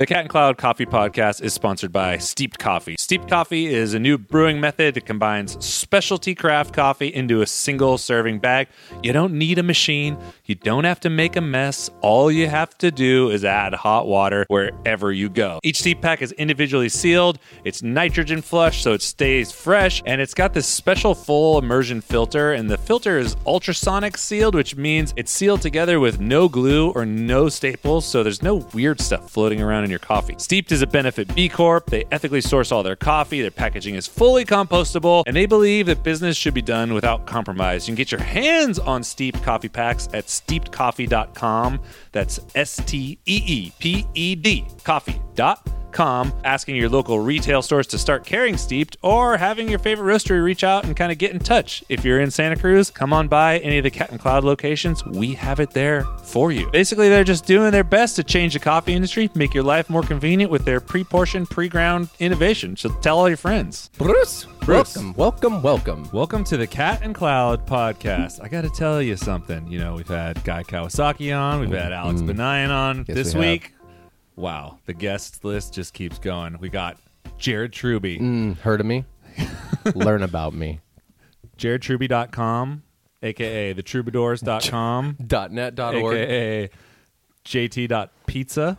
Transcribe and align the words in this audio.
The 0.00 0.06
Cat 0.06 0.20
and 0.20 0.30
Cloud 0.30 0.56
Coffee 0.56 0.86
Podcast 0.86 1.42
is 1.42 1.52
sponsored 1.52 1.92
by 1.92 2.16
Steeped 2.16 2.58
Coffee. 2.58 2.96
Steeped 2.98 3.28
Coffee 3.28 3.66
is 3.66 3.92
a 3.92 3.98
new 3.98 4.16
brewing 4.16 4.58
method 4.58 4.94
that 4.94 5.04
combines 5.04 5.62
specialty 5.62 6.34
craft 6.34 6.72
coffee 6.72 7.08
into 7.08 7.42
a 7.42 7.46
single 7.46 7.98
serving 7.98 8.38
bag. 8.38 8.68
You 9.02 9.12
don't 9.12 9.34
need 9.34 9.58
a 9.58 9.62
machine, 9.62 10.16
you 10.46 10.54
don't 10.54 10.84
have 10.84 11.00
to 11.00 11.10
make 11.10 11.36
a 11.36 11.42
mess. 11.42 11.90
All 12.00 12.32
you 12.32 12.48
have 12.48 12.78
to 12.78 12.90
do 12.90 13.28
is 13.28 13.44
add 13.44 13.74
hot 13.74 14.06
water 14.06 14.46
wherever 14.48 15.12
you 15.12 15.28
go. 15.28 15.60
Each 15.62 15.80
steep 15.80 16.00
pack 16.00 16.22
is 16.22 16.32
individually 16.32 16.88
sealed, 16.88 17.38
it's 17.64 17.82
nitrogen 17.82 18.40
flush 18.40 18.82
so 18.82 18.94
it 18.94 19.02
stays 19.02 19.52
fresh, 19.52 20.02
and 20.06 20.18
it's 20.22 20.32
got 20.32 20.54
this 20.54 20.66
special 20.66 21.14
full 21.14 21.58
immersion 21.58 22.00
filter. 22.00 22.52
And 22.52 22.70
the 22.70 22.78
filter 22.78 23.18
is 23.18 23.36
ultrasonic 23.44 24.16
sealed, 24.16 24.54
which 24.54 24.76
means 24.76 25.12
it's 25.18 25.30
sealed 25.30 25.60
together 25.60 26.00
with 26.00 26.20
no 26.20 26.48
glue 26.48 26.90
or 26.92 27.04
no 27.04 27.50
staples, 27.50 28.06
so 28.06 28.22
there's 28.22 28.42
no 28.42 28.66
weird 28.72 28.98
stuff 28.98 29.30
floating 29.30 29.60
around 29.60 29.89
in 29.90 29.92
your 29.92 29.98
coffee. 29.98 30.36
Steeped 30.38 30.70
is 30.72 30.82
a 30.82 30.86
benefit 30.86 31.34
B 31.34 31.48
Corp. 31.48 31.86
They 31.86 32.04
ethically 32.12 32.40
source 32.40 32.70
all 32.70 32.82
their 32.82 32.96
coffee. 32.96 33.42
Their 33.42 33.50
packaging 33.50 33.96
is 33.96 34.06
fully 34.06 34.44
compostable, 34.44 35.24
and 35.26 35.34
they 35.34 35.46
believe 35.46 35.86
that 35.86 36.02
business 36.02 36.36
should 36.36 36.54
be 36.54 36.62
done 36.62 36.94
without 36.94 37.26
compromise. 37.26 37.88
You 37.88 37.92
can 37.92 37.96
get 37.96 38.12
your 38.12 38.20
hands 38.20 38.78
on 38.78 39.02
Steeped 39.02 39.42
coffee 39.42 39.68
packs 39.68 40.08
at 40.14 40.26
steepedcoffee.com. 40.26 41.80
That's 42.12 42.40
S 42.54 42.82
T 42.86 43.18
E 43.26 43.42
E 43.46 43.72
P 43.78 44.06
E 44.14 44.34
D 44.34 44.66
coffee.com 44.84 45.56
com, 45.92 46.32
asking 46.44 46.76
your 46.76 46.88
local 46.88 47.20
retail 47.20 47.62
stores 47.62 47.86
to 47.88 47.98
start 47.98 48.24
carrying 48.24 48.56
Steeped, 48.56 48.96
or 49.02 49.36
having 49.36 49.68
your 49.68 49.78
favorite 49.78 50.12
roastery 50.12 50.42
reach 50.42 50.64
out 50.64 50.84
and 50.84 50.96
kind 50.96 51.12
of 51.12 51.18
get 51.18 51.32
in 51.32 51.38
touch. 51.38 51.84
If 51.88 52.04
you're 52.04 52.20
in 52.20 52.30
Santa 52.30 52.56
Cruz, 52.56 52.90
come 52.90 53.12
on 53.12 53.28
by 53.28 53.58
any 53.58 53.78
of 53.78 53.84
the 53.84 53.90
Cat 53.90 54.10
and 54.10 54.20
Cloud 54.20 54.44
locations. 54.44 55.04
We 55.04 55.34
have 55.34 55.60
it 55.60 55.70
there 55.70 56.04
for 56.22 56.52
you. 56.52 56.70
Basically, 56.70 57.08
they're 57.08 57.24
just 57.24 57.46
doing 57.46 57.70
their 57.70 57.84
best 57.84 58.16
to 58.16 58.24
change 58.24 58.54
the 58.54 58.60
coffee 58.60 58.94
industry, 58.94 59.30
make 59.34 59.54
your 59.54 59.64
life 59.64 59.90
more 59.90 60.02
convenient 60.02 60.50
with 60.50 60.64
their 60.64 60.80
pre-portioned, 60.80 61.50
pre-ground 61.50 62.08
innovation. 62.18 62.76
So 62.76 62.90
tell 63.00 63.18
all 63.18 63.28
your 63.28 63.36
friends. 63.36 63.90
Bruce, 63.98 64.46
Bruce. 64.62 64.94
welcome, 64.96 65.14
welcome, 65.14 65.62
welcome. 65.62 66.08
Welcome 66.12 66.44
to 66.44 66.56
the 66.56 66.66
Cat 66.66 67.00
and 67.02 67.14
Cloud 67.14 67.66
podcast. 67.66 68.40
I 68.42 68.48
got 68.48 68.62
to 68.62 68.70
tell 68.70 69.02
you 69.02 69.16
something. 69.16 69.66
You 69.66 69.78
know, 69.78 69.94
we've 69.94 70.06
had 70.06 70.42
Guy 70.44 70.62
Kawasaki 70.62 71.36
on, 71.36 71.60
we've 71.60 71.70
had 71.70 71.92
Alex 71.92 72.20
Banayan 72.20 72.70
on 72.70 73.04
Yes, 73.08 73.16
this 73.16 73.34
we 73.34 73.40
week. 73.40 73.72
Wow, 74.36 74.78
the 74.86 74.94
guest 74.94 75.44
list 75.44 75.74
just 75.74 75.92
keeps 75.92 76.18
going. 76.18 76.56
We 76.60 76.68
got 76.68 76.98
Jared 77.38 77.72
Truby, 77.72 78.18
Mm, 78.18 78.58
heard 78.58 78.80
of 78.80 78.86
me? 78.86 79.04
Learn 79.94 80.22
about 80.22 80.54
me. 80.54 80.80
jaredtruby.com, 81.58 82.82
aka 83.22 83.74
thetroubadours.com, 83.74 85.16
Dot 85.26 85.52
net 85.52 85.74
dot 85.74 85.94
org. 85.94 86.16
aka 86.16 86.70
jt.pizza. 87.44 88.78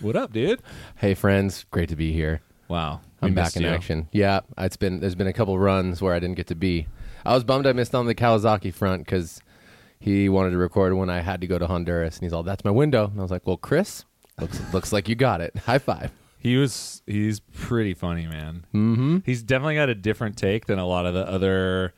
What 0.00 0.14
up, 0.16 0.32
dude? 0.32 0.60
Hey 0.96 1.14
friends, 1.14 1.64
great 1.70 1.88
to 1.88 1.96
be 1.96 2.12
here. 2.12 2.42
Wow, 2.72 3.00
we 3.20 3.28
I'm 3.28 3.34
back 3.34 3.54
in 3.54 3.62
you. 3.62 3.68
action. 3.68 4.08
Yeah, 4.12 4.40
it's 4.56 4.78
been 4.78 5.00
there's 5.00 5.14
been 5.14 5.26
a 5.26 5.32
couple 5.34 5.58
runs 5.58 6.00
where 6.00 6.14
I 6.14 6.18
didn't 6.18 6.36
get 6.36 6.46
to 6.46 6.54
be. 6.54 6.86
I 7.24 7.34
was 7.34 7.44
bummed 7.44 7.66
I 7.66 7.72
missed 7.74 7.94
on 7.94 8.06
the 8.06 8.14
Kawasaki 8.14 8.72
front 8.72 9.04
because 9.04 9.40
he 10.00 10.28
wanted 10.30 10.50
to 10.52 10.56
record 10.56 10.94
when 10.94 11.10
I 11.10 11.20
had 11.20 11.42
to 11.42 11.46
go 11.46 11.58
to 11.58 11.66
Honduras, 11.66 12.16
and 12.16 12.22
he's 12.24 12.32
all, 12.32 12.42
"That's 12.42 12.64
my 12.64 12.70
window." 12.70 13.08
And 13.08 13.18
I 13.18 13.22
was 13.22 13.30
like, 13.30 13.46
"Well, 13.46 13.58
Chris, 13.58 14.06
looks 14.40 14.58
looks 14.72 14.90
like 14.90 15.06
you 15.08 15.14
got 15.14 15.42
it. 15.42 15.54
High 15.66 15.78
five. 15.78 16.12
He 16.38 16.56
was 16.56 17.02
he's 17.06 17.40
pretty 17.40 17.92
funny, 17.94 18.26
man. 18.26 18.64
Mm-hmm. 18.74 19.18
He's 19.26 19.42
definitely 19.42 19.74
got 19.74 19.90
a 19.90 19.94
different 19.94 20.38
take 20.38 20.64
than 20.66 20.78
a 20.78 20.86
lot 20.86 21.04
of 21.04 21.12
the 21.12 21.28
other 21.28 21.92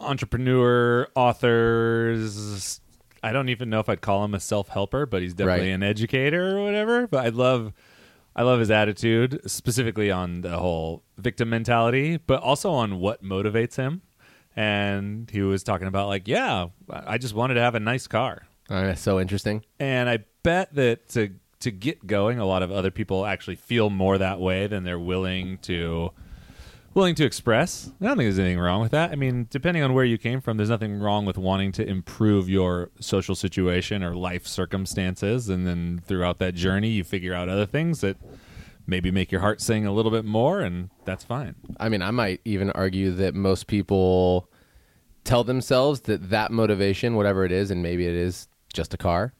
entrepreneur 0.00 1.08
authors. 1.16 2.80
I 3.22 3.32
don't 3.32 3.48
even 3.48 3.70
know 3.70 3.80
if 3.80 3.88
I'd 3.88 4.00
call 4.00 4.24
him 4.24 4.34
a 4.34 4.40
self 4.40 4.68
helper, 4.68 5.04
but 5.04 5.20
he's 5.22 5.34
definitely 5.34 5.66
Right. 5.68 5.74
an 5.74 5.82
educator 5.82 6.56
or 6.58 6.62
whatever. 6.64 7.06
But 7.08 7.26
I 7.26 7.30
love 7.30 7.72
I 8.36 8.42
love 8.42 8.60
his 8.60 8.70
attitude, 8.70 9.40
specifically 9.50 10.10
on 10.10 10.42
the 10.42 10.58
whole 10.58 11.02
victim 11.16 11.48
mentality, 11.48 12.18
but 12.18 12.42
also 12.42 12.70
on 12.70 13.00
what 13.00 13.24
motivates 13.24 13.76
him. 13.76 14.02
And 14.54 15.30
he 15.30 15.40
was 15.40 15.62
talking 15.62 15.86
about 15.86 16.08
like, 16.08 16.28
yeah, 16.28 16.66
I 16.90 17.16
just 17.16 17.34
wanted 17.34 17.54
to 17.54 17.62
have 17.62 17.74
a 17.74 17.80
nice 17.80 18.06
car. 18.06 18.46
Uh, 18.68 18.94
so 18.94 19.18
interesting. 19.18 19.64
And 19.80 20.08
I 20.08 20.18
bet 20.42 20.74
that 20.74 21.08
to 21.10 21.30
to 21.60 21.70
get 21.70 22.06
going, 22.06 22.38
a 22.38 22.44
lot 22.44 22.62
of 22.62 22.70
other 22.70 22.90
people 22.90 23.24
actually 23.24 23.56
feel 23.56 23.88
more 23.88 24.18
that 24.18 24.38
way 24.38 24.66
than 24.66 24.84
they're 24.84 24.98
willing 24.98 25.56
to 25.62 26.12
willing 26.96 27.14
to 27.14 27.26
express. 27.26 27.92
I 28.00 28.06
don't 28.06 28.16
think 28.16 28.24
there's 28.24 28.38
anything 28.38 28.58
wrong 28.58 28.80
with 28.80 28.92
that. 28.92 29.12
I 29.12 29.16
mean, 29.16 29.46
depending 29.50 29.82
on 29.82 29.92
where 29.92 30.06
you 30.06 30.16
came 30.16 30.40
from, 30.40 30.56
there's 30.56 30.70
nothing 30.70 30.98
wrong 30.98 31.26
with 31.26 31.36
wanting 31.36 31.70
to 31.72 31.86
improve 31.86 32.48
your 32.48 32.90
social 33.00 33.34
situation 33.34 34.02
or 34.02 34.16
life 34.16 34.46
circumstances, 34.46 35.50
and 35.50 35.66
then 35.66 36.02
throughout 36.06 36.38
that 36.38 36.54
journey, 36.54 36.88
you 36.88 37.04
figure 37.04 37.34
out 37.34 37.50
other 37.50 37.66
things 37.66 38.00
that 38.00 38.16
maybe 38.86 39.10
make 39.10 39.30
your 39.30 39.42
heart 39.42 39.60
sing 39.60 39.84
a 39.86 39.92
little 39.92 40.10
bit 40.10 40.24
more, 40.24 40.62
and 40.62 40.88
that's 41.04 41.22
fine. 41.22 41.54
I 41.78 41.90
mean, 41.90 42.00
I 42.00 42.10
might 42.12 42.40
even 42.46 42.70
argue 42.70 43.10
that 43.12 43.34
most 43.34 43.66
people 43.66 44.48
tell 45.22 45.44
themselves 45.44 46.00
that 46.02 46.30
that 46.30 46.50
motivation, 46.50 47.14
whatever 47.14 47.44
it 47.44 47.52
is, 47.52 47.70
and 47.70 47.82
maybe 47.82 48.06
it 48.06 48.14
is 48.14 48.48
just 48.72 48.94
a 48.94 48.96
car, 48.96 49.34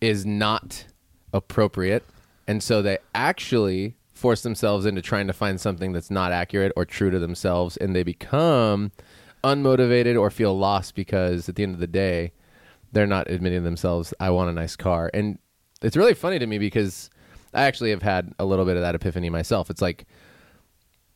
is 0.00 0.24
not 0.24 0.84
appropriate. 1.32 2.04
And 2.46 2.62
so 2.62 2.80
they 2.80 2.98
actually 3.12 3.96
force 4.20 4.42
themselves 4.42 4.86
into 4.86 5.02
trying 5.02 5.26
to 5.26 5.32
find 5.32 5.60
something 5.60 5.92
that's 5.92 6.10
not 6.10 6.32
accurate 6.32 6.72
or 6.76 6.84
true 6.84 7.10
to 7.10 7.18
themselves. 7.18 7.76
And 7.76 7.94
they 7.94 8.02
become 8.02 8.92
unmotivated 9.42 10.20
or 10.20 10.30
feel 10.30 10.56
lost 10.56 10.94
because 10.94 11.48
at 11.48 11.56
the 11.56 11.62
end 11.62 11.74
of 11.74 11.80
the 11.80 11.86
day, 11.86 12.32
they're 12.92 13.06
not 13.06 13.30
admitting 13.30 13.60
to 13.60 13.64
themselves, 13.64 14.12
I 14.20 14.30
want 14.30 14.50
a 14.50 14.52
nice 14.52 14.76
car. 14.76 15.10
And 15.14 15.38
it's 15.82 15.96
really 15.96 16.14
funny 16.14 16.38
to 16.38 16.46
me 16.46 16.58
because 16.58 17.08
I 17.54 17.62
actually 17.62 17.90
have 17.90 18.02
had 18.02 18.34
a 18.38 18.44
little 18.44 18.64
bit 18.64 18.76
of 18.76 18.82
that 18.82 18.94
epiphany 18.94 19.30
myself. 19.30 19.70
It's 19.70 19.82
like, 19.82 20.06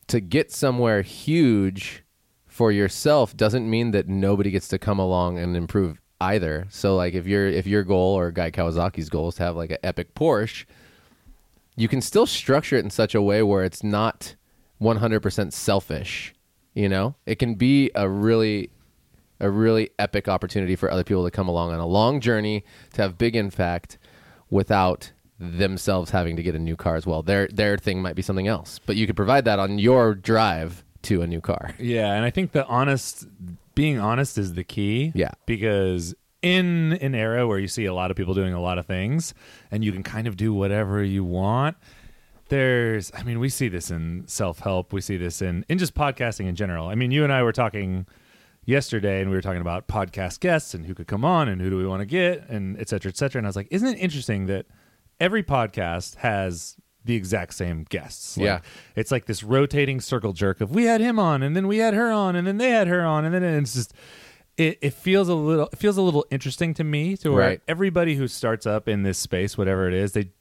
to 0.07 0.19
get 0.19 0.51
somewhere 0.51 1.01
huge 1.01 2.03
for 2.47 2.71
yourself 2.71 3.35
doesn't 3.35 3.69
mean 3.69 3.91
that 3.91 4.07
nobody 4.07 4.51
gets 4.51 4.67
to 4.69 4.79
come 4.79 4.99
along 4.99 5.37
and 5.39 5.57
improve 5.57 5.99
either. 6.21 6.67
So 6.69 6.95
like 6.95 7.13
if 7.13 7.27
your 7.27 7.47
if 7.47 7.67
your 7.67 7.83
goal 7.83 8.17
or 8.17 8.31
Guy 8.31 8.51
Kawasaki's 8.51 9.09
goal 9.09 9.29
is 9.29 9.35
to 9.35 9.43
have 9.43 9.55
like 9.55 9.71
an 9.71 9.77
epic 9.83 10.15
Porsche, 10.15 10.65
you 11.75 11.87
can 11.87 12.01
still 12.01 12.25
structure 12.25 12.75
it 12.75 12.83
in 12.83 12.89
such 12.89 13.15
a 13.15 13.21
way 13.21 13.43
where 13.43 13.63
it's 13.63 13.83
not 13.83 14.35
100% 14.81 15.53
selfish, 15.53 16.33
you 16.73 16.89
know? 16.89 17.15
It 17.25 17.39
can 17.39 17.55
be 17.55 17.91
a 17.95 18.09
really 18.09 18.71
a 19.41 19.49
really 19.49 19.89
epic 19.99 20.29
opportunity 20.29 20.77
for 20.77 20.89
other 20.89 21.03
people 21.03 21.25
to 21.25 21.31
come 21.31 21.49
along 21.49 21.73
on 21.73 21.79
a 21.79 21.85
long 21.85 22.21
journey 22.21 22.63
to 22.93 23.01
have 23.01 23.17
big 23.17 23.35
impact 23.35 23.97
without 24.49 25.11
themselves 25.37 26.11
having 26.11 26.37
to 26.37 26.43
get 26.43 26.55
a 26.55 26.59
new 26.59 26.77
car 26.77 26.95
as 26.95 27.05
well. 27.05 27.21
Their 27.21 27.47
their 27.47 27.77
thing 27.77 28.01
might 28.01 28.15
be 28.15 28.21
something 28.21 28.47
else, 28.47 28.79
but 28.85 28.95
you 28.95 29.05
could 29.05 29.17
provide 29.17 29.43
that 29.45 29.59
on 29.59 29.77
your 29.77 30.15
drive 30.15 30.85
to 31.03 31.21
a 31.21 31.27
new 31.27 31.41
car. 31.41 31.75
Yeah, 31.77 32.13
and 32.13 32.23
I 32.23 32.29
think 32.29 32.53
the 32.53 32.65
honest 32.65 33.27
being 33.75 33.99
honest 33.99 34.37
is 34.37 34.53
the 34.53 34.63
key. 34.63 35.11
Yeah. 35.13 35.31
Because 35.45 36.15
in 36.45 36.93
an 37.01 37.15
era 37.15 37.47
where 37.47 37.57
you 37.57 37.67
see 37.67 37.85
a 37.85 37.93
lot 37.93 38.11
of 38.11 38.17
people 38.17 38.35
doing 38.35 38.53
a 38.53 38.61
lot 38.61 38.77
of 38.77 38.85
things 38.85 39.33
and 39.71 39.83
you 39.83 39.91
can 39.91 40.03
kind 40.03 40.27
of 40.27 40.37
do 40.37 40.53
whatever 40.53 41.03
you 41.03 41.23
want, 41.23 41.75
there's 42.49 43.11
I 43.15 43.23
mean, 43.23 43.39
we 43.39 43.49
see 43.49 43.67
this 43.67 43.89
in 43.89 44.23
self-help, 44.27 44.93
we 44.93 45.01
see 45.01 45.17
this 45.17 45.41
in 45.41 45.65
in 45.67 45.79
just 45.79 45.95
podcasting 45.95 46.45
in 46.47 46.55
general. 46.55 46.87
I 46.87 46.95
mean, 46.95 47.09
you 47.09 47.23
and 47.23 47.33
I 47.33 47.41
were 47.41 47.51
talking 47.51 48.05
yesterday 48.65 49.21
and 49.21 49.29
we 49.31 49.35
were 49.35 49.41
talking 49.41 49.61
about 49.61 49.87
podcast 49.87 50.39
guests 50.39 50.73
and 50.75 50.85
who 50.85 50.93
could 50.93 51.07
come 51.07 51.25
on 51.25 51.47
and 51.49 51.59
who 51.61 51.69
do 51.71 51.77
we 51.77 51.87
want 51.87 52.01
to 52.01 52.05
get 52.05 52.47
and 52.49 52.79
et 52.79 52.89
cetera, 52.89 53.09
et 53.09 53.17
cetera. 53.17 53.39
And 53.39 53.47
I 53.47 53.49
was 53.49 53.55
like, 53.55 53.67
isn't 53.71 53.87
it 53.87 53.97
interesting 53.97 54.45
that 54.47 54.67
every 55.19 55.43
podcast 55.43 56.15
has 56.17 56.75
the 57.03 57.15
exact 57.15 57.53
same 57.55 57.85
guests? 57.89 58.37
Like, 58.37 58.45
Yeah. 58.45 58.59
it's 58.95 59.11
like 59.11 59.25
this 59.25 59.41
rotating 59.43 59.99
circle 59.99 60.33
jerk 60.33 60.61
of 60.61 60.69
we 60.71 60.83
had 60.85 61.01
him 61.01 61.17
on 61.19 61.41
and 61.41 61.55
then 61.55 61.67
we 61.67 61.77
had 61.77 61.93
her 61.95 62.11
on 62.11 62.35
and 62.35 62.45
then 62.45 62.57
they 62.57 62.69
had 62.69 62.87
her 62.87 63.03
on 63.03 63.25
and 63.25 63.33
then 63.33 63.43
it's 63.43 63.73
just 63.73 63.93
it, 64.57 64.77
it 64.81 64.93
feels 64.93 65.27
a 65.29 65.33
little 65.35 65.67
it 65.71 65.77
feels 65.77 65.97
a 65.97 66.01
little 66.01 66.25
interesting 66.31 66.73
to 66.75 66.83
me 66.83 67.17
to 67.17 67.31
where 67.31 67.47
Right. 67.49 67.61
everybody 67.67 68.15
who 68.15 68.27
starts 68.27 68.65
up 68.65 68.87
in 68.87 69.03
this 69.03 69.17
space 69.17 69.57
whatever 69.57 69.87
it 69.87 69.93
is 69.93 70.13
they 70.13 70.31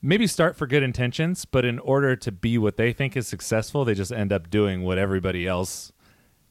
maybe 0.00 0.26
start 0.26 0.56
for 0.56 0.66
good 0.66 0.82
intentions 0.82 1.44
but 1.44 1.64
in 1.64 1.78
order 1.78 2.16
to 2.16 2.32
be 2.32 2.58
what 2.58 2.76
they 2.76 2.92
think 2.92 3.16
is 3.16 3.26
successful 3.26 3.84
they 3.84 3.94
just 3.94 4.12
end 4.12 4.32
up 4.32 4.50
doing 4.50 4.82
what 4.82 4.98
everybody 4.98 5.46
else 5.46 5.92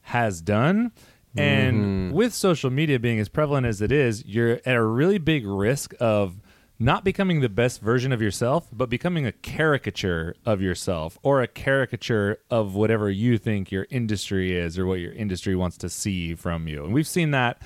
has 0.01 0.42
done 0.42 0.92
and 1.38 1.78
mm-hmm. 1.78 2.16
with 2.16 2.33
social 2.33 2.69
media 2.69 3.00
being 3.00 3.19
as 3.19 3.30
prevalent 3.30 3.66
as 3.66 3.81
it 3.81 3.92
is 3.92 4.25
you're 4.25 4.60
at 4.66 4.75
a 4.75 4.84
really 4.84 5.18
big 5.18 5.45
risk 5.45 5.94
of 6.00 6.42
not 6.81 7.04
becoming 7.04 7.42
the 7.42 7.50
best 7.50 7.80
version 7.80 8.12
of 8.12 8.22
yourself, 8.22 8.68
but 8.74 8.89
becoming 8.89 9.25
a 9.28 9.31
caricature 9.31 10.36
of 10.45 10.62
yourself 10.62 11.18
or 11.22 11.42
a 11.42 11.48
caricature 11.48 12.39
of 12.50 12.74
whatever 12.74 13.10
you 13.10 13.38
think 13.38 13.72
your 13.72 13.86
industry 13.92 14.57
is 14.57 14.80
or 14.80 14.88
what 14.88 15.00
your 15.00 15.13
industry 15.13 15.56
wants 15.56 15.78
to 15.78 15.88
see 15.89 16.33
from 16.33 16.68
you. 16.68 16.83
And 16.83 16.92
we've 16.92 17.07
seen 17.07 17.31
that 17.31 17.62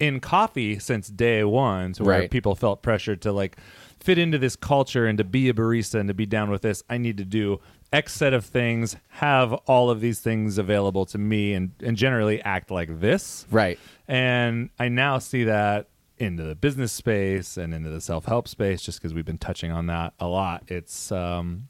in 0.00 0.20
coffee 0.20 0.78
since 0.78 1.08
day 1.08 1.44
one, 1.44 1.92
to 1.94 2.04
where 2.04 2.20
Right. 2.20 2.30
people 2.30 2.54
felt 2.54 2.82
pressured 2.82 3.20
to 3.22 3.32
like 3.32 3.58
fit 4.00 4.18
into 4.18 4.38
this 4.38 4.56
culture 4.56 5.06
and 5.06 5.18
to 5.18 5.24
be 5.24 5.48
a 5.50 5.54
barista 5.54 6.00
and 6.00 6.08
to 6.08 6.14
be 6.14 6.26
down 6.26 6.50
with 6.50 6.62
this. 6.62 6.82
I 6.88 6.96
need 6.96 7.18
to 7.18 7.24
do 7.24 7.60
X 7.92 8.14
set 8.14 8.32
of 8.32 8.44
things, 8.44 8.96
have 9.08 9.52
all 9.52 9.90
of 9.90 10.00
these 10.00 10.20
things 10.20 10.58
available 10.58 11.04
to 11.06 11.18
me, 11.18 11.52
and, 11.52 11.72
and 11.82 11.96
generally 11.96 12.42
act 12.42 12.70
like 12.70 13.00
this. 13.00 13.46
Right. 13.50 13.78
And 14.08 14.70
I 14.78 14.88
now 14.88 15.18
see 15.18 15.44
that 15.44 15.88
into 16.18 16.42
the 16.42 16.54
business 16.54 16.92
space 16.92 17.56
and 17.56 17.74
into 17.74 17.90
the 17.90 18.00
self-help 18.00 18.48
space 18.48 18.82
just 18.82 18.98
because 19.00 19.12
we've 19.12 19.24
been 19.26 19.36
touching 19.38 19.70
on 19.70 19.86
that 19.86 20.14
a 20.18 20.26
lot 20.26 20.62
it's 20.68 21.12
um 21.12 21.68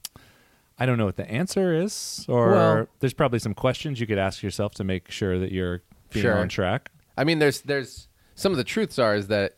i 0.79 0.87
don't 0.87 0.99
know 0.99 1.05
what 1.07 1.17
the 1.17 1.29
answer 1.31 1.75
is 1.75 2.25
or 2.29 2.51
Well- 2.51 2.87
there's 3.01 3.15
probably 3.15 3.39
some 3.41 3.55
questions 3.55 3.99
you 4.01 4.07
could 4.07 4.19
ask 4.19 4.43
yourself 4.43 4.73
to 4.75 4.85
make 4.85 5.11
sure 5.11 5.39
that 5.39 5.51
you're 5.53 5.83
being 6.13 6.23
Sure. 6.23 6.39
on 6.39 6.49
track 6.49 6.91
I 7.19 7.25
mean, 7.25 7.39
there's 7.39 7.63
there's 7.63 8.09
some 8.35 8.53
of 8.53 8.59
the 8.59 8.65
truths 8.65 8.99
are 8.99 9.15
is 9.17 9.29
that 9.29 9.57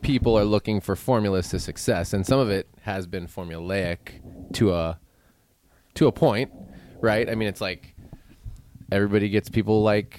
people 0.00 0.36
are 0.38 0.44
looking 0.46 0.80
for 0.80 0.96
formulas 0.96 1.50
to 1.50 1.58
success, 1.60 2.14
and 2.14 2.24
some 2.26 2.38
of 2.40 2.48
it 2.48 2.68
has 2.82 3.06
been 3.06 3.26
formulaic 3.26 3.98
to 4.54 4.72
a 4.72 4.98
to 5.94 6.06
a 6.06 6.12
point, 6.12 6.50
right? 7.02 7.28
I 7.28 7.34
mean, 7.34 7.48
it's 7.48 7.60
like 7.60 7.94
everybody 8.90 9.28
gets 9.28 9.50
people 9.50 9.82
like 9.82 10.18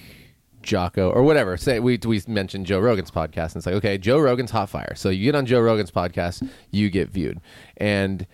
Jocko 0.68 1.10
or 1.10 1.22
whatever. 1.22 1.56
Say 1.56 1.80
we 1.80 1.98
we 2.04 2.22
mentioned 2.28 2.66
Joe 2.66 2.78
Rogan's 2.78 3.10
podcast, 3.10 3.54
and 3.54 3.56
it's 3.56 3.66
like 3.66 3.74
okay, 3.76 3.98
Joe 3.98 4.18
Rogan's 4.18 4.50
hot 4.50 4.68
fire. 4.68 4.94
So 4.94 5.08
you 5.08 5.24
get 5.24 5.34
on 5.34 5.46
Joe 5.46 5.60
Rogan's 5.60 5.90
podcast, 5.90 6.48
you 6.70 6.90
get 6.90 7.08
viewed, 7.08 7.40
and 7.78 8.26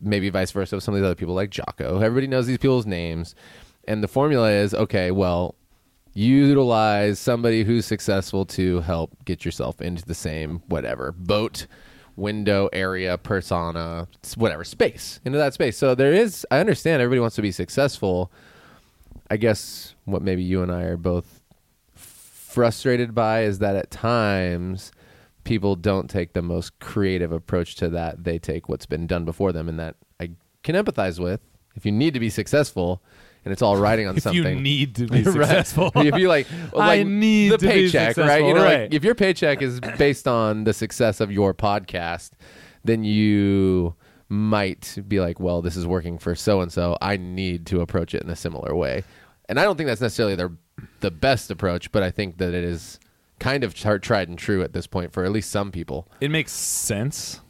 maybe 0.00 0.30
vice 0.30 0.52
versa 0.52 0.76
with 0.76 0.84
some 0.84 0.94
of 0.94 1.00
these 1.00 1.06
other 1.06 1.14
people 1.14 1.34
like 1.34 1.50
Jocko. 1.50 2.00
Everybody 2.00 2.28
knows 2.28 2.46
these 2.46 2.58
people's 2.58 2.86
names, 2.86 3.34
and 3.88 4.02
the 4.02 4.08
formula 4.08 4.50
is 4.50 4.72
okay. 4.72 5.10
Well, 5.10 5.56
utilize 6.14 7.18
somebody 7.18 7.64
who's 7.64 7.84
successful 7.84 8.46
to 8.46 8.80
help 8.80 9.12
get 9.24 9.44
yourself 9.44 9.80
into 9.80 10.04
the 10.04 10.14
same 10.14 10.62
whatever 10.68 11.10
boat 11.10 11.66
window 12.14 12.68
area 12.72 13.18
persona 13.18 14.06
whatever 14.36 14.62
space 14.62 15.18
into 15.24 15.36
that 15.36 15.52
space 15.52 15.76
so 15.76 15.92
there 15.92 16.12
is 16.12 16.46
i 16.52 16.60
understand 16.60 17.02
everybody 17.02 17.18
wants 17.18 17.34
to 17.34 17.42
be 17.42 17.50
successful 17.50 18.30
i 19.28 19.36
guess 19.36 19.96
what 20.04 20.22
maybe 20.22 20.40
you 20.40 20.62
and 20.62 20.70
i 20.70 20.82
are 20.82 20.96
both 20.96 21.40
frustrated 22.54 23.14
by 23.14 23.42
is 23.42 23.58
that 23.58 23.76
at 23.76 23.90
times 23.90 24.92
people 25.44 25.76
don't 25.76 26.08
take 26.08 26.32
the 26.32 26.40
most 26.42 26.78
creative 26.80 27.32
approach 27.32 27.74
to 27.76 27.88
that 27.90 28.24
they 28.24 28.38
take 28.38 28.68
what's 28.68 28.86
been 28.86 29.06
done 29.06 29.24
before 29.24 29.52
them 29.52 29.68
and 29.68 29.78
that 29.78 29.96
i 30.20 30.30
can 30.62 30.74
empathize 30.74 31.18
with 31.18 31.40
if 31.74 31.84
you 31.84 31.92
need 31.92 32.14
to 32.14 32.20
be 32.20 32.30
successful 32.30 33.02
and 33.44 33.52
it's 33.52 33.60
all 33.60 33.76
riding 33.76 34.06
on 34.06 34.16
if 34.16 34.22
something 34.22 34.56
you 34.56 34.62
need 34.62 34.94
to 34.94 35.06
be 35.08 35.22
Right. 35.22 35.48
successful 35.48 35.90
if 35.96 36.16
you 36.16 36.28
like, 36.28 36.46
I 36.78 37.02
need 37.02 37.50
the 37.52 37.58
to 37.58 37.66
be 37.66 37.72
paycheck, 37.72 38.16
right? 38.16 38.42
You 38.44 38.54
know, 38.54 38.62
right. 38.64 38.82
like 38.82 38.94
if 38.94 39.04
your 39.04 39.14
paycheck 39.14 39.60
is 39.60 39.80
based 39.98 40.26
on 40.26 40.64
the 40.64 40.72
success 40.72 41.20
of 41.20 41.30
your 41.30 41.52
podcast, 41.52 42.30
then 42.84 43.04
you 43.04 43.94
might 44.30 44.96
be 45.06 45.20
like, 45.20 45.38
well, 45.38 45.60
this 45.60 45.76
is 45.76 45.86
working 45.86 46.16
for 46.18 46.34
so 46.34 46.62
and 46.62 46.72
so. 46.72 46.96
I 47.02 47.18
need 47.18 47.66
to 47.66 47.80
approach 47.82 48.14
it 48.14 48.22
in 48.22 48.30
a 48.30 48.36
similar 48.36 48.74
way. 48.74 49.04
And 49.48 49.60
I 49.60 49.64
don't 49.64 49.76
think 49.76 49.86
that's 49.88 50.00
necessarily 50.00 50.34
the 50.34 50.52
the 51.00 51.10
best 51.10 51.50
approach, 51.50 51.92
but 51.92 52.02
I 52.02 52.10
think 52.10 52.38
that 52.38 52.54
it 52.54 52.64
is 52.64 52.98
kind 53.38 53.62
of 53.64 53.74
tri- 53.74 53.98
tried 53.98 54.28
and 54.28 54.38
true 54.38 54.62
at 54.62 54.72
this 54.72 54.86
point 54.86 55.12
for 55.12 55.24
at 55.24 55.32
least 55.32 55.50
some 55.50 55.70
people. 55.70 56.08
it 56.20 56.30
makes 56.30 56.52
sense 56.52 57.40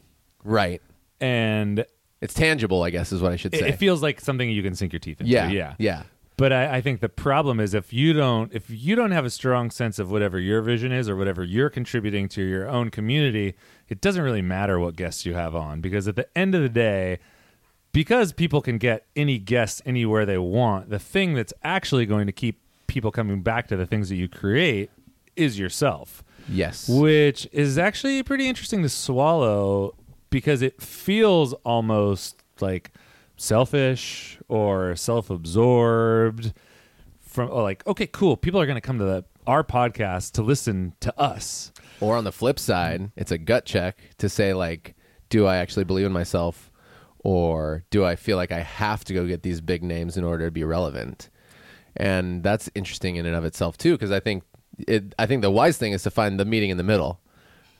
Right. 0.42 0.82
and 1.20 1.84
It's 2.20 2.34
tangible, 2.34 2.82
I 2.82 2.90
guess, 2.90 3.12
is 3.12 3.20
what 3.20 3.32
I 3.32 3.36
should 3.36 3.54
it, 3.54 3.60
say. 3.60 3.68
it 3.68 3.76
feels 3.78 4.02
like 4.02 4.20
something 4.20 4.48
you 4.50 4.62
can 4.62 4.74
sink 4.74 4.92
your 4.92 5.00
teeth 5.00 5.20
into 5.20 5.32
yeah. 5.32 5.48
yeah 5.50 5.74
Yeah. 5.78 6.02
But 6.36 6.52
I, 6.52 6.76
I 6.76 6.80
think 6.80 7.00
the 7.00 7.08
problem 7.08 7.60
is 7.60 7.74
if 7.74 7.92
you 7.92 8.12
don't 8.12 8.52
if 8.52 8.68
you 8.68 8.96
don't 8.96 9.12
have 9.12 9.24
a 9.24 9.30
strong 9.30 9.70
sense 9.70 9.98
of 10.00 10.10
whatever 10.10 10.38
your 10.40 10.62
vision 10.62 10.90
is 10.90 11.08
or 11.08 11.14
whatever 11.16 11.44
you're 11.44 11.70
contributing 11.70 12.28
to 12.30 12.42
your 12.42 12.68
own 12.68 12.90
community, 12.90 13.54
it 13.88 14.00
doesn't 14.00 14.22
really 14.22 14.42
matter 14.42 14.78
what 14.80 14.96
guests 14.96 15.24
you 15.24 15.34
have 15.34 15.54
on 15.54 15.80
because 15.80 16.08
at 16.08 16.16
the 16.16 16.26
end 16.36 16.54
of 16.56 16.62
the 16.62 16.68
day, 16.68 17.20
because 17.94 18.32
people 18.32 18.60
can 18.60 18.76
get 18.76 19.06
any 19.16 19.38
guest 19.38 19.80
anywhere 19.86 20.26
they 20.26 20.36
want, 20.36 20.90
the 20.90 20.98
thing 20.98 21.32
that's 21.32 21.54
actually 21.62 22.04
going 22.04 22.26
to 22.26 22.32
keep 22.32 22.60
people 22.88 23.10
coming 23.10 23.40
back 23.40 23.68
to 23.68 23.76
the 23.76 23.86
things 23.86 24.10
that 24.10 24.16
you 24.16 24.28
create 24.28 24.90
is 25.36 25.58
yourself. 25.58 26.22
Yes. 26.46 26.90
which 26.90 27.48
is 27.52 27.78
actually 27.78 28.22
pretty 28.22 28.46
interesting 28.46 28.82
to 28.82 28.88
swallow 28.90 29.94
because 30.28 30.60
it 30.60 30.82
feels 30.82 31.54
almost 31.64 32.42
like 32.60 32.90
selfish 33.38 34.38
or 34.46 34.94
self-absorbed 34.94 36.52
from 37.22 37.50
oh, 37.50 37.62
like 37.62 37.84
okay 37.86 38.06
cool 38.06 38.36
people 38.36 38.60
are 38.60 38.66
going 38.66 38.76
to 38.76 38.82
come 38.82 38.98
to 38.98 39.04
the, 39.04 39.24
our 39.46 39.64
podcast 39.64 40.32
to 40.32 40.42
listen 40.42 40.92
to 41.00 41.18
us. 41.18 41.72
Or 42.00 42.16
on 42.16 42.24
the 42.24 42.32
flip 42.32 42.58
side, 42.58 43.10
it's 43.16 43.30
a 43.30 43.38
gut 43.38 43.64
check 43.64 43.98
to 44.18 44.28
say 44.28 44.52
like, 44.52 44.94
do 45.30 45.46
I 45.46 45.56
actually 45.56 45.84
believe 45.84 46.06
in 46.06 46.12
myself, 46.12 46.70
or 47.24 47.84
do 47.90 48.04
I 48.04 48.14
feel 48.14 48.36
like 48.36 48.52
I 48.52 48.60
have 48.60 49.04
to 49.06 49.14
go 49.14 49.26
get 49.26 49.42
these 49.42 49.60
big 49.60 49.82
names 49.82 50.16
in 50.16 50.22
order 50.22 50.44
to 50.44 50.50
be 50.52 50.62
relevant? 50.62 51.30
And 51.96 52.42
that's 52.42 52.70
interesting 52.74 53.16
in 53.16 53.26
and 53.26 53.34
of 53.34 53.44
itself 53.44 53.76
too, 53.76 53.92
because 53.92 54.12
I 54.12 54.20
think 54.20 54.44
it. 54.86 55.14
I 55.18 55.26
think 55.26 55.42
the 55.42 55.50
wise 55.50 55.78
thing 55.78 55.92
is 55.92 56.02
to 56.04 56.10
find 56.10 56.38
the 56.38 56.44
meeting 56.44 56.70
in 56.70 56.76
the 56.76 56.82
middle, 56.82 57.20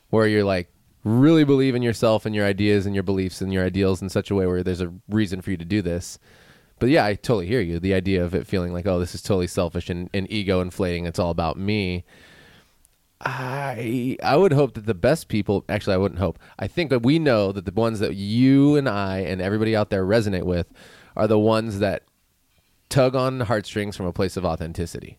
where 0.09 0.27
you're 0.27 0.43
like 0.43 0.71
really 1.03 1.43
believe 1.43 1.75
in 1.75 1.83
yourself 1.83 2.25
and 2.25 2.33
your 2.33 2.45
ideas 2.45 2.85
and 2.85 2.95
your 2.95 3.03
beliefs 3.03 3.39
and 3.39 3.53
your 3.53 3.63
ideals 3.63 4.01
in 4.01 4.09
such 4.09 4.31
a 4.31 4.35
way 4.35 4.47
where 4.47 4.63
there's 4.63 4.81
a 4.81 4.93
reason 5.07 5.39
for 5.39 5.51
you 5.51 5.57
to 5.57 5.65
do 5.65 5.81
this. 5.81 6.17
But 6.79 6.89
yeah, 6.89 7.05
I 7.05 7.13
totally 7.13 7.45
hear 7.45 7.61
you. 7.61 7.79
The 7.79 7.93
idea 7.93 8.23
of 8.25 8.33
it 8.33 8.47
feeling 8.47 8.73
like, 8.73 8.87
oh, 8.87 8.99
this 8.99 9.13
is 9.13 9.21
totally 9.21 9.47
selfish 9.47 9.89
and, 9.89 10.09
and 10.13 10.29
ego 10.31 10.61
inflating. 10.61 11.05
It's 11.05 11.19
all 11.19 11.29
about 11.29 11.57
me. 11.57 12.03
I 13.21 14.17
I 14.21 14.35
would 14.35 14.51
hope 14.51 14.73
that 14.73 14.85
the 14.85 14.93
best 14.93 15.27
people 15.29 15.63
actually 15.69 15.95
I 15.95 15.97
wouldn't 15.97 16.19
hope. 16.19 16.37
I 16.59 16.67
think 16.67 16.89
that 16.89 17.03
we 17.03 17.17
know 17.19 17.51
that 17.51 17.65
the 17.65 17.71
ones 17.71 17.99
that 17.99 18.15
you 18.15 18.75
and 18.75 18.89
I 18.89 19.19
and 19.19 19.41
everybody 19.41 19.75
out 19.75 19.89
there 19.89 20.05
resonate 20.05 20.43
with 20.43 20.71
are 21.15 21.27
the 21.27 21.39
ones 21.39 21.79
that 21.79 22.03
tug 22.89 23.15
on 23.15 23.41
heartstrings 23.41 23.95
from 23.95 24.05
a 24.05 24.13
place 24.13 24.37
of 24.37 24.45
authenticity. 24.45 25.17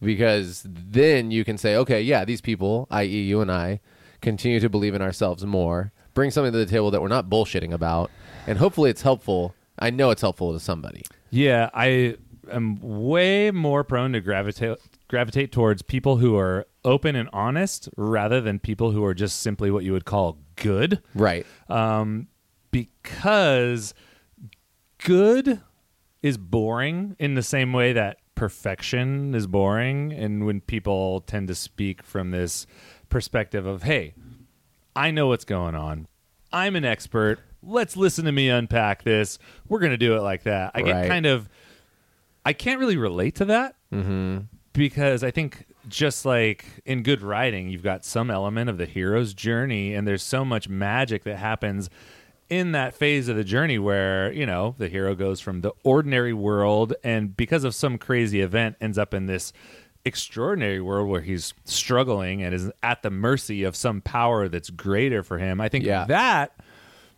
Because 0.00 0.64
then 0.68 1.30
you 1.30 1.44
can 1.44 1.56
say, 1.58 1.76
okay, 1.76 2.00
yeah, 2.02 2.24
these 2.24 2.40
people, 2.40 2.86
i.e., 2.90 3.06
you 3.22 3.40
and 3.40 3.50
I, 3.50 3.80
continue 4.20 4.60
to 4.60 4.68
believe 4.68 4.94
in 4.94 5.02
ourselves 5.02 5.44
more, 5.46 5.92
bring 6.14 6.30
something 6.30 6.52
to 6.52 6.58
the 6.58 6.66
table 6.66 6.90
that 6.90 7.00
we're 7.00 7.08
not 7.08 7.30
bullshitting 7.30 7.72
about, 7.72 8.10
and 8.46 8.58
hopefully 8.58 8.90
it's 8.90 9.02
helpful. 9.02 9.54
I 9.78 9.90
know 9.90 10.10
it's 10.10 10.20
helpful 10.22 10.52
to 10.52 10.60
somebody. 10.60 11.02
yeah 11.30 11.68
i 11.74 12.16
am 12.52 12.78
way 12.80 13.50
more 13.50 13.82
prone 13.82 14.12
to 14.12 14.20
gravitate 14.20 14.78
gravitate 15.14 15.52
towards 15.52 15.80
people 15.80 16.16
who 16.16 16.36
are 16.36 16.66
open 16.84 17.14
and 17.14 17.28
honest 17.32 17.88
rather 17.96 18.40
than 18.40 18.58
people 18.58 18.90
who 18.90 19.04
are 19.04 19.14
just 19.14 19.40
simply 19.40 19.70
what 19.70 19.84
you 19.84 19.92
would 19.92 20.04
call 20.04 20.38
good 20.56 21.00
Right. 21.14 21.46
um, 21.68 22.26
because 22.72 23.94
good 25.04 25.60
is 26.20 26.36
boring 26.36 27.14
in 27.20 27.34
the 27.34 27.44
same 27.44 27.72
way 27.72 27.92
that 27.92 28.16
perfection 28.34 29.36
is 29.36 29.46
boring. 29.46 30.12
And 30.12 30.46
when 30.46 30.60
people 30.60 31.20
tend 31.20 31.46
to 31.46 31.54
speak 31.54 32.02
from 32.02 32.32
this 32.32 32.66
perspective 33.08 33.66
of, 33.66 33.84
hey, 33.84 34.14
I 34.96 35.12
know 35.12 35.28
what's 35.28 35.44
going 35.44 35.76
on, 35.76 36.08
I'm 36.52 36.74
an 36.74 36.84
expert. 36.84 37.38
Let's 37.62 37.96
listen 37.96 38.24
to 38.24 38.32
me 38.32 38.48
unpack 38.48 39.04
this. 39.04 39.38
We're 39.68 39.78
going 39.78 39.92
to 39.92 39.96
do 39.96 40.16
it 40.16 40.22
like 40.22 40.42
that. 40.42 40.72
I 40.74 40.80
Right. 40.80 40.86
get 41.02 41.08
kind 41.08 41.26
of, 41.26 41.48
I 42.44 42.52
can't 42.52 42.80
really 42.80 42.96
relate 42.96 43.36
to 43.36 43.44
that 43.44 43.76
Mm-hmm. 43.92 44.38
Because 44.74 45.24
I 45.24 45.30
think 45.30 45.64
just 45.88 46.26
like 46.26 46.66
in 46.84 47.02
good 47.02 47.22
writing, 47.22 47.70
you've 47.70 47.82
got 47.82 48.04
some 48.04 48.30
element 48.30 48.68
of 48.68 48.76
the 48.76 48.86
hero's 48.86 49.32
journey, 49.32 49.94
and 49.94 50.06
there's 50.06 50.22
so 50.22 50.44
much 50.44 50.68
magic 50.68 51.24
that 51.24 51.36
happens 51.38 51.88
in 52.50 52.72
that 52.72 52.92
phase 52.94 53.28
of 53.28 53.36
the 53.36 53.44
journey 53.44 53.78
where 53.78 54.30
you 54.32 54.44
know 54.44 54.74
the 54.76 54.88
hero 54.88 55.14
goes 55.14 55.40
from 55.40 55.62
the 55.62 55.72
ordinary 55.82 56.34
world 56.34 56.92
and 57.02 57.34
because 57.34 57.64
of 57.64 57.74
some 57.74 57.96
crazy 57.96 58.42
event 58.42 58.76
ends 58.82 58.98
up 58.98 59.14
in 59.14 59.24
this 59.24 59.50
extraordinary 60.04 60.78
world 60.82 61.08
where 61.08 61.22
he's 61.22 61.54
struggling 61.64 62.42
and 62.42 62.54
is 62.54 62.70
at 62.82 63.02
the 63.02 63.10
mercy 63.10 63.64
of 63.64 63.74
some 63.74 64.02
power 64.02 64.46
that's 64.50 64.68
greater 64.68 65.22
for 65.22 65.38
him 65.38 65.58
i 65.58 65.70
think 65.70 65.86
Yeah. 65.86 66.04
that 66.04 66.52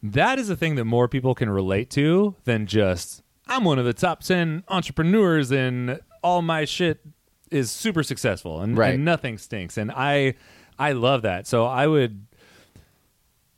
that 0.00 0.38
is 0.38 0.48
a 0.48 0.54
thing 0.54 0.76
that 0.76 0.84
more 0.84 1.08
people 1.08 1.34
can 1.34 1.50
relate 1.50 1.90
to 1.90 2.36
than 2.44 2.66
just 2.66 3.24
I'm 3.48 3.64
one 3.64 3.80
of 3.80 3.84
the 3.84 3.92
top 3.92 4.20
10 4.22 4.62
entrepreneurs 4.68 5.50
and 5.50 5.98
all 6.22 6.42
my 6.42 6.64
shit 6.64 7.00
is 7.50 7.70
super 7.70 8.02
successful 8.02 8.60
and, 8.60 8.76
Right. 8.76 8.94
and 8.94 9.04
nothing 9.04 9.38
stinks 9.38 9.76
and 9.78 9.90
I 9.92 10.34
I 10.78 10.92
love 10.92 11.22
that. 11.22 11.46
So 11.46 11.64
I 11.66 11.86
would 11.86 12.26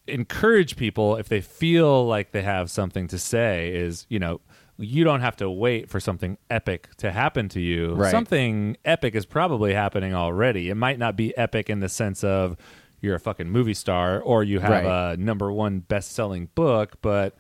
encourage 0.07 0.77
people 0.77 1.17
if 1.17 1.29
they 1.29 1.41
feel 1.41 2.07
like 2.07 2.31
they 2.33 2.43
have 2.43 2.71
something 2.71 3.09
to 3.09 3.19
say 3.19 3.75
is, 3.75 4.07
you 4.09 4.19
know, 4.19 4.41
you 4.79 5.05
don't 5.05 5.21
have 5.21 5.37
to 5.37 5.51
wait 5.51 5.91
for 5.91 5.99
something 6.01 6.39
epic 6.49 6.89
to 6.99 7.11
happen 7.11 7.49
to 7.51 7.61
you. 7.61 7.95
Right. 7.95 8.11
Something 8.11 8.77
epic 8.85 9.15
is 9.15 9.27
probably 9.27 9.75
happening 9.75 10.15
already. 10.15 10.71
It 10.71 10.77
might 10.77 10.99
not 10.99 11.17
be 11.17 11.37
epic 11.37 11.69
in 11.69 11.81
the 11.81 11.89
sense 11.89 12.23
of 12.23 12.57
you're 13.01 13.17
a 13.17 13.21
fucking 13.21 13.51
movie 13.51 13.75
star 13.75 14.21
or 14.21 14.45
you 14.45 14.61
have 14.61 14.71
Right. 14.85 15.15
a 15.15 15.17
number 15.17 15.53
one 15.53 15.81
best 15.81 16.13
selling 16.13 16.49
book, 16.55 16.97
but 17.03 17.37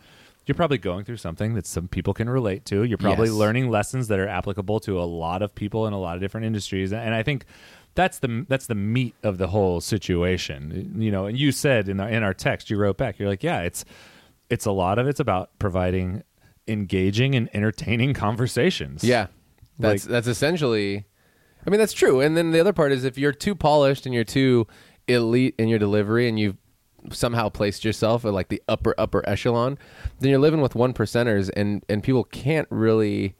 you're 0.48 0.54
probably 0.54 0.78
going 0.78 1.04
through 1.04 1.18
something 1.18 1.54
that 1.54 1.66
some 1.66 1.86
people 1.88 2.14
can 2.14 2.28
relate 2.30 2.64
to. 2.66 2.82
You're 2.84 2.98
probably 2.98 3.28
Yes. 3.28 3.36
learning 3.36 3.70
lessons 3.70 4.08
that 4.08 4.18
are 4.18 4.26
applicable 4.28 4.80
to 4.80 4.98
a 4.98 5.04
lot 5.04 5.42
of 5.42 5.54
people 5.54 5.86
in 5.86 5.92
a 5.92 5.98
lot 6.00 6.16
of 6.16 6.20
different 6.22 6.46
industries. 6.46 6.92
And 6.92 7.14
I 7.14 7.22
think 7.22 7.44
that's 7.94 8.18
the 8.20 8.46
that's 8.48 8.66
the 8.66 8.74
meat 8.74 9.14
of 9.22 9.38
the 9.38 9.48
whole 9.48 9.80
situation. 9.80 10.94
You 10.98 11.10
know, 11.10 11.26
and 11.26 11.38
you 11.38 11.52
said 11.52 11.88
in 11.88 12.00
our, 12.00 12.08
in 12.08 12.22
our 12.22 12.34
text 12.34 12.70
you 12.70 12.78
wrote 12.78 12.96
back, 12.96 13.18
you're 13.18 13.28
like, 13.28 13.42
yeah, 13.42 13.60
it's 13.60 13.84
it's 14.50 14.64
a 14.66 14.72
lot 14.72 14.98
of 14.98 15.06
it's 15.06 15.20
about 15.20 15.50
providing 15.58 16.22
engaging 16.66 17.34
and 17.34 17.48
entertaining 17.54 18.14
conversations. 18.26 19.04
Yeah, 19.04 19.26
that's 19.78 20.04
that's 20.04 20.26
essentially. 20.26 21.04
I 21.66 21.70
mean, 21.70 21.80
that's 21.80 21.92
true. 21.92 22.20
And 22.20 22.36
then 22.36 22.52
the 22.52 22.60
other 22.60 22.72
part 22.72 22.92
is 22.92 23.04
if 23.04 23.18
you're 23.18 23.32
too 23.32 23.54
polished 23.54 24.06
and 24.06 24.14
you're 24.14 24.24
too 24.24 24.66
elite 25.08 25.54
in 25.58 25.68
your 25.68 25.78
delivery 25.78 26.28
and 26.28 26.38
you've 26.38 26.56
somehow 27.10 27.48
placed 27.48 27.84
yourself 27.84 28.24
at 28.24 28.32
like 28.32 28.48
the 28.48 28.62
upper 28.68 28.94
upper 28.98 29.26
echelon, 29.28 29.78
then 30.20 30.30
you're 30.30 30.38
living 30.38 30.60
with 30.60 30.74
one 30.74 30.92
percenters 30.92 31.50
and 31.56 31.84
and 31.88 32.02
people 32.02 32.24
can't 32.24 32.68
really 32.70 33.34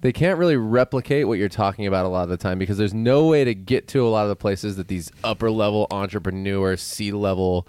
they 0.00 0.12
can't 0.12 0.38
really 0.38 0.56
replicate 0.56 1.26
what 1.26 1.38
you're 1.38 1.48
talking 1.48 1.86
about 1.86 2.06
a 2.06 2.08
lot 2.08 2.22
of 2.22 2.28
the 2.28 2.36
time 2.36 2.58
because 2.58 2.78
there's 2.78 2.94
no 2.94 3.26
way 3.26 3.44
to 3.44 3.54
get 3.54 3.88
to 3.88 4.06
a 4.06 4.08
lot 4.10 4.22
of 4.22 4.28
the 4.28 4.36
places 4.36 4.76
that 4.76 4.88
these 4.88 5.10
upper 5.24 5.50
level 5.50 5.88
entrepreneurs, 5.90 6.80
C 6.80 7.10
level 7.10 7.66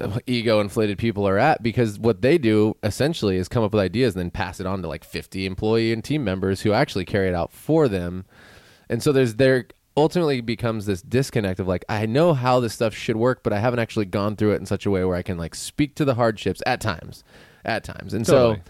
uh, 0.00 0.18
ego 0.26 0.60
inflated 0.60 0.98
people 0.98 1.26
are 1.26 1.38
at 1.38 1.62
because 1.62 1.98
what 1.98 2.22
they 2.22 2.38
do 2.38 2.76
essentially 2.82 3.36
is 3.36 3.48
come 3.48 3.64
up 3.64 3.72
with 3.72 3.82
ideas 3.82 4.14
and 4.14 4.20
then 4.20 4.30
pass 4.30 4.60
it 4.60 4.66
on 4.66 4.82
to 4.82 4.88
like 4.88 5.04
50 5.04 5.46
employee 5.46 5.92
and 5.92 6.04
team 6.04 6.24
members 6.24 6.62
who 6.62 6.72
actually 6.72 7.04
carry 7.04 7.28
it 7.28 7.34
out 7.34 7.52
for 7.52 7.88
them. 7.88 8.24
And 8.88 9.02
so 9.02 9.10
there's 9.12 9.34
there 9.34 9.66
ultimately 9.96 10.40
becomes 10.40 10.86
this 10.86 11.02
disconnect 11.02 11.58
of 11.58 11.66
like 11.66 11.84
I 11.88 12.06
know 12.06 12.34
how 12.34 12.60
this 12.60 12.74
stuff 12.74 12.94
should 12.94 13.16
work 13.16 13.42
but 13.42 13.52
I 13.52 13.58
haven't 13.60 13.78
actually 13.78 14.06
gone 14.06 14.36
through 14.36 14.52
it 14.52 14.56
in 14.56 14.66
such 14.66 14.86
a 14.86 14.90
way 14.90 15.04
where 15.04 15.16
I 15.16 15.22
can 15.22 15.38
like 15.38 15.54
speak 15.54 15.94
to 15.96 16.04
the 16.04 16.14
hardships 16.14 16.62
at 16.66 16.80
times. 16.80 17.24
At 17.64 17.82
times. 17.82 18.14
And 18.14 18.24
Totally. 18.24 18.56
so 18.56 18.62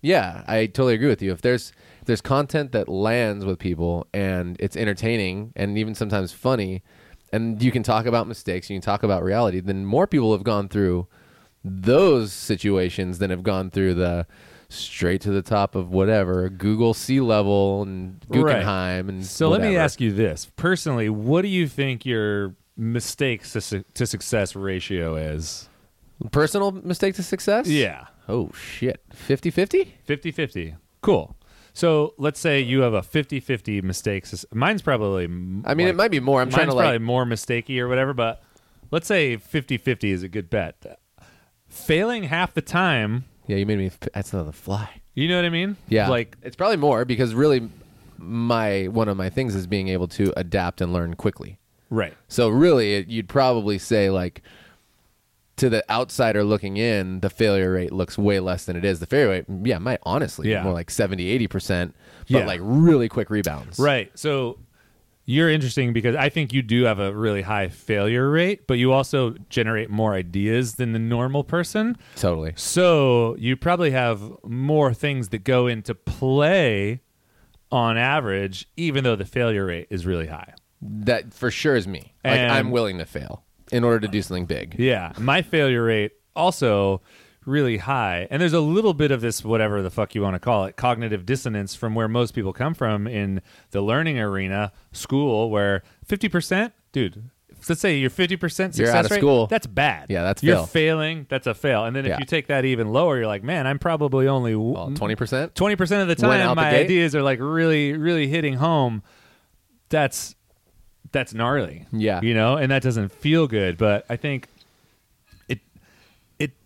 yeah, 0.00 0.44
I 0.46 0.66
totally 0.66 0.94
agree 0.94 1.08
with 1.08 1.22
you. 1.22 1.32
If 1.32 1.42
there's 1.42 1.72
if 2.00 2.06
there's 2.06 2.20
content 2.20 2.72
that 2.72 2.88
lands 2.88 3.44
with 3.44 3.58
people 3.58 4.06
and 4.14 4.56
it's 4.60 4.76
entertaining 4.76 5.52
and 5.56 5.76
even 5.76 5.94
sometimes 5.94 6.32
funny, 6.32 6.82
and 7.32 7.62
you 7.62 7.72
can 7.72 7.82
talk 7.82 8.06
about 8.06 8.28
mistakes, 8.28 8.70
you 8.70 8.76
can 8.76 8.82
talk 8.82 9.02
about 9.02 9.22
reality, 9.22 9.60
then 9.60 9.84
more 9.84 10.06
people 10.06 10.32
have 10.32 10.44
gone 10.44 10.68
through 10.68 11.08
those 11.64 12.32
situations 12.32 13.18
than 13.18 13.30
have 13.30 13.42
gone 13.42 13.70
through 13.70 13.94
the 13.94 14.26
straight 14.70 15.20
to 15.22 15.30
the 15.30 15.42
top 15.42 15.74
of 15.74 15.90
whatever 15.90 16.48
Google 16.48 16.94
C 16.94 17.20
level 17.20 17.82
and 17.82 18.22
Right. 18.28 18.42
Guggenheim 18.42 19.08
and 19.08 19.24
So 19.24 19.48
let 19.48 19.60
me 19.60 19.76
ask 19.76 20.00
you 20.00 20.12
this 20.12 20.46
personally: 20.56 21.08
What 21.08 21.42
do 21.42 21.48
you 21.48 21.66
think 21.68 22.04
your 22.06 22.54
mistakes 22.76 23.52
to, 23.54 23.60
su- 23.60 23.84
to 23.94 24.06
success 24.06 24.54
ratio 24.54 25.16
is? 25.16 25.68
personal 26.32 26.72
mistake 26.72 27.14
to 27.14 27.22
success. 27.22 27.68
Yeah, 27.68 28.06
Oh 28.28 28.50
shit, 28.52 29.00
50-50? 29.28 29.88
50-50. 30.06 30.76
Cool. 31.00 31.36
So 31.72 32.14
let's 32.18 32.40
say 32.40 32.60
you 32.60 32.80
have 32.80 32.92
a 32.92 33.02
50-50 33.02 33.82
mistakes. 33.84 34.44
Mine's 34.52 34.82
probably. 34.82 35.24
I 35.64 35.74
mean, 35.74 35.86
it 35.86 35.94
might 35.94 36.10
be 36.10 36.18
more. 36.18 36.40
I'm 36.42 36.50
trying 36.50 36.66
to 36.66 36.74
like 36.74 36.84
probably 36.86 36.98
more 36.98 37.24
mistakey 37.24 37.78
or 37.78 37.86
whatever, 37.88 38.12
but 38.14 38.42
let's 38.90 39.06
say 39.06 39.36
50-50 39.36 40.12
is 40.12 40.22
a 40.24 40.28
good 40.28 40.50
bet. 40.50 40.98
Failing 41.68 42.24
half 42.24 42.52
the 42.52 42.62
time, 42.62 43.26
Yeah, 43.48 43.56
you 43.56 43.66
made 43.66 43.78
me. 43.78 43.90
That's 44.14 44.32
not 44.32 44.44
the 44.46 44.52
fly. 44.52 44.88
you 45.14 45.26
know 45.26 45.36
what 45.36 45.44
I 45.44 45.48
mean? 45.50 45.76
Yeah, 45.88 46.08
Like 46.08 46.36
it's 46.42 46.54
probably 46.54 46.76
more 46.76 47.04
because 47.04 47.34
really, 47.34 47.68
my 48.18 48.86
one 48.86 49.08
of 49.08 49.16
my 49.16 49.30
things 49.30 49.54
is 49.56 49.66
being 49.66 49.88
able 49.88 50.06
to 50.08 50.32
adapt 50.38 50.80
and 50.80 50.92
learn 50.92 51.14
quickly. 51.14 51.58
right. 51.90 52.14
So 52.28 52.48
really, 52.48 52.94
it, 52.94 53.08
you'd 53.08 53.28
probably 53.28 53.78
say 53.78 54.10
like 54.10 54.42
to 55.56 55.68
the 55.68 55.82
outsider 55.90 56.44
looking 56.44 56.76
in, 56.76 57.18
the 57.20 57.30
failure 57.30 57.72
rate 57.72 57.92
looks 57.92 58.16
way 58.16 58.38
less 58.38 58.64
than 58.64 58.76
it 58.76 58.84
is. 58.84 59.00
The 59.00 59.06
failure 59.06 59.28
rate, 59.30 59.44
yeah, 59.64 59.78
might 59.78 59.98
honestly 60.04 60.50
Yeah. 60.50 60.60
be 60.60 60.64
more 60.64 60.72
like 60.72 60.88
70, 60.90 61.26
80 61.28 61.46
percent, 61.48 61.96
but 62.30 62.40
Yeah. 62.40 62.46
like 62.46 62.60
really 62.62 63.08
quick 63.08 63.28
rebounds. 63.30 63.78
Right. 63.78 64.10
So 64.16 64.58
you're 65.30 65.50
interesting 65.50 65.92
because 65.92 66.16
I 66.16 66.30
think 66.30 66.54
you 66.54 66.62
do 66.62 66.84
have 66.84 66.98
a 66.98 67.12
really 67.12 67.42
high 67.42 67.68
failure 67.68 68.30
rate, 68.30 68.66
but 68.66 68.78
you 68.78 68.94
also 68.94 69.34
generate 69.50 69.90
more 69.90 70.14
ideas 70.14 70.76
than 70.76 70.92
the 70.92 70.98
normal 70.98 71.44
person. 71.44 71.98
Totally. 72.16 72.54
So 72.56 73.36
you 73.38 73.54
probably 73.54 73.90
have 73.90 74.22
more 74.42 74.94
things 74.94 75.28
that 75.28 75.44
go 75.44 75.66
into 75.66 75.94
play 75.94 77.02
on 77.70 77.98
average, 77.98 78.68
even 78.78 79.04
though 79.04 79.16
the 79.16 79.26
failure 79.26 79.66
rate 79.66 79.88
is 79.90 80.06
really 80.06 80.28
high. 80.28 80.54
That 80.80 81.34
for 81.34 81.50
sure 81.50 81.76
is 81.76 81.86
me. 81.86 82.14
Like 82.24 82.38
And- 82.38 82.50
I'm 82.50 82.70
willing 82.70 82.96
to 82.96 83.04
fail 83.04 83.44
in 83.70 83.84
order 83.84 84.00
to 84.00 84.08
do 84.08 84.22
something 84.22 84.46
big. 84.46 84.76
Yeah. 84.78 85.12
My 85.18 85.42
failure 85.42 85.84
rate 85.84 86.12
also 86.34 87.02
really 87.44 87.78
high. 87.78 88.26
And 88.30 88.42
there's 88.42 88.52
a 88.52 88.60
little 88.60 88.94
bit 88.94 89.10
of 89.10 89.20
this, 89.20 89.44
whatever 89.44 89.80
the 89.82 89.90
fuck 89.90 90.14
you 90.14 90.22
want 90.22 90.34
to 90.34 90.38
call 90.40 90.64
it, 90.66 90.76
cognitive 90.76 91.24
dissonance 91.24 91.74
from 91.74 91.94
where 91.94 92.08
most 92.08 92.34
people 92.34 92.52
come 92.52 92.74
from 92.74 93.06
in 93.06 93.40
the 93.70 93.80
learning 93.80 94.18
arena, 94.18 94.72
school, 94.92 95.50
where 95.50 95.82
50%, 96.06 96.72
dude, 96.92 97.30
let's 97.68 97.80
say 97.80 97.96
you're 97.96 98.10
50% 98.10 98.38
success 98.40 98.78
You're 98.78 98.90
out 98.90 99.04
of 99.06 99.10
rate, 99.10 99.18
school. 99.18 99.46
That's 99.46 99.66
bad. 99.66 100.06
Yeah, 100.10 100.22
that's 100.22 100.42
You're 100.42 100.56
fail. 100.56 100.66
failing. 100.66 101.26
That's 101.28 101.46
a 101.46 101.54
fail. 101.54 101.84
And 101.86 101.96
then 101.96 102.04
if 102.04 102.10
Yeah. 102.10 102.18
you 102.20 102.26
take 102.26 102.48
that 102.48 102.64
even 102.64 102.92
lower, 102.92 103.16
you're 103.18 103.26
like, 103.26 103.42
man, 103.42 103.66
I'm 103.66 103.78
probably 103.78 104.28
only 104.28 104.54
Well, 104.54 104.92
Twenty 104.94 105.14
percent. 105.16 105.54
twenty 105.54 105.74
percent 105.76 106.02
of 106.02 106.08
the 106.18 106.26
Went 106.26 106.40
time 106.42 106.50
the 106.50 106.54
my 106.54 106.70
gate? 106.70 106.84
ideas 106.84 107.14
are 107.14 107.22
like 107.22 107.38
really, 107.40 107.94
really 107.94 108.26
hitting 108.28 108.54
home. 108.54 109.02
That's 109.88 110.34
that's 111.10 111.32
gnarly. 111.32 111.86
Yeah. 111.90 112.20
You 112.20 112.34
know, 112.34 112.56
and 112.58 112.70
that 112.70 112.82
doesn't 112.82 113.10
feel 113.10 113.46
good. 113.46 113.78
But 113.78 114.04
I 114.10 114.16
think 114.16 114.46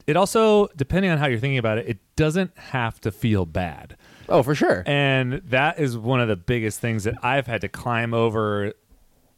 it 0.06 0.16
also, 0.16 0.68
depending 0.76 1.10
on 1.10 1.18
how 1.18 1.26
you're 1.26 1.38
thinking 1.38 1.58
about 1.58 1.78
it, 1.78 1.88
it 1.88 1.98
doesn't 2.16 2.56
have 2.56 3.00
to 3.02 3.10
feel 3.12 3.46
bad. 3.46 3.96
Oh, 4.28 4.42
for 4.42 4.54
sure. 4.54 4.82
And 4.86 5.34
that 5.46 5.78
is 5.78 5.96
one 5.98 6.20
of 6.20 6.28
the 6.28 6.36
biggest 6.36 6.80
things 6.80 7.04
that 7.04 7.16
I've 7.24 7.46
had 7.46 7.60
to 7.62 7.68
climb 7.68 8.14
over 8.14 8.72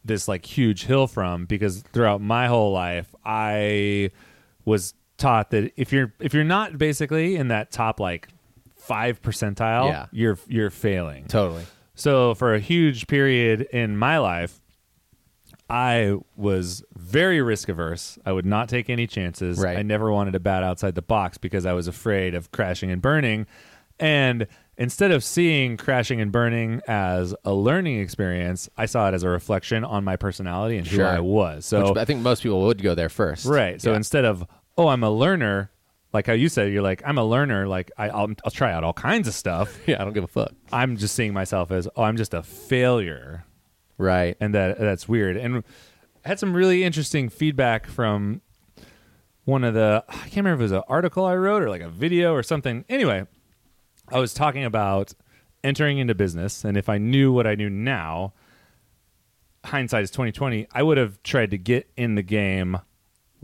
this 0.05 0.29
like 0.29 0.45
huge 0.45 0.85
hill 0.85 1.07
from 1.07 1.47
because 1.47 1.81
throughout 1.93 2.21
my 2.21 2.47
whole 2.47 2.73
life 2.73 3.15
I 3.25 4.11
was 4.67 4.93
taught 5.17 5.51
that 5.51 5.73
if 5.77 5.93
you're 5.93 6.13
if 6.21 6.35
you're 6.35 6.45
not 6.45 6.77
basically 6.77 7.37
in 7.37 7.49
that 7.49 7.71
top 7.73 8.01
like 8.01 8.29
5 8.77 9.23
percentile, 9.23 9.89
Yeah. 9.89 10.07
you're 10.13 10.39
you're 10.47 10.71
failing. 10.71 11.25
totally. 11.27 11.65
So 11.95 12.35
for 12.35 12.55
a 12.55 12.61
huge 12.61 13.07
period 13.07 13.63
in 13.73 13.97
my 13.97 14.19
life, 14.19 14.61
I 15.69 16.17
was 16.37 16.85
very 16.95 17.41
risk 17.41 17.69
averse. 17.69 18.19
I 18.25 18.33
would 18.33 18.47
not 18.47 18.69
take 18.69 18.91
any 18.91 19.07
chances. 19.07 19.59
Right. 19.59 19.79
I 19.79 19.83
never 19.83 20.13
wanted 20.13 20.33
to 20.33 20.41
bat 20.41 20.63
outside 20.63 20.95
the 20.95 21.03
box 21.03 21.39
because 21.39 21.65
I 21.67 21.73
was 21.73 21.89
afraid 21.89 22.35
of 22.35 22.53
crashing 22.53 22.91
and 22.91 23.01
burning. 23.01 23.47
And 23.99 24.47
instead 24.77 25.11
of 25.11 25.25
seeing 25.25 25.77
crashing 25.77 26.21
and 26.21 26.31
burning 26.31 26.83
as 26.87 27.35
a 27.45 27.55
learning 27.55 28.01
experience, 28.01 28.69
I 28.77 28.87
saw 28.87 29.09
it 29.09 29.15
as 29.15 29.23
a 29.23 29.29
reflection 29.29 29.85
on 29.85 30.05
my 30.05 30.17
personality 30.17 30.77
and 30.77 30.87
who 30.87 31.03
I 31.03 31.21
was. 31.21 31.65
So 31.65 31.91
Which 31.91 31.99
I 31.99 32.05
think 32.05 32.21
most 32.21 32.43
people 32.43 32.63
would 32.65 32.83
go 32.83 32.95
there 32.95 33.09
first. 33.09 33.47
Right. 33.47 33.81
So 33.81 33.91
Yeah. 33.91 33.97
instead 33.97 34.25
of 34.25 34.45
oh, 34.77 34.89
I'm 34.89 35.05
a 35.05 35.11
learner, 35.11 35.71
like 36.13 36.27
how 36.27 36.33
you 36.33 36.49
said, 36.49 36.73
you're 36.73 36.83
like 36.83 37.03
I'm 37.07 37.17
a 37.19 37.25
learner. 37.25 37.67
Like 37.67 37.91
I, 37.97 38.09
I'll, 38.11 38.33
I'll 38.45 38.51
try 38.51 38.73
out 38.73 38.85
all 38.85 38.93
kinds 38.93 39.29
of 39.29 39.35
stuff. 39.35 39.79
yeah, 39.87 40.01
I 40.01 40.05
don't 40.05 40.13
give 40.13 40.25
a 40.25 40.29
fuck. 40.29 40.53
I'm 40.73 40.97
just 40.97 41.15
seeing 41.15 41.33
myself 41.33 41.71
as 41.71 41.89
oh, 41.97 42.03
I'm 42.03 42.17
just 42.17 42.35
a 42.35 42.43
failure, 42.43 43.45
Right. 43.99 44.37
and 44.41 44.55
that 44.55 44.79
that's 44.79 45.09
weird. 45.09 45.37
And 45.37 45.63
I 46.25 46.29
had 46.29 46.39
some 46.39 46.55
really 46.55 46.85
interesting 46.85 47.29
feedback 47.29 47.87
from 47.87 48.41
one 49.45 49.63
of 49.63 49.75
the 49.75 50.05
I 50.09 50.13
can't 50.13 50.37
remember 50.37 50.55
if 50.55 50.61
it 50.61 50.65
was 50.65 50.73
an 50.73 50.83
article 50.89 51.25
I 51.25 51.37
wrote 51.37 51.63
or 51.63 51.69
like 51.71 51.83
a 51.83 51.89
video 51.89 52.33
or 52.33 52.43
something. 52.43 52.85
Anyway, 52.89 53.27
I 54.09 54.19
was 54.19 54.35
talking 54.35 54.65
about 54.65 55.13
entering 55.63 55.99
into 55.99 56.15
business, 56.15 56.65
and 56.65 56.77
if 56.77 56.89
I 56.89 56.99
knew 56.99 57.33
what 57.33 57.47
I 57.47 57.55
knew 57.55 57.71
now, 57.71 58.33
hindsight 59.65 60.05
is 60.05 60.11
twenty 60.11 60.33
twenty. 60.33 60.67
I 60.73 60.83
would 60.83 60.99
have 60.99 61.23
tried 61.23 61.51
to 61.53 61.59
get 61.59 61.91
in 61.97 62.15
the 62.15 62.23
game 62.23 62.79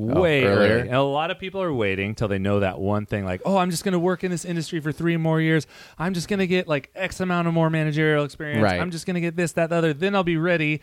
way 0.00 0.45
Oh, 0.45 0.49
earlier? 0.49 0.73
early. 0.78 0.80
And 0.88 0.95
a 0.97 1.02
lot 1.02 1.30
of 1.30 1.38
people 1.38 1.61
are 1.62 1.73
waiting 1.73 2.14
till 2.14 2.28
they 2.28 2.38
know 2.38 2.61
that 2.61 2.78
one 2.80 3.07
thing, 3.07 3.25
like, 3.25 3.42
oh, 3.45 3.57
I'm 3.57 3.71
just 3.71 3.85
going 3.85 3.92
to 3.92 3.99
work 3.99 4.25
in 4.25 4.30
this 4.30 4.45
industry 4.45 4.80
for 4.80 4.92
three 4.92 5.16
more 5.16 5.40
years. 5.40 5.66
I'm 5.99 6.14
just 6.14 6.28
going 6.28 6.38
to 6.40 6.47
get 6.47 6.66
like 6.69 6.90
X 6.95 7.21
amount 7.21 7.49
of 7.49 7.54
more 7.54 7.71
managerial 7.71 8.25
experience. 8.25 8.62
Right. 8.62 8.80
I'm 8.80 8.90
just 8.90 9.07
going 9.07 9.14
to 9.14 9.21
get 9.21 9.37
this, 9.37 9.52
that, 9.52 9.71
the 9.71 9.76
other. 9.76 9.92
Then 9.92 10.14
I'll 10.14 10.25
be 10.25 10.37
ready. 10.37 10.80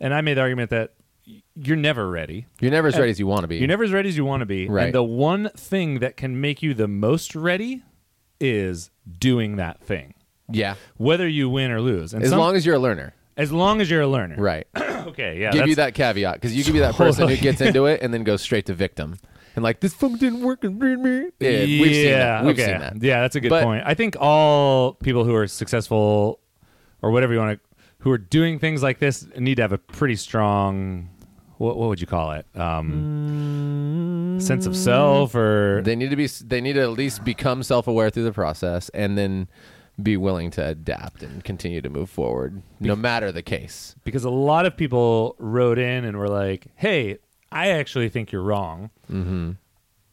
And 0.00 0.12
I 0.12 0.20
made 0.20 0.34
the 0.34 0.42
argument 0.42 0.70
that 0.70 0.94
you're 1.54 1.76
never 1.76 2.08
ready. 2.08 2.46
You're 2.60 2.70
never 2.70 2.88
as 2.88 2.98
ready 2.98 3.10
as 3.10 3.18
you 3.18 3.26
want 3.26 3.42
to 3.42 3.48
be. 3.48 3.56
You're 3.56 3.66
never 3.68 3.84
as 3.84 3.92
ready 3.92 4.08
as 4.08 4.16
you 4.16 4.24
want 4.24 4.40
to 4.42 4.46
be. 4.46 4.68
Right. 4.68 4.86
And 4.86 4.94
the 4.94 5.02
one 5.02 5.48
thing 5.56 5.98
that 6.00 6.16
can 6.16 6.40
make 6.40 6.62
you 6.62 6.72
the 6.74 6.86
most 6.88 7.34
ready 7.34 7.82
is 8.40 8.90
doing 9.18 9.56
that 9.56 9.80
thing, 9.82 10.14
yeah. 10.50 10.74
whether 10.98 11.26
you 11.26 11.48
win 11.48 11.70
or 11.70 11.80
lose. 11.80 12.12
And 12.14 12.22
As 12.22 12.30
some- 12.30 12.38
long 12.38 12.54
as 12.54 12.64
you're 12.66 12.74
a 12.76 12.78
learner. 12.78 13.14
As 13.36 13.52
long 13.52 13.80
as 13.80 13.90
you're 13.90 14.02
a 14.02 14.08
learner. 14.08 14.36
Right. 14.38 14.66
Okay. 15.06 15.38
Yeah. 15.40 15.52
give 15.52 15.68
you 15.68 15.76
that 15.76 15.94
caveat 15.94 16.34
because 16.34 16.52
you 16.52 16.64
could 16.64 16.72
be 16.72 16.80
that 16.80 16.94
person 16.96 17.20
Totally. 17.20 17.36
who 17.36 17.42
gets 17.42 17.60
into 17.60 17.86
it 17.86 18.02
and 18.02 18.12
then 18.12 18.24
goes 18.24 18.42
straight 18.42 18.66
to 18.66 18.74
victim 18.74 19.16
and 19.54 19.62
like 19.62 19.80
this 19.80 19.94
fucking 19.94 20.16
didn't 20.18 20.42
work 20.42 20.64
and 20.64 20.80
yeah, 20.82 21.28
we've 21.40 21.94
seen 21.94 22.10
that. 22.10 22.44
We've 22.44 22.54
okay. 22.58 22.72
seen 22.72 22.80
that. 22.80 23.02
Yeah, 23.02 23.22
that's 23.22 23.36
a 23.36 23.40
good 23.40 23.48
But- 23.50 23.64
point. 23.64 23.84
I 23.86 23.94
think 23.94 24.16
all 24.20 24.94
people 24.94 25.24
who 25.24 25.34
are 25.34 25.46
successful 25.46 26.40
or 27.02 27.10
whatever 27.10 27.32
you 27.32 27.38
want 27.38 27.58
to, 27.60 27.76
who 28.00 28.10
are 28.10 28.18
doing 28.18 28.58
things 28.58 28.82
like 28.82 28.98
this, 28.98 29.26
need 29.38 29.56
to 29.56 29.62
have 29.62 29.72
a 29.72 29.78
pretty 29.78 30.16
strong. 30.16 31.08
What, 31.58 31.78
what 31.78 31.88
would 31.88 32.00
you 32.00 32.06
call 32.06 32.32
it? 32.32 32.46
Um, 32.54 34.38
sense 34.40 34.66
of 34.66 34.76
self, 34.76 35.34
or 35.34 35.80
They 35.84 35.96
need 35.96 36.10
to 36.10 36.16
be. 36.16 36.26
They 36.26 36.60
need 36.60 36.74
to 36.74 36.82
at 36.82 36.90
least 36.90 37.24
become 37.24 37.62
self 37.62 37.88
aware 37.88 38.10
through 38.10 38.24
the 38.24 38.32
process 38.32 38.90
and 38.90 39.16
then 39.16 39.48
be 40.02 40.16
willing 40.16 40.50
to 40.52 40.64
adapt 40.66 41.22
and 41.22 41.42
continue 41.42 41.80
to 41.80 41.88
move 41.88 42.10
forward, 42.10 42.62
no 42.80 42.94
matter 42.94 43.32
the 43.32 43.42
case. 43.42 43.94
because 44.04 44.24
a 44.24 44.30
lot 44.30 44.66
of 44.66 44.76
people 44.76 45.34
wrote 45.38 45.78
in 45.78 46.04
and 46.04 46.18
were 46.18 46.28
like, 46.28 46.66
"Hey, 46.74 47.18
I 47.50 47.70
actually 47.70 48.08
think 48.08 48.32
you're 48.32 48.42
wrong. 48.42 48.90
Mm-hmm. 49.10 49.52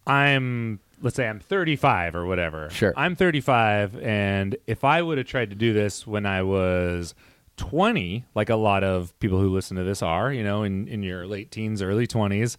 I'm, 0.06 0.80
let's 1.02 1.16
say, 1.16 1.28
I'm 1.28 1.40
35 1.40 2.16
or 2.16 2.25
whatever. 2.25 2.70
Sure. 2.70 2.94
I'm 2.96 3.16
35, 3.16 4.00
and 4.00 4.56
if 4.68 4.84
I 4.84 5.02
would 5.02 5.18
have 5.18 5.28
tried 5.28 5.50
to 5.50 5.56
do 5.56 5.74
this 5.74 6.06
when 6.06 6.25
I 6.25 6.44
was 6.44 7.16
20, 7.58 8.25
like 8.36 8.50
a 8.50 8.56
lot 8.56 8.84
of 8.84 9.18
people 9.20 9.40
who 9.40 9.50
listen 9.50 9.78
to 9.78 9.84
this 9.84 10.02
are, 10.02 10.32
you 10.32 10.44
know, 10.44 10.63
in, 10.63 10.88
in 10.88 11.04
your 11.04 11.25
late 11.25 11.52
teens, 11.52 11.82
early 11.82 12.08
20s, 12.08 12.58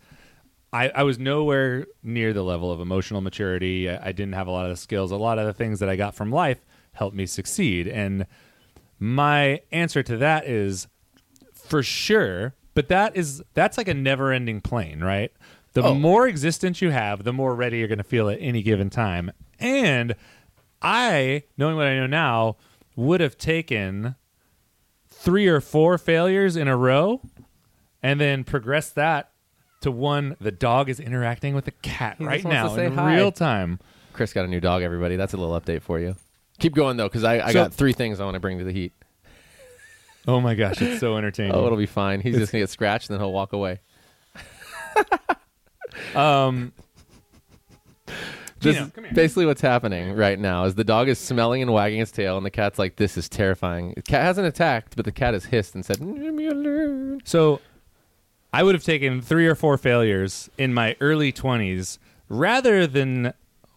I, 0.73 0.89
I 0.89 1.03
was 1.05 1.19
nowhere 1.19 1.87
near 2.03 2.33
the 2.33 2.43
level 2.43 2.73
of 2.73 2.81
emotional 2.81 3.21
maturity. 3.21 3.89
I, 3.89 4.09
I 4.09 4.13
didn't 4.13 4.35
have 4.35 4.49
a 4.49 4.51
lot 4.51 4.65
of 4.65 4.71
the 4.71 4.77
skills. 4.77 5.13
A 5.13 5.17
lot 5.17 5.39
of 5.39 5.47
the 5.47 5.53
things 5.53 5.81
that 5.81 5.89
I 5.89 5.97
got 5.97 6.15
from 6.15 6.33
life 6.33 6.65
helped 6.95 7.17
me 7.17 7.27
succeed. 7.27 7.87
And 7.87 8.27
my 8.99 9.61
answer 9.71 10.03
to 10.03 10.17
that 10.19 10.47
is 10.47 10.87
for 11.53 11.83
sure, 11.83 12.55
but 12.75 12.89
that 12.89 13.17
is 13.17 13.43
that's 13.55 13.77
like 13.79 13.89
a 13.89 13.95
never-ending 13.95 14.61
plane, 14.63 15.01
right? 15.01 15.31
The 15.75 15.83
Oh. 15.83 15.95
more 15.95 16.27
existence 16.29 16.81
you 16.81 16.91
have, 16.91 17.25
the 17.25 17.33
more 17.33 17.55
ready 17.55 17.79
you're 17.79 17.89
going 17.89 17.99
to 17.99 18.05
feel 18.05 18.29
at 18.29 18.39
any 18.41 18.63
given 18.63 18.91
time. 18.91 19.33
And 19.59 20.15
I, 20.81 21.45
knowing 21.57 21.77
what 21.77 21.87
I 21.87 21.97
know 21.97 22.07
now, 22.07 22.57
would 22.97 23.21
have 23.21 23.37
taken 23.37 24.15
three 25.09 25.49
or 25.49 25.61
four 25.61 25.99
failures 25.99 26.55
in 26.57 26.69
a 26.69 26.77
row 26.77 27.21
and 28.03 28.21
then 28.21 28.45
progressed 28.45 28.95
that 28.95 29.31
to 29.81 29.91
one 29.91 30.37
the 30.41 30.53
dog 30.53 30.89
is 30.89 31.01
interacting 31.01 31.55
with 31.55 31.65
the 31.65 31.71
cat 31.71 32.17
He 32.19 32.25
right 32.25 32.45
now 32.45 32.75
in 32.77 32.95
hi. 32.95 33.17
real 33.17 33.33
time. 33.33 33.81
Chris 34.13 34.33
got 34.33 34.45
a 34.45 34.49
new 34.49 34.61
dog, 34.61 34.83
everybody. 34.83 35.17
That's 35.17 35.35
a 35.35 35.37
little 35.37 35.59
update 35.61 35.83
for 35.83 35.99
you. 35.99 36.15
Keep 36.65 36.75
going 36.75 36.97
though, 36.97 37.09
because 37.09 37.25
I, 37.25 37.41
I 37.41 37.49
So- 37.49 37.65
got 37.65 37.75
three 37.75 37.93
things 37.93 38.21
I 38.21 38.25
want 38.25 38.37
to 38.37 38.41
bring 38.41 38.57
to 38.57 38.65
the 38.65 38.73
heat. 38.73 38.95
Oh 40.27 40.41
my 40.41 40.55
gosh, 40.55 40.81
it's 40.81 40.99
so 40.99 41.19
entertaining. 41.19 41.53
Oh, 41.55 41.67
it'll 41.67 41.77
be 41.77 41.85
fine. 41.85 42.23
He's 42.23 42.39
just 42.39 42.53
gonna 42.53 42.63
get 42.63 42.71
scratched, 42.71 43.11
and 43.11 43.15
then 43.15 43.21
he'll 43.21 43.35
walk 43.35 43.53
away. 43.53 43.81
um, 46.15 46.73
This 48.61 48.77
Gino, 48.77 48.87
is 48.87 49.13
basically 49.15 49.45
what's 49.45 49.61
happening 49.61 50.15
right 50.15 50.39
now 50.39 50.65
is 50.65 50.75
the 50.75 50.85
dog 50.85 51.11
is 51.11 51.19
smelling 51.19 51.61
and 51.61 51.71
wagging 51.71 52.01
its 52.01 52.11
tail, 52.11 52.39
and 52.39 52.47
the 52.47 52.51
cat's 52.51 52.79
like, 52.79 52.97
"This 52.97 53.19
is 53.19 53.29
terrifying." 53.29 53.93
The 53.95 54.01
cat 54.01 54.23
hasn't 54.23 54.47
attacked, 54.47 54.97
but 54.97 55.05
the 55.05 55.13
cat 55.13 55.35
has 55.35 55.45
hissed 55.45 55.75
and 55.75 55.85
said, 55.85 56.01
"Leave 56.01 56.33
me 56.33 56.47
alone." 56.47 57.21
So 57.25 57.61
I 58.55 58.63
would 58.63 58.75
have 58.75 58.85
taken 58.85 59.21
three 59.21 59.47
or 59.47 59.55
four 59.55 59.77
failures 59.77 60.49
in 60.57 60.73
my 60.73 60.97
early 61.03 61.31
20s 61.31 61.99
rather 62.31 62.87
than 62.87 63.35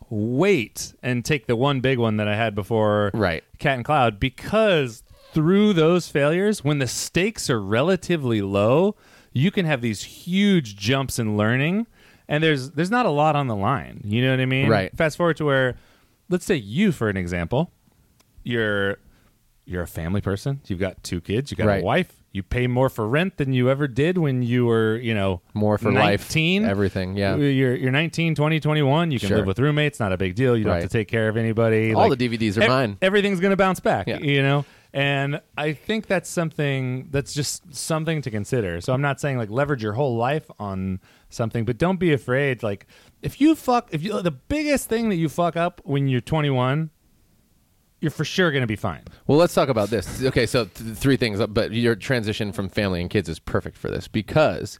wait 0.10 0.94
and 1.04 1.24
take 1.26 1.48
the 1.48 1.56
one 1.56 1.80
big 1.82 1.98
one 1.98 2.18
that 2.18 2.28
I 2.28 2.36
had 2.36 2.56
before 2.56 3.12
Right. 3.14 3.44
Cat 3.60 3.76
and 3.76 3.86
Cloud 3.86 4.20
because 4.20 5.04
through 5.34 5.74
those 5.74 6.08
failures, 6.08 6.64
when 6.64 6.80
the 6.80 6.88
stakes 6.88 7.50
are 7.50 7.62
relatively 7.62 8.42
low, 8.42 8.96
you 9.34 9.52
can 9.52 9.66
have 9.66 9.82
these 9.82 10.04
huge 10.04 10.76
jumps 10.78 11.20
in 11.20 11.36
learning 11.38 11.88
and 12.28 12.44
there's 12.44 12.72
there's 12.72 12.92
not 12.92 13.06
a 13.06 13.10
lot 13.12 13.36
on 13.36 13.48
the 13.48 13.56
line. 13.56 14.02
You 14.04 14.22
know 14.24 14.32
what 14.32 14.40
I 14.40 14.46
mean? 14.46 14.70
Right. 14.70 14.96
Fast 14.96 15.18
forward 15.18 15.38
to 15.38 15.46
where 15.46 15.76
let's 16.30 16.46
say 16.46 16.56
you 16.56 16.92
for 16.92 17.10
an 17.10 17.18
example. 17.18 17.72
You're 18.44 18.98
you're 19.66 19.84
a 19.84 19.88
family 19.88 20.22
person. 20.22 20.62
You've 20.68 20.80
got 20.80 21.04
two 21.04 21.20
kids. 21.22 21.52
You 21.52 21.58
got 21.58 21.68
Right. 21.68 21.82
a 21.82 21.86
wife. 21.86 22.14
You 22.38 22.44
pay 22.44 22.68
more 22.68 22.88
for 22.90 23.08
rent 23.08 23.36
than 23.38 23.52
you 23.52 23.70
ever 23.70 23.88
did 23.88 24.18
when 24.18 24.42
you 24.44 24.66
were, 24.68 24.96
you 24.98 25.14
know, 25.14 25.42
More 25.54 25.78
for 25.78 25.92
19. 25.92 26.62
life, 26.64 26.70
everything. 26.72 27.18
Yeah, 27.18 27.36
You're 27.36 27.76
you're 27.76 27.92
19, 27.92 28.36
20, 28.36 28.60
21. 28.60 29.12
You 29.12 29.20
can 29.20 29.28
Sure. 29.30 29.38
live 29.40 29.48
with 29.48 29.60
roommates. 29.60 30.00
Not 30.00 30.14
a 30.14 30.18
big 30.18 30.36
deal. 30.36 30.56
You 30.56 30.64
don't 30.64 30.76
have 30.76 30.84
to 30.84 30.90
take 30.90 31.08
care 31.10 31.28
of 31.28 31.36
anybody. 31.36 31.94
all 31.94 32.08
Like, 32.08 32.18
the 32.20 32.30
DVDs 32.30 32.58
are 32.58 32.62
ev- 32.64 32.70
mine. 32.70 32.98
Everything's 33.02 33.40
going 33.40 33.52
to 33.52 33.58
bounce 33.58 33.80
back. 33.82 34.08
Yeah. 34.08 34.20
You 34.20 34.42
know. 34.42 34.66
And 34.94 35.42
I 35.58 35.74
think 35.74 36.08
that's 36.08 36.30
something 36.30 37.10
that's 37.12 37.34
just 37.34 37.76
something 37.76 38.22
to 38.22 38.32
consider. 38.32 38.80
So 38.82 38.94
I'm 38.94 39.02
not 39.02 39.20
saying 39.20 39.38
like 39.38 39.50
leverage 39.50 39.84
your 39.84 39.94
whole 39.94 40.16
life 40.16 40.50
on 40.60 41.02
something, 41.30 41.66
but 41.66 41.78
don't 41.78 42.00
be 42.00 42.14
afraid. 42.14 42.64
Like 42.64 42.88
if 43.22 43.42
you 43.42 43.54
fuck, 43.56 43.90
if 43.92 44.02
you 44.02 44.22
the 44.22 44.32
biggest 44.32 44.88
thing 44.90 45.10
that 45.10 45.16
you 45.18 45.28
fuck 45.30 45.56
up 45.58 45.82
when 45.84 46.08
you're 46.08 46.22
21, 46.22 46.90
you're 48.00 48.12
for 48.12 48.26
sure 48.26 48.52
going 48.52 48.62
to 48.62 48.68
be 48.68 48.76
fine. 48.76 49.04
Well, 49.26 49.38
let's 49.38 49.54
talk 49.54 49.70
about 49.70 49.90
this. 49.90 50.24
Okay, 50.24 50.46
so 50.46 50.66
th- 50.66 50.96
three 50.96 51.18
things, 51.18 51.40
uh, 51.40 51.48
but 51.48 51.72
your 51.72 51.96
transition 51.96 52.52
from 52.52 52.70
family 52.70 53.02
and 53.02 53.10
kids 53.10 53.28
is 53.30 53.40
perfect 53.40 53.78
for 53.78 53.90
this 53.90 54.08
because 54.08 54.80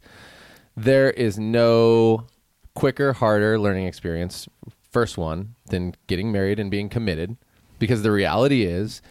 there 0.76 1.10
is 1.10 1.38
no 1.38 2.26
quicker, 2.74 3.12
harder 3.12 3.58
learning 3.58 3.86
experience, 3.86 4.48
first 4.90 5.18
one, 5.18 5.54
than 5.66 5.94
getting 6.06 6.30
married 6.30 6.60
and 6.60 6.70
being 6.70 6.88
committed. 6.88 7.36
Because 7.78 8.02
the 8.02 8.10
reality 8.10 8.64
is 8.64 9.02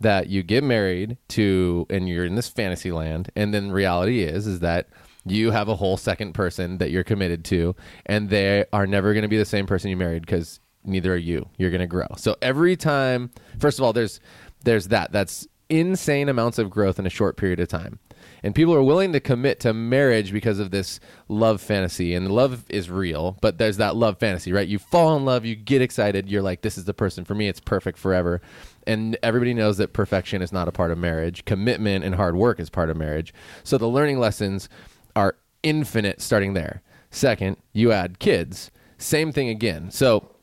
that 0.00 0.28
you 0.28 0.42
get 0.42 0.62
married 0.62 1.16
to, 1.28 1.86
and 1.90 2.08
you're 2.08 2.24
in 2.24 2.34
this 2.34 2.48
fantasy 2.48 2.92
land, 2.92 3.30
and 3.36 3.54
then 3.54 3.70
reality 3.70 4.22
is 4.22 4.46
is 4.46 4.60
that 4.60 4.88
you 5.24 5.50
have 5.50 5.68
a 5.68 5.76
whole 5.76 5.96
second 5.96 6.32
person 6.32 6.78
that 6.78 6.90
you're 6.90 7.04
committed 7.04 7.44
to, 7.46 7.74
and 8.04 8.30
they 8.30 8.64
are 8.72 8.86
never 8.86 9.12
going 9.12 9.22
to 9.22 9.28
be 9.28 9.38
the 9.38 9.44
same 9.44 9.66
person 9.66 9.90
you 9.90 9.96
married 9.96 10.22
because 10.22 10.60
neither 10.86 11.14
are 11.14 11.18
you. 11.18 11.48
You're 11.58 11.70
going 11.70 11.80
to 11.80 11.86
grow. 11.86 12.06
So 12.16 12.36
every 12.42 12.76
time, 12.76 13.30
first 13.58 13.78
of 13.78 13.84
all, 13.84 13.92
there's 13.92 14.20
there's 14.64 14.88
that. 14.88 15.12
That's 15.12 15.46
insane 15.68 16.28
amounts 16.28 16.58
of 16.58 16.70
growth 16.70 16.98
in 16.98 17.06
a 17.06 17.10
short 17.10 17.36
period 17.36 17.60
of 17.60 17.68
time. 17.68 17.98
And 18.42 18.54
people 18.54 18.74
are 18.74 18.82
willing 18.82 19.12
to 19.12 19.20
commit 19.20 19.60
to 19.60 19.72
marriage 19.72 20.32
because 20.32 20.58
of 20.58 20.70
this 20.70 21.00
love 21.28 21.60
fantasy. 21.60 22.14
And 22.14 22.30
love 22.30 22.64
is 22.68 22.90
real, 22.90 23.38
but 23.40 23.58
there's 23.58 23.78
that 23.78 23.96
love 23.96 24.18
fantasy, 24.18 24.52
right? 24.52 24.68
You 24.68 24.78
fall 24.78 25.16
in 25.16 25.24
love, 25.24 25.44
you 25.44 25.56
get 25.56 25.82
excited, 25.82 26.28
you're 26.28 26.42
like, 26.42 26.62
this 26.62 26.78
is 26.78 26.84
the 26.84 26.94
person 26.94 27.24
for 27.24 27.34
me, 27.34 27.48
it's 27.48 27.60
perfect 27.60 27.98
forever. 27.98 28.40
And 28.86 29.16
everybody 29.22 29.54
knows 29.54 29.78
that 29.78 29.92
perfection 29.92 30.42
is 30.42 30.52
not 30.52 30.68
a 30.68 30.72
part 30.72 30.90
of 30.90 30.98
marriage. 30.98 31.44
Commitment 31.44 32.04
and 32.04 32.14
hard 32.14 32.36
work 32.36 32.60
is 32.60 32.70
part 32.70 32.90
of 32.90 32.96
marriage. 32.96 33.34
So 33.64 33.78
the 33.78 33.88
learning 33.88 34.20
lessons 34.20 34.68
are 35.16 35.36
infinite 35.62 36.20
starting 36.20 36.54
there. 36.54 36.82
Second, 37.10 37.56
you 37.72 37.90
add 37.92 38.18
kids. 38.18 38.70
Same 38.98 39.32
thing 39.32 39.48
again. 39.48 39.90
So 39.90 40.35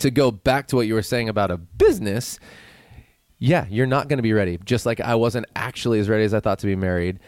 to 0.00 0.10
go 0.10 0.30
back 0.30 0.68
to 0.68 0.76
what 0.76 0.86
you 0.86 0.94
were 0.94 1.02
saying 1.02 1.28
about 1.28 1.50
a 1.50 1.56
business, 1.56 2.38
yeah, 3.38 3.66
you're 3.68 3.86
not 3.86 4.08
going 4.08 4.18
to 4.18 4.22
be 4.22 4.32
ready. 4.32 4.58
Just 4.64 4.86
like 4.86 5.00
I 5.00 5.14
wasn't 5.14 5.46
actually 5.54 5.98
as 5.98 6.08
ready 6.08 6.24
as 6.24 6.34
I 6.34 6.40
thought 6.40 6.58
to 6.60 6.66
be 6.66 6.76
married, 6.76 7.20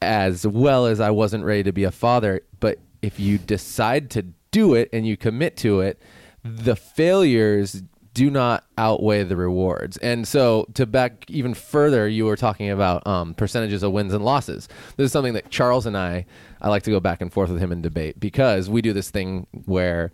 as 0.00 0.46
well 0.46 0.86
as 0.86 1.00
I 1.00 1.10
wasn't 1.10 1.44
ready 1.44 1.62
to 1.64 1.72
be 1.72 1.84
a 1.84 1.90
father. 1.90 2.42
But 2.60 2.78
if 3.02 3.18
you 3.18 3.38
decide 3.38 4.10
to 4.10 4.22
do 4.50 4.74
it 4.74 4.88
and 4.92 5.06
you 5.06 5.16
commit 5.16 5.56
to 5.58 5.80
it, 5.80 6.00
the 6.44 6.76
failures 6.76 7.82
do 8.16 8.30
not 8.30 8.64
outweigh 8.78 9.24
the 9.24 9.36
rewards. 9.36 9.98
And 9.98 10.26
so, 10.26 10.66
to 10.72 10.86
back 10.86 11.30
even 11.30 11.52
further, 11.52 12.08
you 12.08 12.24
were 12.24 12.36
talking 12.36 12.70
about 12.70 13.06
um, 13.06 13.34
percentages 13.34 13.82
of 13.82 13.92
wins 13.92 14.14
and 14.14 14.24
losses. 14.24 14.68
This 14.96 15.06
is 15.06 15.12
something 15.12 15.34
that 15.34 15.50
Charles 15.50 15.84
and 15.84 15.98
I, 15.98 16.24
I 16.62 16.70
like 16.70 16.82
to 16.84 16.90
go 16.90 16.98
back 16.98 17.20
and 17.20 17.30
forth 17.30 17.50
with 17.50 17.60
him 17.60 17.72
in 17.72 17.82
debate 17.82 18.18
because 18.18 18.70
we 18.70 18.80
do 18.80 18.94
this 18.94 19.10
thing 19.10 19.46
where 19.66 20.12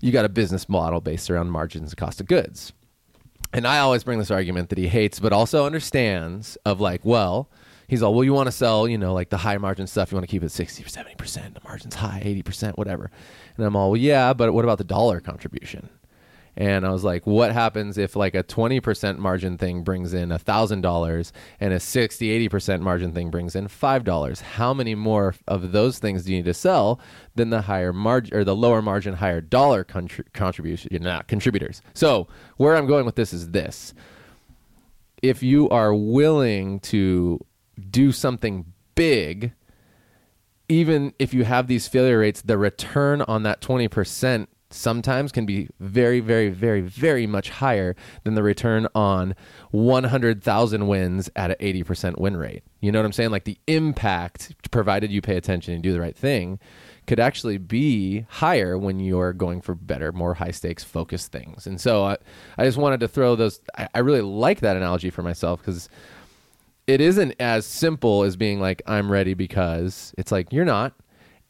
you 0.00 0.12
got 0.12 0.24
a 0.24 0.28
business 0.28 0.68
model 0.68 1.00
based 1.00 1.30
around 1.30 1.50
margins 1.50 1.90
and 1.90 1.96
cost 1.96 2.20
of 2.20 2.26
goods. 2.26 2.72
And 3.52 3.66
I 3.66 3.78
always 3.78 4.04
bring 4.04 4.18
this 4.18 4.30
argument 4.30 4.68
that 4.68 4.78
he 4.78 4.88
hates, 4.88 5.18
but 5.18 5.32
also 5.32 5.66
understands 5.66 6.56
of 6.64 6.80
like, 6.80 7.04
well, 7.04 7.50
he's 7.88 8.02
all, 8.02 8.14
well, 8.14 8.24
you 8.24 8.32
want 8.32 8.46
to 8.46 8.52
sell, 8.52 8.86
you 8.86 8.96
know, 8.96 9.12
like 9.12 9.30
the 9.30 9.38
high 9.38 9.58
margin 9.58 9.86
stuff. 9.86 10.12
You 10.12 10.16
want 10.16 10.26
to 10.26 10.30
keep 10.30 10.44
it 10.44 10.50
60 10.50 10.82
or 10.82 10.86
70%. 10.86 11.54
The 11.54 11.60
margin's 11.64 11.96
high, 11.96 12.22
80%, 12.24 12.78
whatever. 12.78 13.10
And 13.56 13.66
I'm 13.66 13.74
all, 13.74 13.90
well, 13.90 14.00
yeah, 14.00 14.32
but 14.32 14.54
what 14.54 14.64
about 14.64 14.78
the 14.78 14.84
dollar 14.84 15.20
contribution? 15.20 15.88
And 16.60 16.86
I 16.86 16.90
was 16.90 17.04
like, 17.04 17.26
what 17.26 17.52
happens 17.52 17.96
if 17.96 18.14
like 18.14 18.34
a 18.34 18.42
20% 18.42 19.16
margin 19.16 19.56
thing 19.56 19.82
brings 19.82 20.12
in 20.12 20.28
$1,000 20.28 21.32
and 21.58 21.72
a 21.72 21.80
60, 21.80 22.48
80% 22.48 22.80
margin 22.82 23.12
thing 23.14 23.30
brings 23.30 23.56
in 23.56 23.66
$5? 23.66 24.42
How 24.42 24.74
many 24.74 24.94
more 24.94 25.34
of 25.48 25.72
those 25.72 25.98
things 25.98 26.24
do 26.24 26.32
you 26.32 26.36
need 26.36 26.44
to 26.44 26.52
sell 26.52 27.00
than 27.34 27.48
the 27.48 27.62
higher 27.62 27.94
margin 27.94 28.36
or 28.36 28.44
the 28.44 28.54
lower 28.54 28.82
margin, 28.82 29.14
higher 29.14 29.40
dollar 29.40 29.84
contri- 29.84 30.30
contribution, 30.34 31.02
not 31.02 31.28
contributors? 31.28 31.80
So 31.94 32.28
where 32.58 32.76
I'm 32.76 32.86
going 32.86 33.06
with 33.06 33.14
this 33.14 33.32
is 33.32 33.52
this. 33.52 33.94
If 35.22 35.42
you 35.42 35.66
are 35.70 35.94
willing 35.94 36.80
to 36.80 37.40
do 37.88 38.12
something 38.12 38.66
big, 38.94 39.54
even 40.68 41.14
if 41.18 41.32
you 41.32 41.44
have 41.44 41.68
these 41.68 41.88
failure 41.88 42.18
rates, 42.18 42.42
the 42.42 42.58
return 42.58 43.22
on 43.22 43.44
that 43.44 43.62
20% 43.62 44.46
sometimes 44.70 45.32
can 45.32 45.46
be 45.46 45.68
very, 45.80 46.20
very, 46.20 46.48
very, 46.48 46.80
very 46.80 47.26
much 47.26 47.50
higher 47.50 47.96
than 48.24 48.34
the 48.34 48.42
return 48.42 48.86
on 48.94 49.34
100,000 49.72 50.86
wins 50.86 51.30
at 51.36 51.50
an 51.50 51.56
80% 51.60 52.18
win 52.18 52.36
rate. 52.36 52.62
You 52.80 52.92
know 52.92 52.98
what 52.98 53.06
I'm 53.06 53.12
saying? 53.12 53.30
Like 53.30 53.44
the 53.44 53.58
impact, 53.66 54.54
provided 54.70 55.10
you 55.10 55.20
pay 55.20 55.36
attention 55.36 55.74
and 55.74 55.82
do 55.82 55.92
the 55.92 56.00
right 56.00 56.16
thing, 56.16 56.58
could 57.06 57.20
actually 57.20 57.58
be 57.58 58.24
higher 58.28 58.78
when 58.78 59.00
you're 59.00 59.32
going 59.32 59.60
for 59.60 59.74
better, 59.74 60.12
more 60.12 60.34
high 60.34 60.52
stakes 60.52 60.84
focused 60.84 61.32
things. 61.32 61.66
And 61.66 61.80
so 61.80 62.04
I, 62.04 62.16
I 62.56 62.64
just 62.64 62.78
wanted 62.78 63.00
to 63.00 63.08
throw 63.08 63.34
those. 63.34 63.60
I, 63.76 63.88
I 63.94 63.98
really 63.98 64.20
like 64.20 64.60
that 64.60 64.76
analogy 64.76 65.10
for 65.10 65.22
myself 65.22 65.60
because 65.60 65.88
it 66.86 67.00
isn't 67.00 67.34
as 67.40 67.66
simple 67.66 68.22
as 68.22 68.36
being 68.36 68.60
like 68.60 68.82
I'm 68.86 69.10
ready 69.10 69.34
because 69.34 70.14
it's 70.18 70.32
like 70.32 70.52
you're 70.52 70.64
not 70.64 70.94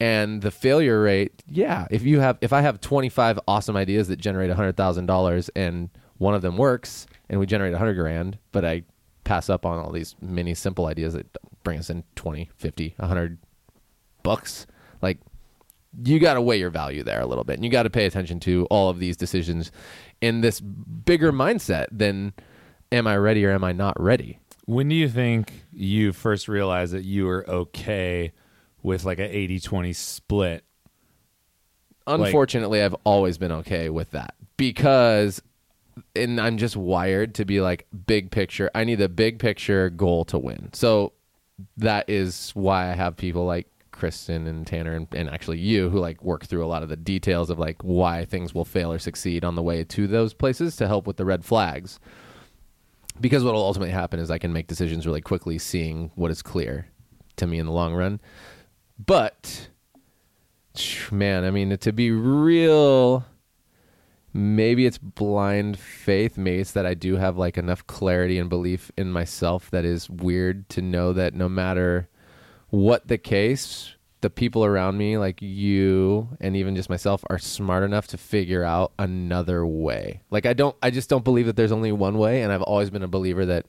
and 0.01 0.41
the 0.41 0.51
failure 0.51 1.01
rate 1.01 1.43
yeah 1.47 1.87
if 1.91 2.03
you 2.03 2.19
have 2.19 2.37
if 2.41 2.51
I 2.51 2.61
have 2.61 2.81
25 2.81 3.39
awesome 3.47 3.77
ideas 3.77 4.07
that 4.07 4.17
generate 4.17 4.49
$100,000 4.49 5.49
and 5.55 5.89
one 6.17 6.33
of 6.33 6.41
them 6.41 6.57
works 6.57 7.07
and 7.29 7.39
we 7.39 7.45
generate 7.45 7.71
100 7.71 7.93
grand 7.93 8.37
but 8.51 8.65
I 8.65 8.83
pass 9.23 9.49
up 9.49 9.65
on 9.65 9.79
all 9.79 9.91
these 9.91 10.15
mini 10.19 10.53
simple 10.53 10.87
ideas 10.87 11.13
that 11.13 11.27
bring 11.63 11.79
us 11.79 11.89
in 11.89 12.03
20 12.15 12.49
50 12.57 12.95
100 12.97 13.37
bucks 14.23 14.65
like 15.01 15.19
you 16.03 16.19
got 16.19 16.35
to 16.35 16.41
weigh 16.41 16.57
your 16.57 16.69
value 16.69 17.03
there 17.03 17.21
a 17.21 17.25
little 17.25 17.43
bit. 17.43 17.55
And 17.55 17.65
you 17.65 17.71
got 17.71 17.83
to 17.83 17.89
pay 17.89 18.05
attention 18.05 18.39
to 18.41 18.65
all 18.69 18.89
of 18.89 18.99
these 18.99 19.17
decisions 19.17 19.71
in 20.21 20.41
this 20.41 20.61
bigger 20.61 21.31
mindset 21.31 21.87
than 21.91 22.33
am 22.91 23.07
I 23.07 23.17
ready 23.17 23.45
or 23.45 23.51
am 23.51 23.63
I 23.63 23.71
not 23.71 23.99
ready? 24.01 24.39
When 24.65 24.87
do 24.87 24.95
you 24.95 25.09
think 25.09 25.65
you 25.73 26.13
first 26.13 26.47
realized 26.47 26.93
that 26.93 27.03
you 27.03 27.25
were 27.25 27.47
okay 27.49 28.31
with 28.83 29.03
like 29.05 29.19
an 29.19 29.29
80-20 29.29 29.95
split? 29.95 30.63
Unfortunately, 32.07 32.81
I've 32.81 32.95
always 33.03 33.37
been 33.37 33.51
okay 33.51 33.89
with 33.89 34.11
that 34.11 34.35
because 34.57 35.41
and 36.15 36.39
I'm 36.39 36.57
just 36.57 36.75
wired 36.75 37.35
to 37.35 37.45
be 37.45 37.61
like 37.61 37.87
big 38.07 38.31
picture. 38.31 38.69
I 38.73 38.83
need 38.83 38.95
the 38.95 39.09
big 39.09 39.39
picture 39.39 39.89
goal 39.89 40.25
to 40.25 40.39
win. 40.39 40.69
So 40.73 41.13
that 41.77 42.09
is 42.09 42.51
why 42.51 42.91
I 42.91 42.95
have 42.95 43.15
people 43.17 43.45
like 43.45 43.67
Kristen 43.91 44.47
and 44.47 44.65
Tanner 44.65 44.93
and, 44.93 45.07
and 45.13 45.29
actually 45.29 45.59
you 45.59 45.89
who 45.89 45.99
like 45.99 46.23
work 46.23 46.45
through 46.45 46.65
a 46.65 46.67
lot 46.67 46.83
of 46.83 46.89
the 46.89 46.95
details 46.95 47.49
of 47.49 47.59
like 47.59 47.81
why 47.83 48.25
things 48.25 48.53
will 48.53 48.65
fail 48.65 48.91
or 48.91 48.99
succeed 48.99 49.45
on 49.45 49.55
the 49.55 49.61
way 49.61 49.83
to 49.83 50.07
those 50.07 50.33
places 50.33 50.75
to 50.77 50.87
help 50.87 51.05
with 51.05 51.17
the 51.17 51.25
red 51.25 51.45
flags. 51.45 51.99
Because 53.19 53.43
what 53.43 53.53
will 53.53 53.63
ultimately 53.63 53.91
happen 53.91 54.19
is 54.19 54.31
I 54.31 54.39
can 54.39 54.53
make 54.53 54.67
decisions 54.67 55.05
really 55.05 55.21
quickly, 55.21 55.59
seeing 55.59 56.11
what 56.15 56.31
is 56.31 56.41
clear 56.41 56.87
to 57.35 57.45
me 57.45 57.59
in 57.59 57.65
the 57.65 57.71
long 57.71 57.93
run. 57.93 58.19
But 59.05 59.69
man, 61.11 61.43
I 61.43 61.51
mean, 61.51 61.75
to 61.75 61.91
be 61.91 62.11
real, 62.11 63.25
maybe 64.33 64.85
it's 64.85 64.97
blind 64.97 65.79
faith. 65.79 66.37
Maybe 66.37 66.59
it's 66.59 66.71
that 66.71 66.85
I 66.85 66.93
do 66.93 67.15
have 67.15 67.37
like 67.37 67.57
enough 67.57 67.85
clarity 67.87 68.37
and 68.37 68.49
belief 68.49 68.91
in 68.97 69.11
myself 69.11 69.69
that 69.71 69.85
is 69.85 70.09
weird 70.09 70.69
to 70.69 70.81
know 70.81 71.13
that 71.13 71.33
no 71.33 71.49
matter 71.49 72.09
what 72.69 73.07
the 73.07 73.17
case, 73.17 73.95
the 74.21 74.29
people 74.29 74.63
around 74.63 74.97
me, 74.97 75.17
like 75.17 75.41
you 75.41 76.29
and 76.39 76.55
even 76.55 76.75
just 76.75 76.89
myself, 76.89 77.23
are 77.29 77.39
smart 77.39 77.83
enough 77.83 78.07
to 78.07 78.17
figure 78.17 78.63
out 78.63 78.93
another 78.99 79.65
way. 79.65 80.21
Like 80.29 80.45
I 80.45 80.53
don't, 80.53 80.75
I 80.81 80.91
just 80.91 81.09
don't 81.09 81.25
believe 81.25 81.47
that 81.47 81.55
there's 81.55 81.71
only 81.71 81.91
one 81.91 82.17
way, 82.17 82.43
and 82.43 82.51
I've 82.51 82.61
always 82.61 82.89
been 82.89 83.03
a 83.03 83.07
believer 83.07 83.45
that 83.47 83.65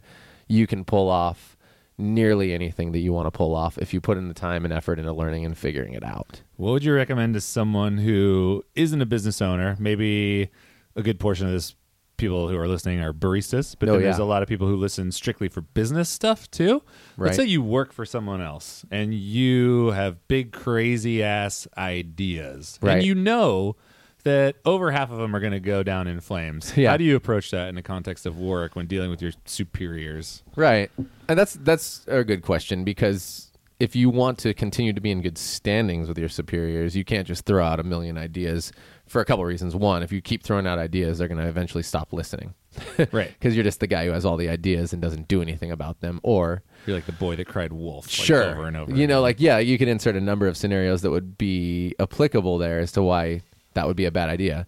you 0.47 0.67
can 0.67 0.85
pull 0.85 1.09
off 1.09 1.52
nearly 1.99 2.53
anything 2.53 2.93
that 2.93 2.99
you 3.01 3.13
want 3.13 3.27
to 3.27 3.31
pull 3.31 3.55
off 3.55 3.79
if 3.79 3.93
you 3.95 4.01
put 4.01 4.19
in 4.19 4.29
the 4.29 4.35
time 4.35 4.65
and 4.65 4.73
effort 4.73 4.99
into 4.99 5.13
learning 5.13 5.45
and 5.45 5.57
figuring 5.57 5.93
it 5.93 6.03
out. 6.05 6.43
What 6.57 6.73
would 6.73 6.85
you 6.85 6.95
recommend 6.95 7.35
to 7.35 7.41
someone 7.41 7.99
who 7.99 8.65
isn't 8.75 9.01
a 9.01 9.07
business 9.07 9.41
owner? 9.43 9.77
Maybe 9.79 10.51
a 10.97 11.03
good 11.03 11.21
portion 11.21 11.47
of 11.47 11.53
this 11.53 11.75
people 12.19 12.49
who 12.49 12.57
are 12.57 12.69
listening 12.69 13.01
are 13.01 13.13
baristas, 13.13 13.75
but 13.79 13.89
Oh, 13.89 13.93
then 13.95 14.03
there's 14.03 14.19
a 14.19 14.25
lot 14.25 14.43
of 14.43 14.49
people 14.49 14.69
who 14.69 14.77
listen 14.77 15.11
strictly 15.11 15.49
for 15.49 15.61
business 15.61 16.09
stuff 16.09 16.49
too. 16.51 16.83
Let's 17.17 17.37
say 17.37 17.45
you 17.45 17.63
work 17.63 17.93
for 17.93 18.05
someone 18.07 18.41
else 18.41 18.85
and 18.91 19.13
you 19.13 19.89
have 19.89 20.29
big 20.29 20.53
crazy 20.53 21.23
ass 21.23 21.67
ideas, 21.77 22.79
and 22.99 23.05
you 23.07 23.15
know 23.15 23.77
that 24.25 24.57
over 24.65 24.91
half 24.91 25.11
of 25.11 25.19
them 25.19 25.35
are 25.35 25.41
going 25.41 25.53
to 25.53 25.61
go 25.61 25.83
down 25.83 26.07
in 26.07 26.21
flames. 26.21 26.73
Yeah. 26.77 26.91
How 26.91 26.97
do 26.97 27.05
you 27.05 27.17
approach 27.17 27.51
that 27.51 27.69
in 27.69 27.75
the 27.75 27.83
context 27.83 28.27
of 28.27 28.39
work 28.39 28.77
when 28.77 28.87
dealing 28.87 29.11
with 29.11 29.21
your 29.23 29.33
superiors? 29.45 30.43
Right. 30.57 30.91
And 31.29 31.39
that's 31.39 31.55
that's 31.55 32.05
a 32.09 32.25
good 32.25 32.43
question 32.43 32.85
because 32.85 33.51
if 33.81 33.97
you 33.97 34.11
want 34.11 34.39
to 34.39 34.55
continue 34.55 34.93
to 34.93 35.01
be 35.01 35.11
in 35.11 35.23
good 35.23 35.37
standings 35.37 36.07
with 36.07 36.17
your 36.19 36.29
superiors, 36.29 36.95
you 36.95 37.05
can't 37.05 37.27
just 37.27 37.45
throw 37.45 37.65
out 37.65 37.81
a 37.81 37.83
million 37.83 38.17
ideas 38.17 38.71
for 39.09 39.21
a 39.21 39.25
couple 39.25 39.43
of 39.43 39.49
reasons. 39.49 39.75
One, 39.75 40.05
if 40.05 40.13
you 40.13 40.21
keep 40.21 40.45
throwing 40.45 40.69
out 40.69 40.79
ideas, 40.79 41.19
they're 41.19 41.27
going 41.27 41.41
to 41.41 41.49
eventually 41.49 41.83
stop 41.83 42.13
listening. 42.13 42.55
Right. 43.13 43.29
Because 43.29 43.55
you're 43.55 43.65
just 43.65 43.81
the 43.81 43.87
guy 43.87 44.07
who 44.07 44.13
has 44.13 44.25
all 44.25 44.37
the 44.37 44.49
ideas 44.49 44.93
and 44.93 45.03
doesn't 45.03 45.29
do 45.29 45.43
anything 45.43 45.71
about 45.71 46.01
them. 46.01 46.21
Or 46.23 46.63
You're 46.87 46.97
like 46.97 47.05
the 47.07 47.13
boy 47.13 47.37
that 47.37 47.47
cried 47.47 47.73
wolf. 47.73 48.07
like, 48.07 48.13
sure, 48.27 48.45
over 48.45 48.67
and 48.67 48.77
over. 48.77 48.91
you 48.93 49.07
know, 49.07 49.17
again. 49.17 49.23
like 49.23 49.41
yeah, 49.41 49.59
you 49.59 49.77
could 49.79 49.89
insert 49.89 50.17
a 50.17 50.21
number 50.21 50.47
of 50.47 50.57
scenarios 50.57 51.03
that 51.03 51.11
would 51.11 51.37
be 51.37 51.95
applicable 51.99 52.57
there 52.59 52.79
as 52.79 52.93
to 52.93 53.03
why 53.03 53.43
that 53.75 53.87
would 53.87 53.97
be 53.97 54.05
a 54.05 54.11
bad 54.11 54.29
idea. 54.29 54.67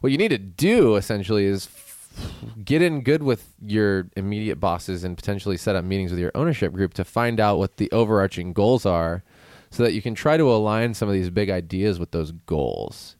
What 0.00 0.12
you 0.12 0.18
need 0.18 0.28
to 0.28 0.38
do 0.38 0.96
essentially 0.96 1.44
is 1.44 1.68
get 2.64 2.80
in 2.82 3.02
good 3.02 3.22
with 3.22 3.52
your 3.60 4.08
immediate 4.16 4.56
bosses 4.56 5.04
and 5.04 5.16
potentially 5.16 5.56
set 5.56 5.76
up 5.76 5.84
meetings 5.84 6.10
with 6.10 6.20
your 6.20 6.32
ownership 6.34 6.72
group 6.72 6.94
to 6.94 7.04
find 7.04 7.40
out 7.40 7.58
what 7.58 7.76
the 7.76 7.90
overarching 7.92 8.52
goals 8.52 8.86
are, 8.86 9.22
so 9.70 9.82
that 9.82 9.92
you 9.92 10.00
can 10.00 10.14
try 10.14 10.36
to 10.36 10.50
align 10.50 10.94
some 10.94 11.08
of 11.08 11.14
these 11.14 11.28
big 11.28 11.50
ideas 11.50 11.98
with 11.98 12.12
those 12.12 12.32
goals. 12.32 13.16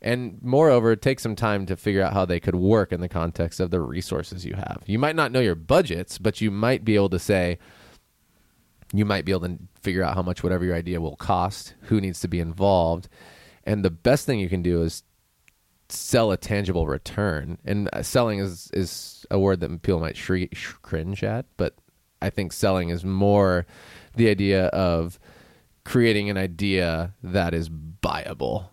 And 0.00 0.38
moreover, 0.42 0.94
take 0.94 1.18
some 1.18 1.34
time 1.34 1.66
to 1.66 1.76
figure 1.76 2.02
out 2.02 2.12
how 2.12 2.24
they 2.24 2.38
could 2.38 2.54
work 2.54 2.92
in 2.92 3.00
the 3.00 3.08
context 3.08 3.58
of 3.58 3.72
the 3.72 3.80
resources 3.80 4.44
you 4.44 4.54
have. 4.54 4.82
You 4.86 4.98
might 4.98 5.16
not 5.16 5.32
know 5.32 5.40
your 5.40 5.56
budgets, 5.56 6.18
but 6.18 6.40
you 6.40 6.52
might 6.52 6.84
be 6.84 6.94
able 6.94 7.08
to 7.08 7.18
say, 7.18 7.58
you 8.92 9.04
might 9.04 9.24
be 9.24 9.32
able 9.32 9.48
to 9.48 9.58
figure 9.80 10.04
out 10.04 10.14
how 10.14 10.22
much 10.22 10.44
whatever 10.44 10.64
your 10.64 10.76
idea 10.76 11.00
will 11.00 11.16
cost, 11.16 11.74
who 11.82 12.00
needs 12.00 12.20
to 12.20 12.28
be 12.28 12.38
involved. 12.38 13.08
And 13.68 13.84
the 13.84 13.90
best 13.90 14.24
thing 14.24 14.40
you 14.40 14.48
can 14.48 14.62
do 14.62 14.80
is 14.80 15.02
sell 15.90 16.32
a 16.32 16.38
tangible 16.38 16.86
return. 16.86 17.58
And 17.66 17.90
uh, 17.92 18.02
selling 18.02 18.38
is, 18.38 18.70
is 18.72 19.26
a 19.30 19.38
word 19.38 19.60
that 19.60 19.82
people 19.82 20.00
might 20.00 20.16
sh- 20.16 20.72
cringe 20.80 21.22
at, 21.22 21.44
but 21.58 21.74
I 22.22 22.30
think 22.30 22.54
selling 22.54 22.88
is 22.88 23.04
more 23.04 23.66
the 24.16 24.30
idea 24.30 24.68
of 24.68 25.18
creating 25.84 26.30
an 26.30 26.38
idea 26.38 27.12
that 27.22 27.52
is 27.52 27.68
buyable 27.68 28.70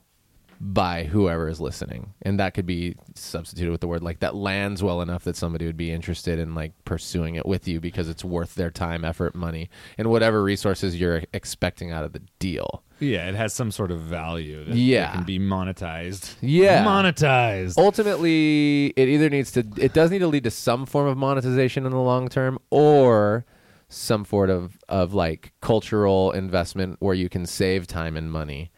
by 0.74 1.04
whoever 1.04 1.48
is 1.48 1.62
listening 1.62 2.14
and 2.24 2.40
that 2.40 2.54
could 2.54 2.66
be 2.66 2.96
substituted 3.14 3.72
with 3.72 3.82
the 3.82 3.88
word 3.88 4.02
like 4.02 4.20
that 4.20 4.34
lands 4.34 4.82
well 4.82 5.02
enough 5.02 5.24
that 5.24 5.36
somebody 5.36 5.66
would 5.66 5.78
be 5.78 5.92
interested 5.92 6.40
in 6.40 6.56
like 6.56 6.72
pursuing 6.86 7.36
it 7.36 7.46
with 7.46 7.68
you 7.68 7.80
because 7.80 8.10
it's 8.10 8.24
worth 8.26 8.56
their 8.56 8.72
time 8.72 9.06
effort 9.06 9.36
money 9.36 9.70
and 9.98 10.10
whatever 10.10 10.42
resources 10.44 11.00
you're 11.00 11.22
expecting 11.34 11.92
out 11.92 12.04
of 12.04 12.14
the 12.14 12.22
deal 12.40 12.82
Yeah, 13.00 13.28
it 13.30 13.36
has 13.36 13.54
some 13.54 13.70
sort 13.70 13.92
of 13.92 14.00
value 14.02 14.64
that, 14.66 14.76
Yeah. 14.76 15.12
can 15.12 15.24
be 15.24 15.38
monetized. 15.38 16.36
Yeah. 16.42 16.84
Monetized. 16.84 17.78
ultimately 17.78 18.88
it 18.96 19.08
either 19.08 19.30
needs 19.30 19.52
to 19.52 19.66
it 19.78 19.94
does 19.94 20.10
need 20.12 20.20
to 20.20 20.28
lead 20.28 20.46
to 20.46 20.52
some 20.52 20.86
form 20.86 21.08
of 21.08 21.18
monetization 21.18 21.86
in 21.86 21.92
the 21.92 22.00
long 22.00 22.28
term 22.30 22.58
or 22.72 23.46
some 23.88 24.26
sort 24.26 24.50
of 24.50 24.80
of 24.90 25.14
like 25.14 25.54
cultural 25.62 26.32
investment 26.32 26.98
where 27.00 27.14
you 27.14 27.30
can 27.30 27.46
save 27.46 27.86
time 27.86 28.18
and 28.18 28.32
money 28.32 28.72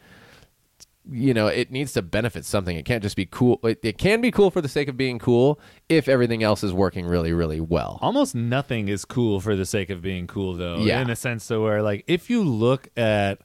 you 1.10 1.34
know 1.34 1.48
it 1.48 1.72
needs 1.72 1.93
to 1.93 2.02
benefit 2.02 2.43
something 2.46 2.76
it 2.76 2.84
can't 2.86 3.02
just 3.02 3.15
be 3.15 3.26
cool 3.26 3.60
it, 3.63 3.80
it 3.84 3.98
can 3.98 4.20
be 4.20 4.30
cool 4.32 4.52
for 4.52 4.60
the 4.62 4.67
sake 4.67 4.88
of 4.88 4.98
being 4.98 5.20
cool 5.20 5.60
if 5.89 6.08
everything 6.10 6.43
else 6.43 6.63
is 6.63 6.74
working 6.74 7.06
really 7.06 7.32
really 7.34 7.60
well 7.62 7.98
Almost 8.02 8.36
nothing 8.36 8.88
is 8.89 9.06
cool 9.06 9.39
for 9.39 9.56
the 9.56 9.65
sake 9.65 9.89
of 9.89 10.02
being 10.02 10.28
cool, 10.28 10.54
though. 10.54 10.78
Yeah. 10.80 11.02
In 11.02 11.10
a 11.10 11.15
sense, 11.15 11.48
to 11.48 11.60
where, 11.62 11.82
like, 11.82 12.04
if 12.08 12.30
you 12.30 12.43
look 12.43 12.89
at 12.98 13.39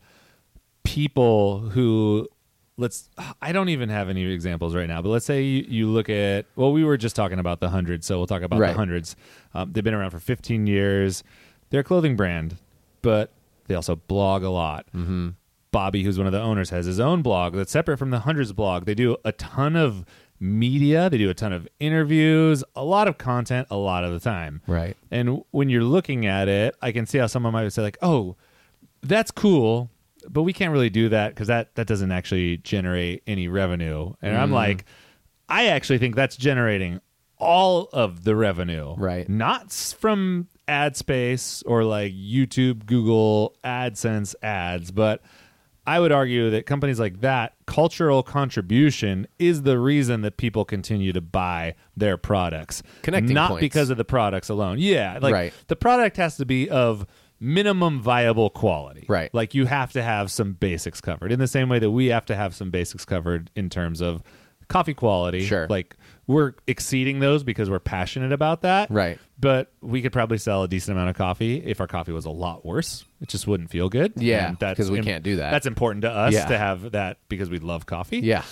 people 0.84 1.60
who, 1.60 2.28
let's, 2.76 3.08
I 3.40 3.52
don't 3.52 3.68
even 3.68 3.88
have 3.88 4.08
any 4.08 4.24
examples 4.24 4.74
right 4.74 4.88
now, 4.88 5.02
but 5.02 5.08
let's 5.10 5.26
say 5.26 5.42
you, 5.42 5.64
you 5.68 5.88
look 5.88 6.08
at, 6.08 6.46
well, 6.56 6.72
we 6.72 6.84
were 6.84 6.96
just 6.96 7.16
talking 7.16 7.38
about 7.38 7.60
the 7.60 7.70
hundreds, 7.70 8.06
so 8.06 8.18
we'll 8.18 8.26
talk 8.26 8.42
about 8.42 8.58
Right. 8.58 8.68
the 8.72 8.74
hundreds. 8.78 9.16
Um, 9.54 9.72
they've 9.72 9.84
been 9.84 9.94
around 9.94 10.10
for 10.10 10.18
15 10.20 10.66
years. 10.66 11.22
They're 11.70 11.80
a 11.80 11.84
clothing 11.84 12.16
brand, 12.16 12.56
but 13.02 13.30
they 13.66 13.74
also 13.74 13.96
blog 13.96 14.42
a 14.42 14.50
lot. 14.50 14.86
Mm-hmm. 14.94 15.30
Bobby, 15.72 16.04
who's 16.04 16.18
one 16.18 16.26
of 16.26 16.32
the 16.32 16.40
owners, 16.40 16.70
has 16.70 16.86
his 16.86 17.00
own 17.00 17.22
blog 17.22 17.54
that's 17.54 17.72
separate 17.72 17.98
from 17.98 18.10
the 18.10 18.20
hundreds 18.20 18.52
blog. 18.52 18.84
They 18.84 18.94
do 18.94 19.16
a 19.24 19.32
ton 19.32 19.74
of 19.74 20.04
media, 20.38 21.08
they 21.08 21.18
do 21.18 21.30
a 21.30 21.34
ton 21.34 21.52
of 21.52 21.66
interviews, 21.80 22.62
a 22.76 22.84
lot 22.84 23.08
of 23.08 23.16
content, 23.16 23.66
a 23.70 23.76
lot 23.76 24.04
of 24.04 24.12
the 24.12 24.20
time. 24.20 24.60
Right. 24.66 24.96
And 25.10 25.42
when 25.50 25.70
you're 25.70 25.84
looking 25.84 26.26
at 26.26 26.48
it, 26.48 26.76
I 26.82 26.92
can 26.92 27.06
see 27.06 27.18
how 27.18 27.26
someone 27.26 27.52
might 27.52 27.68
say 27.70 27.82
like, 27.82 27.98
"Oh, 28.02 28.36
that's 29.02 29.30
cool, 29.30 29.90
but 30.28 30.42
we 30.42 30.52
can't 30.52 30.72
really 30.72 30.90
do 30.90 31.08
that 31.08 31.30
because 31.30 31.48
that 31.48 31.74
that 31.76 31.86
doesn't 31.86 32.12
actually 32.12 32.58
generate 32.58 33.22
any 33.26 33.48
revenue." 33.48 34.12
And 34.20 34.36
I'm 34.36 34.50
mm. 34.50 34.54
like, 34.54 34.84
I 35.48 35.66
actually 35.66 35.98
think 35.98 36.16
that's 36.16 36.36
generating 36.36 37.00
all 37.38 37.88
of 37.92 38.24
the 38.24 38.36
revenue, 38.36 38.94
Right. 38.96 39.28
Not 39.28 39.72
from 39.72 40.48
ad 40.68 40.96
space 40.96 41.62
or 41.66 41.84
like 41.84 42.12
YouTube, 42.12 42.86
Google, 42.86 43.56
AdSense 43.64 44.34
ads, 44.42 44.90
but 44.92 45.22
I 45.86 45.98
would 45.98 46.12
argue 46.12 46.50
that 46.50 46.64
companies 46.66 47.00
like 47.00 47.22
that, 47.22 47.54
cultural 47.66 48.22
contribution 48.22 49.26
is 49.38 49.62
the 49.62 49.78
reason 49.78 50.20
that 50.22 50.36
people 50.36 50.64
continue 50.64 51.12
to 51.12 51.20
buy 51.20 51.74
their 51.96 52.16
products. 52.16 52.82
Connecting 53.02 53.34
not 53.34 53.50
points. 53.50 53.60
because 53.62 53.90
of 53.90 53.96
the 53.96 54.04
products 54.04 54.48
alone. 54.48 54.78
Yeah, 54.78 55.18
like 55.20 55.34
Right. 55.34 55.52
the 55.66 55.74
product 55.76 56.16
has 56.18 56.36
to 56.36 56.44
be 56.46 56.70
of 56.70 57.04
minimum 57.40 58.00
viable 58.00 58.50
quality. 58.50 59.04
Right. 59.08 59.34
Like 59.34 59.54
you 59.54 59.66
have 59.66 59.92
to 59.94 60.02
have 60.02 60.30
some 60.30 60.52
basics 60.52 61.00
covered 61.00 61.32
in 61.32 61.40
the 61.40 61.48
same 61.48 61.68
way 61.68 61.80
that 61.80 61.90
we 61.90 62.06
have 62.06 62.24
to 62.26 62.36
have 62.36 62.54
some 62.54 62.70
basics 62.70 63.04
covered 63.04 63.50
in 63.56 63.68
terms 63.68 64.00
of 64.00 64.22
coffee 64.68 64.94
quality. 64.94 65.44
Sure. 65.44 65.66
Like 65.68 65.96
we're 66.32 66.54
exceeding 66.66 67.20
those 67.20 67.42
because 67.44 67.68
we're 67.70 67.78
passionate 67.78 68.32
about 68.32 68.62
that. 68.62 68.90
Right. 68.90 69.18
But 69.38 69.72
we 69.80 70.02
could 70.02 70.12
probably 70.12 70.38
sell 70.38 70.62
a 70.62 70.68
decent 70.68 70.96
amount 70.96 71.10
of 71.10 71.16
coffee 71.16 71.56
if 71.64 71.80
our 71.80 71.86
coffee 71.86 72.12
was 72.12 72.24
a 72.24 72.30
lot 72.30 72.64
worse. 72.64 73.04
It 73.20 73.28
just 73.28 73.46
wouldn't 73.46 73.70
feel 73.70 73.88
good. 73.88 74.12
Yeah, 74.16 74.48
And 74.48 74.58
that's 74.58 74.76
'cause 74.76 74.90
we 74.90 74.98
im- 74.98 75.04
can't 75.04 75.22
do 75.24 75.36
that. 75.36 75.50
That's 75.50 75.66
important 75.66 76.02
to 76.02 76.10
us 76.10 76.32
Yeah. 76.32 76.46
to 76.46 76.58
have 76.58 76.92
that 76.92 77.18
because 77.28 77.50
we 77.50 77.58
love 77.58 77.86
coffee. 77.86 78.18
yeah 78.20 78.42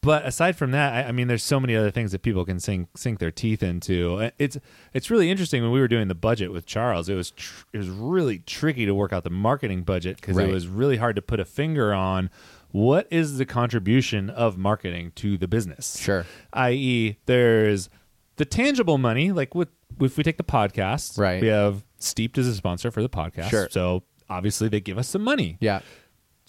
But 0.00 0.24
aside 0.24 0.56
from 0.56 0.70
that, 0.70 0.94
I, 0.94 1.08
I 1.08 1.12
mean, 1.12 1.28
there's 1.28 1.42
so 1.42 1.60
many 1.60 1.76
other 1.76 1.90
things 1.90 2.12
that 2.12 2.22
people 2.22 2.46
can 2.46 2.58
sink 2.58 2.88
sink 2.96 3.18
their 3.18 3.30
teeth 3.30 3.62
into. 3.62 4.16
Uh, 4.16 4.30
It's 4.38 4.56
it's 4.94 5.10
really 5.10 5.30
interesting 5.30 5.60
when 5.62 5.72
we 5.72 5.80
were 5.80 5.88
doing 5.88 6.08
the 6.08 6.14
budget 6.14 6.52
with 6.52 6.64
Charles. 6.64 7.10
It 7.10 7.14
was 7.16 7.32
tr- 7.32 7.64
it 7.74 7.78
was 7.78 7.90
really 7.90 8.38
tricky 8.38 8.86
to 8.86 8.94
work 8.94 9.12
out 9.12 9.24
the 9.24 9.30
marketing 9.30 9.82
budget 9.82 10.16
because 10.16 10.36
Right. 10.36 10.48
it 10.48 10.52
was 10.52 10.66
really 10.68 10.96
hard 10.96 11.16
to 11.16 11.22
put 11.22 11.38
a 11.38 11.44
finger 11.44 11.92
on 11.92 12.30
what 12.74 13.06
is 13.08 13.38
the 13.38 13.46
contribution 13.46 14.28
of 14.28 14.58
marketing 14.58 15.12
to 15.14 15.38
the 15.38 15.46
business. 15.46 15.96
Sure. 15.96 16.26
I.e., 16.52 17.16
there's 17.26 17.88
the 18.34 18.44
tangible 18.44 18.98
money, 18.98 19.30
like 19.30 19.54
with 19.54 19.68
if 20.00 20.16
we 20.16 20.24
take 20.24 20.38
the 20.38 20.42
podcast, 20.42 21.16
Right. 21.16 21.40
We 21.40 21.46
have 21.46 21.84
Steeped 21.98 22.36
as 22.36 22.48
a 22.48 22.54
sponsor 22.56 22.90
for 22.90 23.00
the 23.00 23.08
podcast, 23.08 23.50
Sure. 23.50 23.68
So 23.70 24.02
obviously 24.28 24.68
they 24.68 24.80
give 24.80 24.98
us 24.98 25.06
some 25.06 25.22
money. 25.22 25.56
Yeah. 25.60 25.82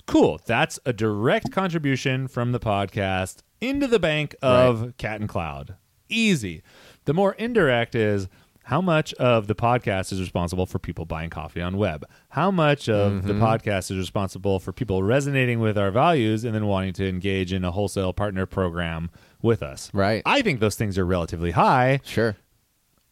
Cool. 0.08 0.42
That's 0.48 0.80
a 0.84 0.94
direct 0.94 1.52
contribution 1.52 2.28
from 2.28 2.54
the 2.54 2.60
podcast 2.60 3.44
into 3.62 3.86
the 3.86 4.00
bank 4.00 4.36
of 4.42 4.98
Cat 4.98 5.20
and 5.20 5.30
Cloud. 5.30 5.76
Easy. 6.10 6.64
The 7.06 7.14
more 7.14 7.34
indirect 7.34 7.94
is 7.94 8.30
how 8.66 8.82
much 8.82 9.14
of 9.16 9.48
the 9.48 9.54
podcast 9.56 10.12
is 10.12 10.20
responsible 10.20 10.66
for 10.66 10.80
people 10.80 11.06
buying 11.06 11.30
coffee 11.30 11.62
on 11.62 11.78
web? 11.78 12.04
How 12.30 12.50
much 12.52 12.90
of 12.90 13.24
the 13.28 13.34
Mm-hmm. 13.34 13.44
podcast 13.44 13.92
is 13.92 13.98
responsible 13.98 14.60
for 14.60 14.74
people 14.74 15.04
resonating 15.04 15.60
with 15.60 15.78
our 15.78 15.92
values 15.92 16.44
and 16.44 16.54
then 16.56 16.66
wanting 16.66 16.94
to 16.94 17.08
engage 17.08 17.54
in 17.54 17.64
a 17.64 17.72
wholesale 17.72 18.12
partner 18.12 18.46
program 18.48 19.12
with 19.42 19.62
us? 19.62 19.92
Right. 19.94 20.22
I 20.26 20.42
think 20.42 20.60
those 20.62 20.76
things 20.76 20.98
are 20.98 21.06
relatively 21.06 21.52
high, 21.52 22.00
Sure. 22.04 22.36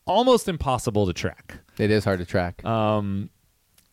almost 0.06 0.48
impossible 0.48 1.06
to 1.06 1.14
track. 1.14 1.60
It 1.78 1.92
is 1.92 2.04
hard 2.04 2.20
to 2.20 2.26
track. 2.26 2.64
Um, 2.66 3.30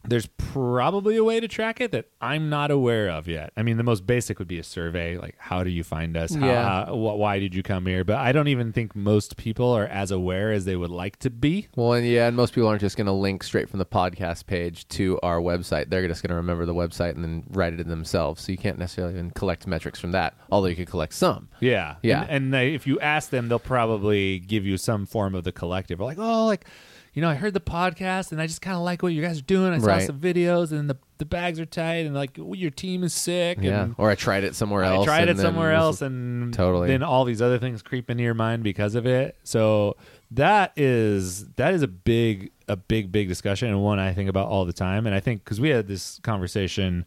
there's 0.06 0.26
probably 0.26 1.16
a 1.16 1.22
way 1.22 1.38
to 1.40 1.46
track 1.46 1.80
it 1.80 1.92
that 1.92 2.06
I'm 2.20 2.48
not 2.48 2.70
aware 2.70 3.08
of 3.10 3.28
yet. 3.28 3.52
I 3.56 3.62
mean, 3.62 3.76
the 3.76 3.82
most 3.82 4.06
basic 4.06 4.38
would 4.38 4.48
be 4.48 4.58
a 4.58 4.62
survey, 4.64 5.18
like 5.18 5.34
how 5.38 5.62
do 5.62 5.70
you 5.70 5.84
find 5.84 6.16
us? 6.16 6.34
How, 6.34 6.46
Yeah. 6.46 6.84
how- 6.86 6.94
wh- 6.94 7.18
why 7.18 7.38
did 7.38 7.54
you 7.54 7.62
come 7.62 7.86
here? 7.86 8.02
But 8.02 8.16
I 8.16 8.32
don't 8.32 8.48
even 8.48 8.72
think 8.72 8.96
most 8.96 9.36
people 9.36 9.70
are 9.70 9.84
as 9.86 10.10
aware 10.10 10.52
as 10.52 10.64
they 10.64 10.74
would 10.74 10.90
like 10.90 11.18
to 11.20 11.30
be. 11.30 11.68
Well, 11.76 11.92
and 11.92 12.06
yeah, 12.06 12.26
and 12.28 12.36
most 12.36 12.54
people 12.54 12.68
aren't 12.68 12.80
just 12.80 12.96
going 12.96 13.06
to 13.06 13.12
link 13.12 13.42
straight 13.42 13.68
from 13.68 13.78
the 13.78 13.86
podcast 13.86 14.46
page 14.46 14.88
to 14.88 15.20
our 15.22 15.38
website. 15.38 15.90
They're 15.90 16.08
just 16.08 16.22
going 16.22 16.30
to 16.30 16.36
remember 16.36 16.64
the 16.64 16.74
website 16.74 17.10
and 17.14 17.22
then 17.22 17.44
write 17.50 17.74
it 17.74 17.80
in 17.80 17.88
themselves. 17.88 18.42
So 18.42 18.52
you 18.52 18.58
can't 18.58 18.78
necessarily 18.78 19.14
even 19.14 19.30
collect 19.32 19.66
metrics 19.66 20.00
from 20.00 20.12
that, 20.12 20.34
although 20.50 20.68
you 20.68 20.76
could 20.76 20.88
collect 20.88 21.12
some. 21.14 21.48
Yeah, 21.60 21.96
Yeah. 22.02 22.22
And, 22.22 22.30
and 22.30 22.54
they, 22.54 22.74
if 22.74 22.86
you 22.86 22.98
ask 23.00 23.30
them, 23.30 23.48
they'll 23.48 23.58
probably 23.58 24.38
give 24.38 24.64
you 24.64 24.76
some 24.78 25.04
form 25.06 25.34
of 25.34 25.44
the 25.44 25.52
collective. 25.52 26.00
Or 26.00 26.04
like, 26.04 26.18
oh, 26.18 26.46
like 26.46 26.64
you 27.12 27.22
know, 27.22 27.28
I 27.28 27.34
heard 27.34 27.54
the 27.54 27.60
podcast 27.60 28.32
and 28.32 28.40
I 28.40 28.46
just 28.46 28.62
kind 28.62 28.76
of 28.76 28.82
like 28.82 29.02
what 29.02 29.12
you 29.12 29.20
guys 29.22 29.38
are 29.38 29.42
doing. 29.42 29.72
I 29.72 29.78
saw 29.78 29.86
Right. 29.86 30.06
some 30.06 30.18
videos 30.20 30.72
and 30.72 30.88
the 30.88 30.96
the 31.18 31.24
bags 31.26 31.60
are 31.60 31.66
tight 31.66 32.06
and 32.06 32.14
like 32.14 32.38
your 32.38 32.70
team 32.70 33.04
is 33.04 33.12
sick. 33.12 33.58
Yeah. 33.60 33.82
and, 33.82 33.94
Or 33.98 34.08
I 34.10 34.14
tried 34.14 34.42
it 34.42 34.54
somewhere 34.54 34.84
else. 34.84 35.02
I 35.02 35.04
tried 35.04 35.28
it 35.28 35.36
somewhere 35.38 35.72
else, 35.72 36.00
and 36.00 36.54
Totally. 36.54 36.88
Then 36.88 37.02
all 37.02 37.24
these 37.26 37.42
other 37.42 37.58
things 37.58 37.82
creep 37.82 38.08
into 38.08 38.22
your 38.22 38.32
mind 38.34 38.62
because 38.62 38.94
of 38.94 39.04
it. 39.06 39.36
So 39.44 39.96
that 40.30 40.72
is 40.76 41.46
that 41.56 41.74
is 41.74 41.82
a 41.82 41.88
big 41.88 42.52
a 42.68 42.76
big 42.76 43.10
big 43.12 43.28
discussion 43.28 43.68
and 43.68 43.82
one 43.82 43.98
I 43.98 44.14
think 44.14 44.30
about 44.30 44.48
all 44.48 44.64
the 44.64 44.72
time. 44.72 45.04
And 45.06 45.14
I 45.14 45.20
think 45.20 45.44
because 45.44 45.60
we 45.60 45.68
had 45.70 45.88
this 45.88 46.20
conversation 46.22 47.04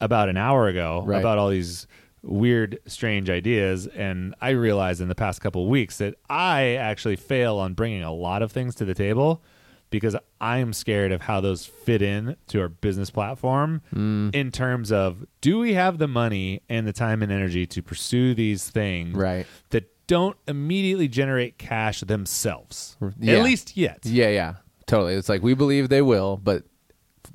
about 0.00 0.28
an 0.28 0.36
hour 0.36 0.66
ago 0.68 1.02
Right. 1.06 1.20
about 1.20 1.38
all 1.38 1.48
these 1.50 1.86
weird 2.26 2.78
strange 2.86 3.30
ideas 3.30 3.86
and 3.86 4.34
i 4.40 4.50
realized 4.50 5.00
in 5.00 5.08
the 5.08 5.14
past 5.14 5.40
couple 5.40 5.62
of 5.62 5.68
weeks 5.68 5.98
that 5.98 6.14
i 6.28 6.74
actually 6.74 7.16
fail 7.16 7.56
on 7.56 7.72
bringing 7.72 8.02
a 8.02 8.12
lot 8.12 8.42
of 8.42 8.50
things 8.52 8.74
to 8.74 8.84
the 8.84 8.94
table 8.94 9.42
because 9.90 10.16
i'm 10.40 10.72
scared 10.72 11.12
of 11.12 11.22
how 11.22 11.40
those 11.40 11.64
fit 11.64 12.02
in 12.02 12.36
to 12.48 12.60
our 12.60 12.68
business 12.68 13.10
platform 13.10 13.80
Mm. 13.94 14.34
in 14.34 14.50
terms 14.50 14.90
of 14.90 15.24
do 15.40 15.58
we 15.58 15.74
have 15.74 15.98
the 15.98 16.08
money 16.08 16.60
and 16.68 16.86
the 16.86 16.92
time 16.92 17.22
and 17.22 17.30
energy 17.30 17.66
to 17.68 17.82
pursue 17.82 18.34
these 18.34 18.68
things 18.68 19.14
Right. 19.16 19.46
that 19.70 19.88
don't 20.08 20.36
immediately 20.48 21.08
generate 21.08 21.58
cash 21.58 22.00
themselves 22.00 22.96
Yeah. 23.20 23.36
at 23.38 23.44
least 23.44 23.76
yet 23.76 24.00
Yeah, 24.04 24.28
yeah. 24.28 24.54
Totally. 24.86 25.14
It's 25.14 25.28
like 25.28 25.42
we 25.42 25.54
believe 25.54 25.88
they 25.88 26.00
will, 26.02 26.36
but 26.36 26.62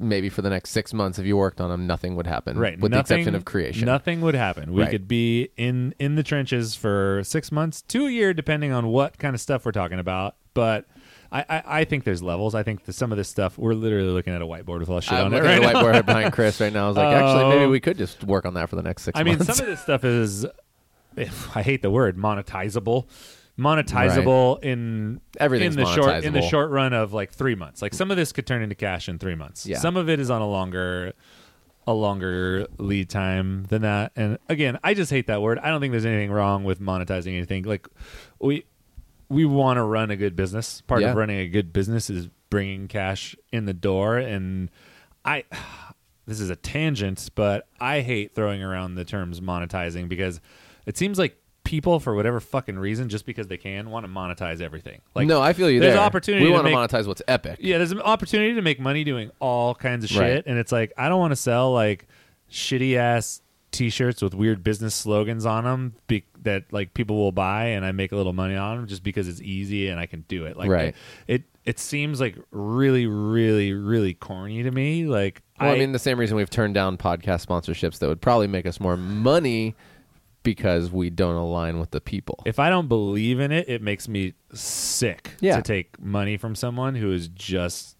maybe 0.01 0.29
for 0.29 0.41
the 0.41 0.49
next 0.49 0.71
six 0.71 0.93
months, 0.93 1.19
if 1.19 1.25
you 1.25 1.37
worked 1.37 1.61
on 1.61 1.69
them, 1.69 1.85
nothing 1.87 2.15
would 2.15 2.27
happen. 2.27 2.57
right 2.57 2.79
With 2.79 2.91
nothing, 2.91 3.15
the 3.15 3.19
exception 3.21 3.35
of 3.35 3.45
creation. 3.45 3.85
nothing 3.85 4.21
would 4.21 4.35
happen 4.35 4.73
we 4.73 4.81
Right. 4.81 4.91
could 4.91 5.07
be 5.07 5.49
in 5.57 5.93
in 5.99 6.15
the 6.15 6.23
trenches 6.23 6.75
for 6.75 7.21
six 7.23 7.51
months 7.51 7.81
to 7.83 8.05
a 8.07 8.09
year 8.11 8.33
depending 8.33 8.71
on 8.71 8.87
what 8.87 9.17
kind 9.17 9.35
of 9.35 9.41
stuff 9.41 9.65
we're 9.65 9.71
talking 9.71 9.99
about 9.99 10.35
but 10.53 10.85
I, 11.31 11.45
I, 11.49 11.63
I 11.79 11.83
think 11.85 12.03
there's 12.03 12.21
levels. 12.21 12.55
I 12.55 12.63
think 12.63 12.81
some 12.91 13.13
of 13.13 13.17
this 13.17 13.29
stuff 13.29 13.57
we're 13.57 13.73
literally 13.73 14.09
looking 14.09 14.33
at 14.33 14.41
a 14.41 14.45
whiteboard 14.45 14.79
with 14.79 14.89
all 14.89 14.99
shit 14.99 15.13
I'm 15.13 15.27
on 15.27 15.33
it 15.33 15.41
right 15.43 15.63
at 15.63 15.73
now. 15.73 15.81
whiteboard 15.81 16.05
behind 16.05 16.33
Chris 16.33 16.59
right 16.59 16.73
now. 16.73 16.85
I 16.85 16.87
was 16.89 16.97
like, 16.97 17.07
actually, 17.15 17.55
maybe 17.55 17.67
we 17.67 17.79
could 17.79 17.97
just 17.97 18.21
work 18.25 18.45
on 18.45 18.55
that 18.55 18.69
for 18.69 18.75
the 18.75 18.81
next 18.83 19.03
six 19.03 19.17
I 19.19 19.23
mean, 19.23 19.39
some 19.39 19.57
of 19.59 19.65
this 19.65 19.79
stuff 19.81 20.03
is, 20.03 20.45
I 21.55 21.61
hate 21.61 21.81
the 21.83 21.89
word 21.89 22.17
monetizable, 22.17 23.05
monetizable 23.57 24.63
in 24.63 25.21
Everything's 25.39 25.75
in 25.75 25.83
the 25.83 25.93
short 25.93 26.23
in 26.23 26.33
the 26.33 26.39
monetizable. 26.39 26.49
short 26.49 26.71
run 26.71 26.93
of 26.93 27.13
like 27.13 27.31
three 27.31 27.55
months. 27.55 27.81
Like 27.81 27.93
some 27.93 28.11
of 28.11 28.17
this 28.17 28.31
could 28.31 28.47
turn 28.47 28.61
into 28.61 28.75
cash 28.75 29.07
in 29.09 29.19
three 29.19 29.35
months. 29.35 29.65
Yeah. 29.65 29.77
Some 29.79 29.97
of 29.97 30.09
it 30.09 30.19
is 30.19 30.29
on 30.29 30.41
a 30.41 30.47
longer, 30.47 31.13
a 31.87 31.93
longer 31.93 32.67
lead 32.77 33.09
time 33.09 33.63
than 33.65 33.81
that. 33.83 34.11
And 34.15 34.37
again, 34.49 34.79
I 34.83 34.93
just 34.93 35.11
hate 35.11 35.27
that 35.27 35.41
word. 35.41 35.59
I 35.59 35.69
don't 35.69 35.81
think 35.81 35.91
there's 35.91 36.05
anything 36.05 36.31
wrong 36.31 36.63
with 36.63 36.79
monetizing 36.81 37.35
anything. 37.35 37.63
Like 37.63 37.87
we 38.39 38.65
we 39.29 39.45
want 39.45 39.77
to 39.77 39.83
run 39.83 40.11
a 40.11 40.15
good 40.15 40.35
business. 40.35 40.81
Part 40.81 41.01
Yeah. 41.01 41.11
of 41.11 41.15
running 41.17 41.39
a 41.39 41.47
good 41.47 41.71
business 41.71 42.09
is 42.09 42.29
bringing 42.49 42.87
cash 42.87 43.35
in 43.53 43.65
the 43.65 43.73
door 43.73 44.17
and 44.17 44.69
I 45.23 45.45
this 46.27 46.39
is 46.39 46.49
a 46.49 46.55
tangent, 46.55 47.29
but 47.35 47.67
I 47.79 48.01
hate 48.01 48.33
throwing 48.35 48.61
around 48.63 48.95
the 48.95 49.03
terms 49.05 49.41
monetizing 49.41 50.07
because 50.07 50.39
it 50.85 50.97
seems 50.97 51.17
like 51.19 51.37
people 51.63 51.99
for 51.99 52.15
whatever 52.15 52.39
fucking 52.39 52.77
reason 52.79 53.07
just 53.07 53.25
because 53.25 53.47
they 53.47 53.57
can 53.57 53.89
want 53.91 54.05
to 54.05 54.11
monetize 54.11 54.61
everything. 54.61 54.99
Like 55.15 55.27
no, 55.27 55.41
I 55.41 55.53
feel 55.53 55.69
you 55.69 55.79
there's 55.79 55.93
there. 55.93 56.01
opportunity 56.03 56.43
We 56.43 56.49
to 56.49 56.53
want 56.55 56.65
to 56.67 56.71
make- 56.71 56.77
monetize 56.89 57.07
what's 57.07 57.21
epic. 57.27 57.59
yeah, 57.61 57.77
there's 57.77 57.91
an 57.91 58.01
opportunity 58.01 58.53
to 58.55 58.61
make 58.61 58.79
money 58.79 59.03
doing 59.03 59.31
all 59.39 59.75
kinds 59.75 60.03
of 60.03 60.09
shit, 60.09 60.19
Right. 60.19 60.43
and 60.45 60.57
it's 60.57 60.71
like 60.71 60.91
I 60.97 61.07
don't 61.09 61.19
want 61.19 61.31
to 61.31 61.35
sell 61.37 61.71
like 61.73 62.07
shitty 62.49 62.95
ass 62.95 63.41
T-shirts 63.71 64.21
with 64.21 64.33
weird 64.33 64.65
business 64.65 64.93
slogans 64.93 65.45
on 65.45 65.63
them 65.63 65.93
be- 66.07 66.25
that 66.41 66.65
like 66.73 66.93
people 66.93 67.15
will 67.15 67.31
buy, 67.31 67.67
and 67.67 67.85
I 67.85 67.93
make 67.93 68.11
a 68.11 68.17
little 68.17 68.33
money 68.33 68.55
on 68.57 68.75
them 68.77 68.87
just 68.87 69.01
because 69.01 69.29
it's 69.29 69.39
easy 69.39 69.87
and 69.87 69.97
I 69.97 70.07
can 70.07 70.25
do 70.27 70.45
it. 70.45 70.57
Like 70.57 70.69
Right. 70.69 70.93
it, 71.27 71.43
it 71.63 71.79
seems 71.79 72.19
like 72.19 72.35
really, 72.51 73.05
really, 73.05 73.71
really 73.71 74.13
corny 74.13 74.61
to 74.63 74.71
me. 74.71 75.05
Like 75.05 75.41
Well, 75.59 75.69
I, 75.73 75.77
mean, 75.77 75.93
the 75.93 75.99
same 75.99 76.19
reason 76.19 76.35
we've 76.35 76.49
turned 76.49 76.73
down 76.73 76.97
podcast 76.97 77.45
sponsorships 77.45 77.99
that 77.99 78.09
would 78.09 78.19
probably 78.19 78.47
make 78.47 78.65
us 78.65 78.81
more 78.81 78.97
money 78.97 79.73
because 80.43 80.91
we 80.91 81.09
don't 81.09 81.35
align 81.35 81.79
with 81.79 81.91
the 81.91 82.01
people. 82.01 82.41
if 82.45 82.59
I 82.59 82.69
don't 82.69 82.87
believe 82.87 83.39
in 83.39 83.51
it, 83.51 83.69
it 83.69 83.81
makes 83.81 84.07
me 84.07 84.33
sick 84.53 85.31
Yeah. 85.39 85.57
to 85.57 85.61
take 85.61 85.99
money 85.99 86.37
from 86.37 86.55
someone 86.55 86.95
who 86.95 87.11
is 87.11 87.27
just 87.27 87.97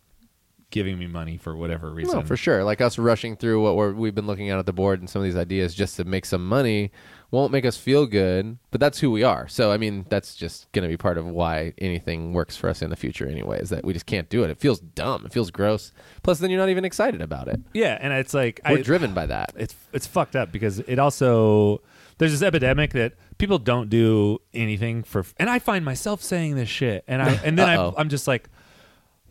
giving 0.72 0.98
me 0.98 1.06
money 1.06 1.36
for 1.38 1.54
whatever 1.56 1.92
reason. 1.92 2.16
No, 2.20 2.26
for 2.26 2.38
sure. 2.38 2.64
Like 2.64 2.80
us 2.80 2.98
rushing 2.98 3.36
through 3.36 3.62
what 3.62 3.76
we're, 3.76 3.92
we've 3.94 4.16
been 4.16 4.26
looking 4.28 4.50
at 4.50 4.58
at 4.58 4.66
the 4.66 4.72
board 4.74 5.02
and 5.02 5.10
some 5.10 5.22
of 5.22 5.26
these 5.26 5.36
ideas 5.36 5.76
just 5.76 5.98
to 5.98 6.06
make 6.06 6.26
some 6.26 6.48
money 6.48 6.92
won't 7.30 7.52
make 7.52 7.66
us 7.66 7.76
feel 7.78 8.06
good, 8.06 8.58
but 8.72 8.80
that's 8.80 9.00
who 9.00 9.12
we 9.12 9.22
are. 9.24 9.48
So, 9.50 9.72
I 9.72 9.78
mean, 9.78 10.06
that's 10.10 10.36
just 10.36 10.70
going 10.72 10.84
to 10.84 10.90
be 10.90 10.98
part 10.98 11.18
of 11.18 11.26
why 11.28 11.74
anything 11.78 12.32
works 12.34 12.56
for 12.58 12.70
us 12.70 12.82
in 12.82 12.90
the 12.90 12.96
future 12.96 13.28
anyway, 13.28 13.60
is 13.60 13.70
that 13.70 13.84
we 13.86 13.92
just 13.94 14.06
can't 14.06 14.30
do 14.30 14.44
it. 14.44 14.50
It 14.50 14.60
feels 14.60 14.80
dumb. 14.80 15.26
It 15.26 15.32
feels 15.34 15.52
gross. 15.52 15.92
Plus, 16.24 16.40
then 16.40 16.50
you're 16.50 16.60
not 16.60 16.70
even 16.70 16.84
excited 16.86 17.22
about 17.22 17.48
it. 17.50 17.60
Yeah, 17.74 17.98
and 18.02 18.12
it's 18.14 18.34
like 18.34 18.60
We're 18.68 18.80
I, 18.80 18.82
driven 18.82 19.14
by 19.14 19.26
that. 19.28 19.52
it's 19.58 19.76
it's 19.94 20.08
fucked 20.08 20.36
up 20.36 20.52
because 20.52 20.80
it 20.80 21.00
also 21.00 21.82
there's 22.22 22.32
this 22.34 22.44
epidemic 22.44 22.92
that 22.94 23.14
people 23.40 23.58
don't 23.58 23.90
do 23.90 24.38
anything 24.54 25.02
for 25.02 25.26
and 25.38 25.50
I 25.50 25.58
find 25.58 25.84
myself 25.84 26.22
saying 26.22 26.56
this 26.56 26.70
shit 26.70 27.04
and 27.08 27.20
I 27.20 27.32
and 27.44 27.58
then 27.58 27.68
I, 27.68 27.78
Uh-oh. 27.78 27.96
I'm 27.98 28.10
just 28.10 28.28
like 28.28 28.48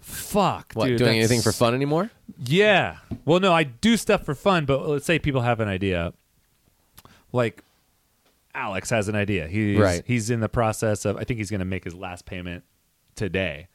fuck 0.01 0.73
What, 0.75 0.87
dude, 0.87 0.99
doing 0.99 1.13
that's- 1.13 1.31
anything 1.31 1.43
for 1.43 1.53
fun 1.53 1.75
anymore? 1.75 2.11
yeah 2.45 2.97
well 3.25 3.39
no 3.39 3.53
I 3.53 3.63
do 3.65 3.97
stuff 3.97 4.25
for 4.25 4.35
fun 4.35 4.65
but 4.65 4.89
let's 4.89 5.05
say 5.07 5.19
people 5.21 5.43
have 5.43 5.61
an 5.61 5.69
idea 5.69 6.13
like 7.33 7.63
Alex 8.55 8.91
has 8.91 9.09
an 9.09 9.15
idea 9.15 9.47
he's 9.47 9.79
Right. 9.79 10.03
he's 10.07 10.31
in 10.31 10.41
the 10.41 10.49
process 10.49 11.05
of 11.05 11.17
I 11.17 11.25
think 11.25 11.39
he's 11.39 11.51
going 11.51 11.61
to 11.61 11.65
make 11.67 11.85
his 11.85 11.95
last 11.95 12.27
payment 12.27 12.65
today 13.15 13.69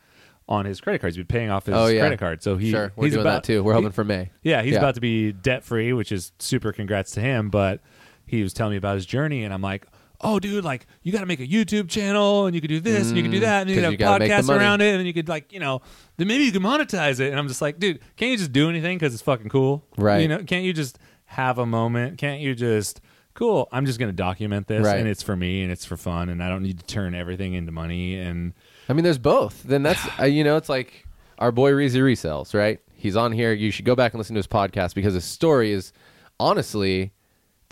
on 0.49 0.65
his 0.65 0.82
credit 0.82 0.99
card 0.99 1.13
he's 1.13 1.17
been 1.17 1.25
paying 1.28 1.49
off 1.49 1.67
his 1.67 1.75
Oh, 1.75 1.88
yeah. 1.88 2.01
credit 2.01 2.19
card 2.19 2.43
so 2.43 2.58
he 2.58 2.71
sure. 2.71 2.91
We're 2.95 3.06
he's 3.06 3.13
doing 3.13 3.25
about, 3.25 3.43
that 3.43 3.47
too. 3.47 3.63
We're 3.63 3.73
he- 3.73 3.78
hoping 3.78 3.91
for 3.93 4.04
May. 4.04 4.30
yeah, 4.43 4.62
he's 4.62 4.73
Yeah. 4.73 4.80
about 4.80 4.95
to 4.95 5.01
be 5.01 5.32
debt 5.32 5.63
free, 5.63 5.93
which 5.93 6.12
is 6.12 6.34
super 6.39 6.71
congrats 6.73 7.12
to 7.12 7.21
him. 7.21 7.49
But 7.49 7.82
he 8.26 8.44
was 8.44 8.54
telling 8.54 8.72
me 8.72 8.78
about 8.78 8.96
his 8.96 9.06
journey, 9.06 9.44
and 9.44 9.54
I'm 9.54 9.62
like, 9.62 9.86
oh, 10.22 10.40
dude, 10.40 10.64
like 10.64 10.88
you 11.04 11.12
got 11.12 11.20
to 11.20 11.26
make 11.26 11.40
a 11.40 11.48
YouTube 11.48 11.90
channel, 11.90 12.46
and 12.46 12.56
you 12.56 12.62
could 12.62 12.70
do 12.70 12.80
this, 12.80 13.08
and 13.10 13.18
you 13.18 13.24
could 13.24 13.32
do 13.32 13.40
that, 13.42 13.62
and 13.62 13.70
you 13.70 13.76
Mm, 13.76 13.80
'cause 13.84 13.92
could 13.92 14.00
you 14.00 14.06
have 14.06 14.20
gotta 14.20 14.20
make 14.26 14.30
the 14.30 14.36
podcasts 14.36 14.48
money. 14.48 14.60
around 14.60 14.82
it, 14.82 14.90
and 14.92 15.00
then 15.00 15.06
you 15.06 15.14
could 15.14 15.28
like, 15.30 15.52
you 15.54 15.60
know, 15.60 15.82
then 16.18 16.28
maybe 16.28 16.44
you 16.46 16.52
could 16.52 16.62
monetize 16.62 17.20
it. 17.20 17.30
And 17.32 17.38
I'm 17.40 17.48
just 17.48 17.62
like, 17.62 17.80
dude, 17.80 18.00
can't 18.16 18.32
you 18.32 18.38
just 18.38 18.52
do 18.54 18.70
anything 18.70 18.98
because 18.98 19.14
it's 19.14 19.22
fucking 19.24 19.50
cool, 19.50 19.86
Right. 19.98 20.22
You 20.22 20.28
know, 20.28 20.44
can't 20.44 20.64
you 20.64 20.74
just 20.74 20.98
have 21.26 21.58
a 21.58 21.66
moment? 21.66 22.18
Can't 22.18 22.40
you 22.42 22.56
just 22.56 23.02
cool? 23.34 23.68
I'm 23.74 23.86
just 23.86 24.00
gonna 24.00 24.14
document 24.14 24.68
this, 24.68 24.86
Right. 24.86 24.98
and 25.00 25.08
it's 25.08 25.22
for 25.22 25.36
me, 25.36 25.62
and 25.64 25.72
it's 25.72 25.84
for 25.86 25.98
fun, 25.98 26.30
and 26.30 26.42
I 26.42 26.48
don't 26.50 26.64
need 26.64 26.80
to 26.80 26.86
turn 26.86 27.14
everything 27.14 27.54
into 27.54 27.72
money. 27.74 28.16
And 28.16 28.54
I 28.88 28.94
mean, 28.94 29.04
there's 29.04 29.18
both. 29.18 29.64
Then 29.64 29.84
that's 29.84 30.02
uh, 30.20 30.24
you 30.26 30.44
know, 30.44 30.56
it's 30.58 30.70
like 30.70 31.06
our 31.40 31.52
boy 31.52 31.72
Reezy 31.72 32.00
resells, 32.02 32.54
right? 32.54 32.80
He's 32.94 33.18
on 33.18 33.34
here. 33.34 33.52
You 33.52 33.70
should 33.70 33.84
go 33.86 33.96
back 33.96 34.14
and 34.14 34.20
listen 34.20 34.34
to 34.36 34.40
his 34.40 34.48
podcast 34.48 34.96
because 34.96 35.14
his 35.14 35.26
story 35.26 35.72
is 35.74 35.92
honestly, 36.40 37.12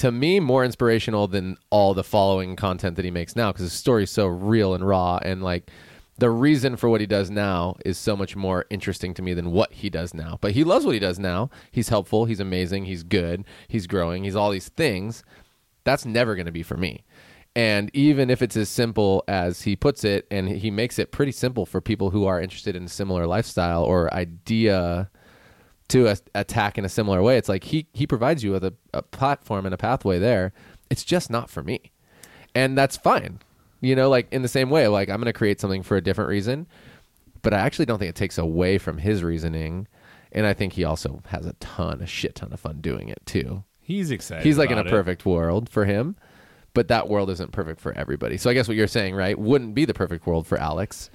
to 0.03 0.11
me, 0.11 0.41
more 0.41 0.65
inspirational 0.65 1.29
than 1.29 1.55
all 1.69 1.93
the 1.93 2.03
following 2.03 2.57
content 2.57 2.97
that 2.97 3.05
he 3.05 3.11
makes 3.11 3.37
now 3.37 3.53
because 3.53 3.63
his 3.63 3.71
story 3.71 4.03
is 4.03 4.11
so 4.11 4.27
real 4.27 4.73
and 4.73 4.85
raw 4.85 5.17
and 5.21 5.41
like. 5.41 5.71
The 6.17 6.29
reason 6.29 6.75
for 6.75 6.89
what 6.89 7.01
he 7.01 7.07
does 7.07 7.31
now 7.31 7.75
is 7.83 7.97
so 7.97 8.15
much 8.15 8.35
more 8.35 8.65
interesting 8.69 9.15
to 9.15 9.23
me 9.23 9.33
than 9.33 9.51
what 9.51 9.73
he 9.73 9.89
does 9.89 10.13
now. 10.13 10.37
But 10.41 10.51
he 10.51 10.63
loves 10.63 10.85
what 10.85 10.93
he 10.93 10.99
does 10.99 11.17
now. 11.17 11.49
He's 11.71 11.89
helpful. 11.89 12.25
He's 12.25 12.39
amazing. 12.39 12.85
He's 12.85 13.01
good. 13.01 13.45
He's 13.67 13.87
growing. 13.87 14.23
He's 14.23 14.35
all 14.35 14.51
these 14.51 14.69
things. 14.69 15.23
That's 15.85 16.05
never 16.05 16.35
going 16.35 16.45
to 16.45 16.51
be 16.51 16.61
for 16.61 16.77
me. 16.77 17.03
And 17.55 17.89
even 17.95 18.29
if 18.29 18.43
it's 18.43 18.55
as 18.55 18.69
simple 18.69 19.23
as 19.27 19.63
he 19.63 19.75
puts 19.75 20.03
it, 20.03 20.27
and 20.29 20.49
he 20.49 20.69
makes 20.69 20.99
it 20.99 21.11
pretty 21.11 21.31
simple 21.31 21.65
for 21.65 21.81
people 21.81 22.11
who 22.11 22.25
are 22.25 22.39
interested 22.39 22.75
in 22.75 22.83
a 22.83 22.89
similar 22.89 23.25
lifestyle 23.25 23.83
or 23.83 24.13
idea 24.13 25.09
to 25.89 26.07
a, 26.07 26.17
attack 26.35 26.77
in 26.77 26.85
a 26.85 26.89
similar 26.89 27.21
way, 27.21 27.37
it's 27.37 27.49
like 27.49 27.63
he 27.65 27.87
he 27.93 28.07
provides 28.07 28.43
you 28.43 28.51
with 28.51 28.63
a, 28.63 28.73
a 28.93 29.01
platform 29.01 29.65
and 29.65 29.73
a 29.73 29.77
pathway 29.77 30.19
there. 30.19 30.53
It's 30.89 31.03
just 31.03 31.29
not 31.29 31.49
for 31.49 31.63
me, 31.63 31.91
and 32.55 32.77
that's 32.77 32.97
fine. 32.97 33.39
You 33.81 33.95
know, 33.95 34.09
like 34.09 34.27
in 34.31 34.41
the 34.41 34.47
same 34.47 34.69
way, 34.69 34.87
like 34.87 35.09
I'm 35.09 35.17
going 35.17 35.25
to 35.25 35.33
create 35.33 35.59
something 35.59 35.83
for 35.83 35.97
a 35.97 36.01
different 36.01 36.29
reason, 36.29 36.67
but 37.41 37.53
I 37.53 37.59
actually 37.59 37.85
don't 37.85 37.99
think 37.99 38.09
it 38.09 38.15
takes 38.15 38.37
away 38.37 38.77
from 38.77 38.97
his 38.97 39.23
reasoning, 39.23 39.87
and 40.31 40.45
I 40.45 40.53
think 40.53 40.73
he 40.73 40.83
also 40.83 41.21
has 41.27 41.45
a 41.45 41.53
ton, 41.53 42.01
a 42.01 42.07
shit 42.07 42.35
ton 42.35 42.53
of 42.53 42.59
fun 42.59 42.79
doing 42.81 43.09
it 43.09 43.21
too. 43.25 43.63
He's 43.81 44.11
excited. 44.11 44.45
He's 44.45 44.57
like 44.57 44.71
in 44.71 44.77
a 44.77 44.81
it. 44.81 44.89
perfect 44.89 45.25
world 45.25 45.67
for 45.67 45.85
him, 45.85 46.15
but 46.73 46.87
that 46.87 47.09
world 47.09 47.29
isn't 47.29 47.51
perfect 47.51 47.81
for 47.81 47.91
everybody. 47.97 48.37
So 48.37 48.49
I 48.49 48.53
guess 48.53 48.67
what 48.67 48.77
you're 48.77 48.87
saying, 48.87 49.15
right, 49.15 49.37
wouldn't 49.37 49.75
be 49.75 49.83
the 49.85 49.93
perfect 49.93 50.25
world 50.25 50.47
for 50.47 50.57
Alex. 50.57 51.09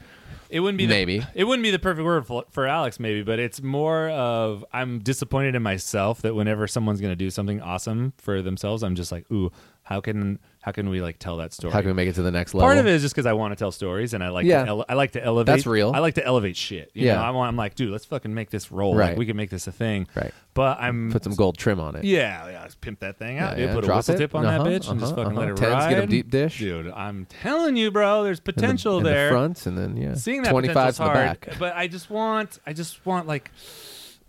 It 0.50 0.60
wouldn't 0.60 0.78
be 0.78 0.86
the, 0.86 0.94
Maybe. 0.94 1.26
it 1.34 1.44
wouldn't 1.44 1.62
be 1.62 1.70
the 1.70 1.78
perfect 1.78 2.04
word 2.04 2.26
for, 2.26 2.44
for 2.50 2.66
Alex, 2.66 2.98
maybe, 2.98 3.22
but 3.22 3.38
it's 3.38 3.60
more 3.62 4.08
of 4.10 4.64
I'm 4.72 5.00
disappointed 5.00 5.54
in 5.54 5.62
myself 5.62 6.22
that 6.22 6.34
whenever 6.34 6.66
someone's 6.66 7.00
going 7.00 7.12
to 7.12 7.16
do 7.16 7.30
something 7.30 7.60
awesome 7.60 8.14
for 8.18 8.40
themselves, 8.42 8.82
I'm 8.82 8.94
just 8.94 9.12
like, 9.12 9.30
ooh, 9.30 9.50
how 9.82 10.00
can 10.00 10.38
how 10.68 10.72
can 10.72 10.90
we 10.90 11.00
like 11.00 11.18
tell 11.18 11.38
that 11.38 11.54
story? 11.54 11.72
How 11.72 11.80
can 11.80 11.88
we 11.88 11.94
make 11.94 12.10
it 12.10 12.14
to 12.16 12.22
the 12.22 12.30
next 12.30 12.52
level? 12.52 12.66
Part 12.66 12.76
of 12.76 12.86
it 12.86 12.92
is 12.92 13.00
just 13.00 13.14
because 13.14 13.24
I 13.24 13.32
want 13.32 13.52
to 13.52 13.56
tell 13.56 13.72
stories 13.72 14.12
and 14.12 14.22
I 14.22 14.28
like 14.28 14.44
Yeah. 14.44 14.64
to 14.64 14.68
ele- 14.68 14.84
I 14.86 14.92
like 14.94 15.12
to 15.12 15.24
elevate. 15.24 15.46
That's 15.46 15.66
real. 15.66 15.92
I 15.94 16.00
like 16.00 16.14
to 16.16 16.24
elevate 16.26 16.58
shit. 16.58 16.90
You 16.92 17.06
Yeah. 17.06 17.14
know, 17.14 17.22
I 17.22 17.30
want, 17.30 17.48
I'm 17.48 17.56
like, 17.56 17.74
dude, 17.74 17.90
let's 17.90 18.04
fucking 18.04 18.34
make 18.34 18.50
this 18.50 18.70
roll. 18.70 18.94
Right. 18.94 19.08
Like 19.10 19.16
we 19.18 19.24
can 19.24 19.34
make 19.38 19.48
this 19.48 19.66
a 19.66 19.72
thing. 19.72 20.06
Right. 20.14 20.30
But 20.52 20.78
I'm 20.78 21.10
Put 21.10 21.24
some 21.24 21.34
gold 21.34 21.56
trim 21.56 21.80
on 21.80 21.96
it. 21.96 22.04
yeah, 22.04 22.50
yeah, 22.50 22.60
let's 22.60 22.74
pimp 22.74 23.00
that 23.00 23.18
thing 23.18 23.38
out, 23.38 23.52
Yeah, 23.52 23.56
dude. 23.56 23.68
yeah. 23.68 23.74
Put 23.76 23.84
a 23.84 23.86
Drop 23.86 23.96
whistle 24.00 24.14
it. 24.16 24.18
tip 24.18 24.34
on 24.34 24.44
Uh-huh, 24.44 24.62
that 24.64 24.68
bitch 24.70 24.90
and 24.90 25.00
just 25.00 25.12
uh-huh, 25.14 25.22
fucking 25.24 25.38
let 25.38 25.44
uh-huh. 25.44 25.54
it 25.54 25.56
Tens, 25.56 25.72
ride. 25.72 25.90
get 25.90 26.02
'em 26.02 26.08
deep 26.10 26.30
dish. 26.30 26.58
dude. 26.58 26.90
I'm 26.90 27.24
telling 27.26 27.76
you, 27.76 27.90
bro. 27.90 28.24
There's 28.24 28.40
In 28.40 28.44
the- 28.44 28.52
potential 28.52 28.98
in 28.98 29.04
there. 29.04 29.28
the 29.28 29.32
front, 29.32 29.64
and 29.66 29.78
then 29.78 29.96
yeah, 29.96 30.14
Seeing 30.14 30.42
that 30.42 30.50
25 30.50 30.74
potential's 30.74 30.96
to 30.96 31.02
the 31.02 31.08
hard, 31.08 31.40
back. 31.40 31.58
but 31.58 31.74
I 31.76 31.86
just 31.86 32.10
want, 32.10 32.58
I 32.66 32.74
just 32.74 33.06
want 33.06 33.26
like 33.26 33.50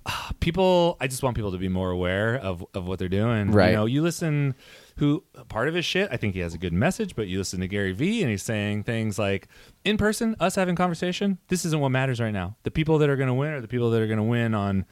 people. 0.39 0.97
I 0.99 1.08
just 1.08 1.23
want 1.23 1.36
people 1.36 1.52
to 1.52 1.58
be 1.58 1.67
more 1.69 1.91
aware 1.91 2.36
of 2.38 2.63
of 2.73 2.88
what 2.88 2.99
they're 2.99 3.10
doing. 3.10 3.52
Right. 3.52 3.71
You 3.71 3.75
know, 3.75 3.86
you 3.86 4.02
listen. 4.02 4.56
Who 4.99 5.23
part 5.47 5.67
of 5.67 5.73
his 5.75 5.85
shit? 5.85 6.09
I 6.12 6.17
think 6.17 6.33
he 6.35 6.39
has 6.41 6.53
a 6.53 6.57
good 6.57 6.73
message, 6.73 7.15
but 7.15 7.27
you 7.27 7.38
listen 7.38 7.59
to 7.62 7.67
Gary 7.67 7.91
Vee 7.93 8.21
and 8.21 8.29
he's 8.29 8.43
saying 8.43 8.83
things 8.83 9.17
like, 9.17 9.47
"In 9.83 9.97
person, 9.97 10.35
us 10.39 10.55
having 10.55 10.75
conversation. 10.75 11.38
This 11.47 11.65
isn't 11.65 11.79
what 11.79 11.89
matters 11.89 12.19
right 12.19 12.31
now. 12.33 12.55
The 12.63 12.71
people 12.71 12.97
that 12.99 13.09
are 13.09 13.15
going 13.15 13.27
to 13.27 13.33
win 13.33 13.51
are 13.53 13.62
the 13.62 13.67
people 13.67 13.89
that 13.91 14.01
are 14.01 14.07
going 14.07 14.17
to 14.17 14.23
win 14.23 14.53
on 14.53 14.85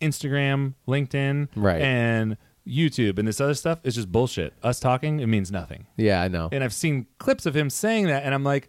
Instagram, 0.00 0.74
LinkedIn, 0.86 1.48
Right. 1.56 1.80
and." 1.82 2.36
YouTube 2.64 3.18
and 3.18 3.26
this 3.26 3.40
other 3.40 3.54
stuff 3.54 3.80
is 3.82 3.96
just 3.96 4.12
bullshit. 4.12 4.54
Us 4.62 4.78
talking, 4.78 5.18
it 5.18 5.26
means 5.26 5.50
nothing. 5.50 5.88
Yeah, 5.96 6.22
I 6.22 6.28
know. 6.28 6.48
And 6.52 6.62
I've 6.62 6.72
seen 6.72 7.08
clips 7.18 7.44
of 7.44 7.56
him 7.56 7.68
saying 7.68 8.06
that, 8.06 8.22
and 8.22 8.32
I'm 8.32 8.44
like, 8.44 8.68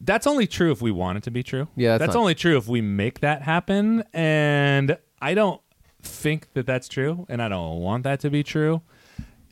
that's 0.00 0.24
only 0.24 0.46
true 0.46 0.70
if 0.70 0.80
we 0.80 0.92
want 0.92 1.18
it 1.18 1.24
to 1.24 1.32
be 1.32 1.42
true. 1.42 1.66
Yeah, 1.74 1.98
that's 1.98 2.02
that's 2.02 2.14
not- 2.14 2.20
only 2.20 2.36
true 2.36 2.56
if 2.56 2.68
we 2.68 2.80
make 2.80 3.18
that 3.20 3.42
happen. 3.42 4.04
And 4.12 4.96
I 5.20 5.34
don't 5.34 5.60
think 6.00 6.52
that 6.52 6.64
that's 6.64 6.86
true, 6.86 7.26
and 7.28 7.42
I 7.42 7.48
don't 7.48 7.80
want 7.80 8.04
that 8.04 8.20
to 8.20 8.30
be 8.30 8.44
true. 8.44 8.82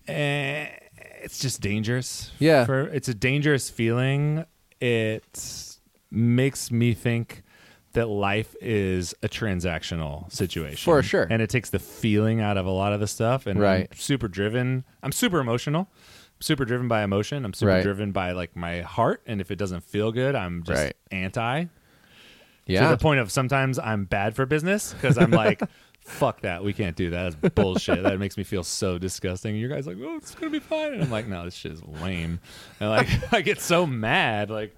Eh, 0.09 0.69
it's 1.23 1.39
just 1.39 1.61
dangerous. 1.61 2.31
Yeah. 2.39 2.65
for 2.65 2.83
it's 2.89 3.09
a 3.09 3.15
dangerous 3.15 3.69
feeling. 3.71 4.45
It 4.81 5.79
makes 6.11 6.71
me 6.71 6.95
think 6.95 7.43
that 7.93 8.07
life 8.09 8.55
is 8.61 9.15
a 9.23 9.29
transactional 9.29 10.31
situation 10.31 10.85
For 10.85 11.03
sure. 11.03 11.27
and 11.31 11.43
it 11.43 11.51
takes 11.51 11.71
the 11.71 11.79
feeling 11.79 12.41
out 12.41 12.57
of 12.57 12.67
a 12.67 12.71
lot 12.71 12.93
of 12.93 13.01
the 13.01 13.07
stuff. 13.07 13.47
And 13.47 13.59
Right. 13.59 13.89
I'm 13.91 13.99
super 13.99 14.29
driven. 14.29 14.85
I'm 15.03 15.13
super 15.13 15.41
emotional. 15.41 15.89
I'm 15.91 16.43
Super 16.43 16.65
driven 16.65 16.87
by 16.87 17.03
emotion. 17.03 17.45
I'm 17.45 17.53
super 17.53 17.73
Right. 17.73 17.83
driven 17.83 18.13
by 18.13 18.31
like 18.33 18.55
my 18.55 18.83
heart. 18.83 19.23
And 19.27 19.41
if 19.41 19.51
it 19.51 19.57
doesn't 19.57 19.83
feel 19.83 20.13
good, 20.13 20.37
I'm 20.37 20.63
just 20.63 20.81
Right. 20.81 20.97
anti. 21.11 21.65
Yeah. 22.67 22.85
To 22.85 22.89
the 22.91 22.99
point 22.99 23.19
of 23.19 23.33
sometimes 23.33 23.79
I'm 23.79 24.05
bad 24.05 24.37
for 24.37 24.47
business 24.47 24.93
because 24.93 25.19
I'm 25.19 25.31
like, 25.33 25.61
fuck 26.09 26.41
that. 26.43 26.65
We 26.65 26.73
can't 26.73 26.97
do 26.97 27.11
that. 27.11 27.41
That's 27.41 27.55
bullshit. 27.55 28.03
that 28.03 28.19
makes 28.19 28.37
me 28.37 28.45
feel 28.45 28.65
so 28.65 28.99
disgusting. 28.99 29.53
And 29.53 29.61
you 29.61 29.69
guys 29.69 29.87
like, 29.87 29.99
oh, 30.01 30.17
it's 30.17 30.35
gonna 30.35 30.51
be 30.51 30.59
fine. 30.59 30.95
And 30.95 31.03
I'm 31.03 31.11
like, 31.11 31.27
no, 31.27 31.45
this 31.45 31.55
shit 31.55 31.73
is 31.73 31.83
lame. 31.85 32.41
And 32.81 32.91
like, 32.91 33.09
I 33.33 33.43
get 33.43 33.61
so 33.61 33.87
mad. 33.87 34.51
Like, 34.51 34.75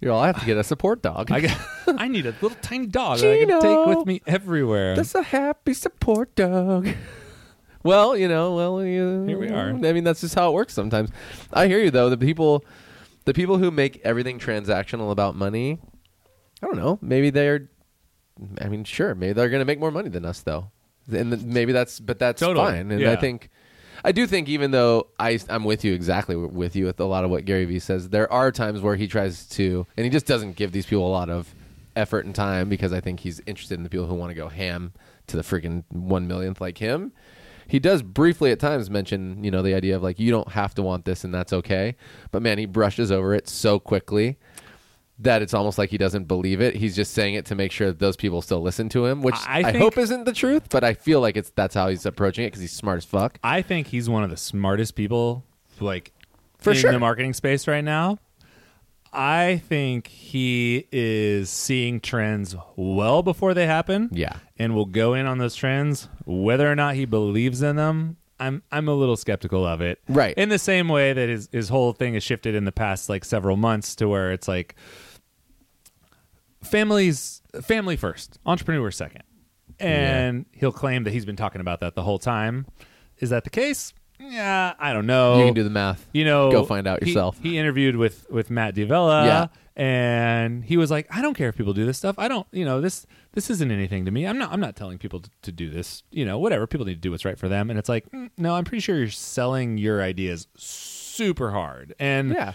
you 0.00 0.08
know, 0.08 0.16
I 0.16 0.26
have 0.26 0.40
to 0.40 0.46
get 0.46 0.56
a 0.56 0.64
support 0.64 1.02
dog. 1.02 1.30
I 1.30 1.40
get, 1.40 1.58
I 1.86 2.08
need 2.08 2.26
a 2.26 2.34
little 2.40 2.56
tiny 2.62 2.86
dog 2.86 3.18
that 3.20 3.32
I 3.32 3.44
can 3.44 3.60
take 3.60 3.86
with 3.96 4.06
me 4.06 4.22
everywhere. 4.26 4.96
That's 4.96 5.14
a 5.14 5.22
happy 5.22 5.74
support 5.74 6.34
dog. 6.34 6.88
well, 7.82 8.16
you 8.16 8.28
know, 8.28 8.54
well, 8.54 8.84
you, 8.84 9.24
Here 9.24 9.38
we 9.38 9.48
are. 9.48 9.70
I 9.70 9.92
mean, 9.92 10.04
that's 10.04 10.20
just 10.20 10.34
how 10.34 10.50
it 10.50 10.54
works 10.54 10.74
sometimes. 10.74 11.10
I 11.52 11.66
hear 11.68 11.78
you 11.78 11.90
though. 11.90 12.10
The 12.10 12.18
people, 12.18 12.64
the 13.24 13.34
people 13.34 13.58
who 13.58 13.70
make 13.70 14.00
everything 14.04 14.38
transactional 14.38 15.10
about 15.10 15.34
money, 15.34 15.78
I 16.62 16.66
don't 16.66 16.76
know. 16.76 16.98
Maybe 17.00 17.30
they're. 17.30 17.68
I 18.60 18.68
mean, 18.68 18.84
sure. 18.84 19.14
Maybe 19.14 19.32
they're 19.32 19.48
going 19.48 19.60
to 19.60 19.64
make 19.66 19.80
more 19.80 19.90
money 19.90 20.08
than 20.08 20.24
us 20.24 20.40
though, 20.40 20.70
and 21.12 21.32
th- 21.32 21.42
maybe 21.44 21.72
that's. 21.72 22.00
But 22.00 22.18
that's 22.18 22.40
Totally. 22.40 22.64
fine. 22.66 22.90
And 22.90 23.00
Yeah. 23.00 23.12
I 23.12 23.16
think. 23.16 23.50
I 24.04 24.12
do 24.12 24.26
think, 24.26 24.48
even 24.48 24.70
though 24.72 25.08
I, 25.18 25.38
I'm 25.48 25.64
with 25.64 25.82
you 25.82 25.94
exactly 25.94 26.36
with 26.36 26.76
you 26.76 26.84
with 26.84 27.00
a 27.00 27.04
lot 27.06 27.24
of 27.24 27.30
what 27.30 27.44
Gary 27.46 27.64
Vee 27.64 27.78
says, 27.78 28.10
there 28.10 28.30
are 28.30 28.52
times 28.52 28.82
where 28.82 28.94
he 28.94 29.08
tries 29.08 29.46
to, 29.48 29.86
and 29.96 30.04
he 30.04 30.10
just 30.10 30.26
doesn't 30.26 30.54
give 30.54 30.70
these 30.70 30.84
people 30.86 31.08
a 31.08 31.10
lot 31.10 31.30
of 31.30 31.52
effort 31.96 32.26
and 32.26 32.34
time 32.34 32.68
because 32.68 32.92
I 32.92 33.00
think 33.00 33.20
he's 33.20 33.40
interested 33.46 33.74
in 33.78 33.84
the 33.84 33.88
people 33.88 34.06
who 34.06 34.14
want 34.14 34.30
to 34.30 34.34
go 34.34 34.48
ham 34.48 34.92
to 35.28 35.36
the 35.36 35.42
freaking 35.42 35.82
one 35.88 36.28
millionth 36.28 36.60
like 36.60 36.76
him. 36.78 37.12
He 37.66 37.78
does 37.80 38.02
briefly 38.02 38.52
at 38.52 38.60
times 38.60 38.90
mention, 38.90 39.42
you 39.42 39.50
know, 39.50 39.62
the 39.62 39.74
idea 39.74 39.96
of 39.96 40.02
like 40.02 40.20
you 40.20 40.30
don't 40.30 40.50
have 40.52 40.74
to 40.74 40.82
want 40.82 41.04
this 41.06 41.24
and 41.24 41.34
that's 41.34 41.52
okay. 41.54 41.96
But 42.30 42.42
man, 42.42 42.58
he 42.58 42.66
brushes 42.66 43.10
over 43.10 43.34
it 43.34 43.48
so 43.48 43.80
quickly 43.80 44.36
that 45.18 45.40
it's 45.42 45.54
almost 45.54 45.78
like 45.78 45.90
he 45.90 45.98
doesn't 45.98 46.24
believe 46.24 46.60
it. 46.60 46.74
He's 46.76 46.94
just 46.94 47.12
saying 47.14 47.34
it 47.34 47.46
to 47.46 47.54
make 47.54 47.72
sure 47.72 47.86
that 47.88 47.98
those 47.98 48.16
people 48.16 48.42
still 48.42 48.60
listen 48.60 48.88
to 48.90 49.06
him, 49.06 49.22
which 49.22 49.34
I 49.46 49.60
I, 49.60 49.62
think- 49.72 49.78
hope 49.78 49.96
isn't 49.98 50.24
the 50.24 50.32
truth, 50.32 50.68
but 50.70 50.84
I 50.84 50.92
feel 50.94 51.20
like 51.20 51.36
it's 51.36 51.50
that's 51.50 51.74
how 51.74 51.88
he's 51.88 52.04
approaching 52.04 52.44
it 52.44 52.48
because 52.48 52.60
he's 52.60 52.72
smart 52.72 52.98
as 52.98 53.04
fuck. 53.04 53.38
I 53.42 53.62
think 53.62 53.86
he's 53.86 54.08
one 54.10 54.24
of 54.24 54.30
the 54.30 54.36
smartest 54.36 54.94
people, 54.94 55.44
like 55.80 56.12
For 56.58 56.70
in 56.72 56.76
sure. 56.76 56.92
the 56.92 56.98
marketing 56.98 57.32
space 57.32 57.66
right 57.66 57.84
now. 57.84 58.18
I 59.12 59.62
think 59.66 60.08
he 60.08 60.86
is 60.92 61.48
seeing 61.48 62.00
trends 62.00 62.54
well 62.76 63.22
before 63.22 63.54
they 63.54 63.66
happen. 63.66 64.10
Yeah. 64.12 64.36
and 64.58 64.74
will 64.74 64.84
go 64.84 65.14
in 65.14 65.24
on 65.26 65.38
those 65.38 65.54
trends, 65.54 66.08
whether 66.26 66.70
or 66.70 66.74
not 66.74 66.94
he 66.96 67.06
believes 67.06 67.62
in 67.62 67.76
them. 67.76 68.18
I'm 68.38 68.62
I'm 68.70 68.86
a 68.88 68.92
little 68.94 69.16
skeptical 69.16 69.64
of 69.64 69.80
it. 69.80 69.98
Right. 70.08 70.36
In 70.36 70.50
the 70.50 70.58
same 70.58 70.88
way 70.88 71.14
that 71.14 71.28
his 71.30 71.48
his 71.52 71.70
whole 71.70 71.94
thing 71.94 72.12
has 72.12 72.22
shifted 72.22 72.54
in 72.54 72.66
the 72.66 72.72
past 72.72 73.08
like 73.08 73.24
several 73.24 73.56
months 73.56 73.94
to 73.96 74.08
where 74.08 74.30
it's 74.32 74.46
like 74.46 74.74
families 76.62 77.42
family 77.62 77.96
first, 77.96 78.38
entrepreneur 78.46 78.90
second. 78.90 79.22
And 79.78 80.46
he'll 80.52 80.72
claim 80.72 81.04
that 81.04 81.12
he's 81.12 81.26
been 81.26 81.36
talking 81.36 81.60
about 81.60 81.80
that 81.80 81.94
the 81.94 82.02
whole 82.02 82.18
time. 82.18 82.66
Is 83.18 83.30
that 83.30 83.44
the 83.44 83.50
case? 83.50 83.92
Yeah, 84.18 84.72
I 84.78 84.94
don't 84.94 85.06
know. 85.06 85.38
You 85.38 85.44
can 85.44 85.52
do 85.54 85.62
the 85.62 85.68
math. 85.70 86.08
You 86.14 86.24
know, 86.24 86.50
Go 86.50 86.64
find 86.64 86.86
out 86.86 87.06
yourself. 87.06 87.38
He, 87.42 87.58
interviewed 87.58 87.96
with 87.96 88.26
with 88.30 88.48
Matt 88.48 88.74
D'Avella, 88.74 89.26
Yeah. 89.26 89.46
and 89.76 90.64
he 90.64 90.78
was 90.78 90.90
like, 90.90 91.06
"I 91.14 91.20
don't 91.20 91.34
care 91.34 91.50
if 91.50 91.56
people 91.58 91.74
do 91.74 91.84
this 91.84 91.98
stuff. 91.98 92.18
I 92.18 92.26
don't, 92.26 92.46
you 92.52 92.64
know, 92.64 92.80
this 92.80 93.06
this 93.32 93.50
isn't 93.50 93.70
anything 93.70 94.06
to 94.06 94.10
me. 94.10 94.26
I'm 94.26 94.38
not 94.38 94.50
I'm 94.50 94.60
not 94.60 94.74
telling 94.76 94.96
people 94.96 95.20
to, 95.20 95.30
to 95.42 95.52
do 95.52 95.68
this. 95.68 96.02
You 96.10 96.24
know, 96.24 96.38
whatever. 96.38 96.66
People 96.66 96.86
need 96.86 96.94
to 96.94 97.00
do 97.00 97.10
what's 97.10 97.26
right 97.26 97.38
for 97.38 97.48
them." 97.50 97.68
And 97.68 97.78
it's 97.78 97.90
like, 97.90 98.10
mm, 98.10 98.30
no, 98.38 98.54
I'm 98.54 98.64
pretty 98.64 98.80
sure 98.80 98.96
you're 98.96 99.08
selling 99.10 99.76
your 99.76 100.00
ideas 100.00 100.46
super 100.56 101.50
hard, 101.50 101.94
and 101.98 102.32
Yeah. 102.32 102.52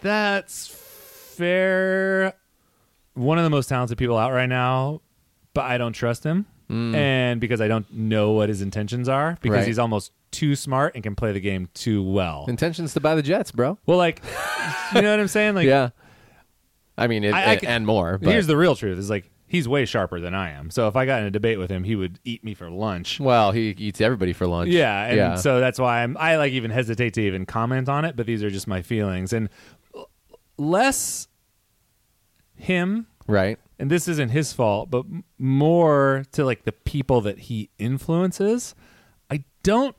that's 0.00 0.68
fair. 0.68 2.34
One 3.14 3.38
of 3.38 3.44
the 3.44 3.50
most 3.50 3.68
talented 3.68 3.96
people 3.98 4.16
out 4.18 4.32
right 4.32 4.48
now, 4.48 5.00
but 5.54 5.62
I 5.64 5.78
don't 5.78 5.92
trust 5.92 6.24
him. 6.24 6.46
And 6.70 7.40
because 7.40 7.60
I 7.60 7.68
don't 7.68 7.88
know 7.92 8.32
what 8.32 8.48
his 8.48 8.60
intentions 8.60 9.08
are, 9.08 9.38
because 9.40 9.54
Mm. 9.54 9.58
Right. 9.60 9.66
he's 9.68 9.78
almost 9.78 10.10
too 10.32 10.56
smart 10.56 10.94
and 10.96 11.04
can 11.04 11.14
play 11.14 11.30
the 11.30 11.38
game 11.38 11.68
too 11.74 12.02
well. 12.02 12.46
Intentions 12.48 12.94
to 12.94 13.00
buy 13.00 13.14
the 13.14 13.22
Jets, 13.22 13.52
bro. 13.52 13.78
well, 13.86 13.98
like, 13.98 14.20
you 14.94 15.00
know 15.02 15.10
what 15.10 15.20
I'm 15.20 15.28
saying? 15.28 15.54
Like, 15.54 15.66
yeah. 15.68 15.90
I 16.98 17.06
mean, 17.06 17.22
it, 17.22 17.32
I- 17.32 17.52
I 17.52 17.56
can- 17.56 17.68
and 17.68 17.86
more. 17.86 18.18
But, 18.18 18.30
here's 18.30 18.48
the 18.48 18.56
real 18.56 18.74
truth: 18.74 18.98
is 18.98 19.08
like 19.10 19.30
he's 19.46 19.68
way 19.68 19.84
sharper 19.84 20.18
than 20.18 20.34
I 20.34 20.50
am. 20.50 20.70
So 20.70 20.88
if 20.88 20.96
I 20.96 21.06
got 21.06 21.20
in 21.20 21.26
a 21.26 21.30
debate 21.30 21.58
with 21.60 21.70
him, 21.70 21.84
he 21.84 21.94
would 21.94 22.18
eat 22.24 22.42
me 22.42 22.54
for 22.54 22.68
lunch. 22.70 23.20
well, 23.20 23.52
he 23.52 23.68
eats 23.78 24.00
everybody 24.00 24.32
for 24.32 24.48
lunch. 24.48 24.70
Yeah, 24.70 25.04
and 25.06 25.16
yeah. 25.16 25.34
so 25.36 25.60
that's 25.60 25.78
why 25.78 26.02
I'm 26.02 26.16
I 26.16 26.36
like 26.36 26.52
even 26.54 26.72
hesitate 26.72 27.14
to 27.14 27.20
even 27.20 27.46
comment 27.46 27.88
on 27.88 28.04
it, 28.04 28.16
but 28.16 28.26
these 28.26 28.42
are 28.42 28.50
just 28.50 28.66
my 28.66 28.82
feelings 28.82 29.32
and 29.32 29.48
less 30.56 31.28
him 32.56 33.06
right. 33.26 33.58
and 33.78 33.90
this 33.90 34.06
isn't 34.08 34.30
his 34.30 34.52
fault, 34.52 34.90
but 34.90 35.04
m- 35.06 35.24
more 35.38 36.24
to 36.32 36.44
like 36.44 36.64
the 36.64 36.72
people 36.72 37.20
that 37.22 37.38
he 37.40 37.70
influences. 37.78 38.74
I 39.30 39.44
don't 39.62 39.96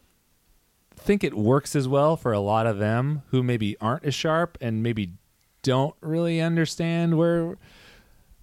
think 0.96 1.24
it 1.24 1.34
works 1.36 1.76
as 1.76 1.88
well 1.88 2.16
for 2.16 2.32
a 2.34 2.40
lot 2.40 2.66
of 2.68 2.78
them 2.80 3.22
who 3.30 3.44
maybe 3.44 3.76
aren't 3.82 4.06
as 4.06 4.16
sharp 4.16 4.58
and 4.62 4.82
maybe 4.82 5.14
don't 5.62 5.96
really 6.02 6.40
understand 6.42 7.18
where 7.18 7.58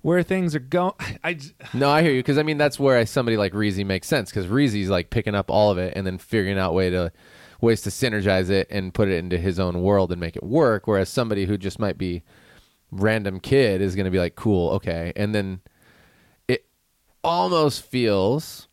where 0.02 0.22
things 0.24 0.54
are 0.56 0.60
going. 0.60 0.94
I, 1.24 1.34
j- 1.34 1.50
No, 1.72 1.88
I 1.88 2.02
hear 2.02 2.10
you 2.12 2.18
because 2.20 2.38
I 2.38 2.42
mean 2.42 2.58
that's 2.58 2.78
where 2.78 3.04
somebody 3.06 3.36
like 3.36 3.52
Reezy 3.52 3.86
makes 3.86 4.08
sense 4.08 4.30
because 4.30 4.46
Reezy's 4.46 4.90
like 4.90 5.10
picking 5.10 5.34
up 5.34 5.50
all 5.50 5.70
of 5.70 5.78
it 5.78 5.92
and 5.96 6.06
then 6.06 6.18
figuring 6.18 6.58
out 6.58 6.74
way 6.74 6.90
to 6.90 7.12
ways 7.60 7.80
to 7.82 7.90
synergize 7.90 8.50
it 8.50 8.66
and 8.70 8.92
put 8.92 9.08
it 9.08 9.14
into 9.18 9.38
his 9.38 9.60
own 9.60 9.80
world 9.82 10.10
and 10.10 10.20
make 10.20 10.34
it 10.36 10.42
work. 10.42 10.88
Whereas 10.88 11.08
somebody 11.08 11.44
who 11.46 11.56
just 11.56 11.78
might 11.78 11.96
be 11.96 12.24
random 12.92 13.40
kid 13.40 13.80
is 13.80 13.96
going 13.96 14.04
to 14.04 14.10
be 14.10 14.18
like, 14.18 14.36
cool, 14.36 14.70
okay. 14.70 15.12
And 15.16 15.34
then 15.34 15.60
it 16.46 16.66
almost 17.24 17.82
feels 17.82 18.68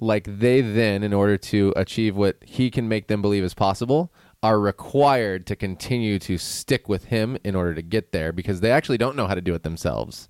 like 0.00 0.26
they 0.26 0.60
then, 0.60 1.02
in 1.02 1.14
order 1.14 1.38
to 1.38 1.72
achieve 1.76 2.16
what 2.16 2.36
he 2.42 2.70
can 2.70 2.88
make 2.88 3.06
them 3.06 3.22
believe 3.22 3.44
is 3.44 3.54
possible, 3.54 4.12
are 4.42 4.58
required 4.58 5.46
to 5.46 5.54
continue 5.54 6.18
to 6.18 6.36
stick 6.36 6.88
with 6.88 7.04
him 7.04 7.38
in 7.44 7.54
order 7.54 7.72
to 7.74 7.82
get 7.82 8.10
there 8.10 8.32
because 8.32 8.60
they 8.60 8.72
actually 8.72 8.98
don't 8.98 9.14
know 9.14 9.28
how 9.28 9.34
to 9.34 9.40
do 9.40 9.54
it 9.54 9.62
themselves. 9.62 10.28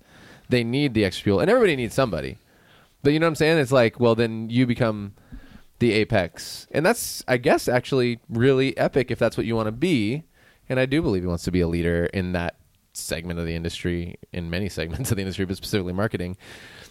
They 0.49 0.63
need 0.63 0.93
the 0.93 1.03
extra 1.03 1.23
fuel, 1.23 1.39
and 1.39 1.49
everybody 1.49 1.75
needs 1.75 1.95
somebody. 1.95 2.37
But 3.01 3.13
you 3.13 3.19
know 3.19 3.25
what 3.25 3.31
I'm 3.31 3.35
saying? 3.35 3.57
It's 3.57 3.71
like, 3.71 3.99
well, 3.99 4.13
then 4.13 4.49
you 4.51 4.67
become 4.67 5.15
the 5.79 5.93
apex, 5.93 6.67
and 6.71 6.85
that's, 6.85 7.23
I 7.27 7.37
guess, 7.37 7.67
actually 7.67 8.19
really 8.29 8.77
epic 8.77 9.09
if 9.09 9.17
that's 9.17 9.35
what 9.35 9.47
you 9.47 9.55
want 9.55 9.67
to 9.67 9.73
be. 9.73 10.23
And 10.69 10.79
I 10.79 10.85
do 10.85 11.01
believe 11.01 11.23
he 11.23 11.27
wants 11.27 11.43
to 11.45 11.51
be 11.51 11.61
a 11.61 11.67
leader 11.67 12.05
in 12.05 12.33
that 12.33 12.57
segment 12.93 13.39
of 13.39 13.45
the 13.45 13.55
industry, 13.55 14.17
in 14.31 14.49
many 14.49 14.69
segments 14.79 15.11
of 15.11 15.17
the 15.17 15.21
industry, 15.21 15.45
but 15.45 15.57
specifically 15.57 15.93
marketing. 15.93 16.37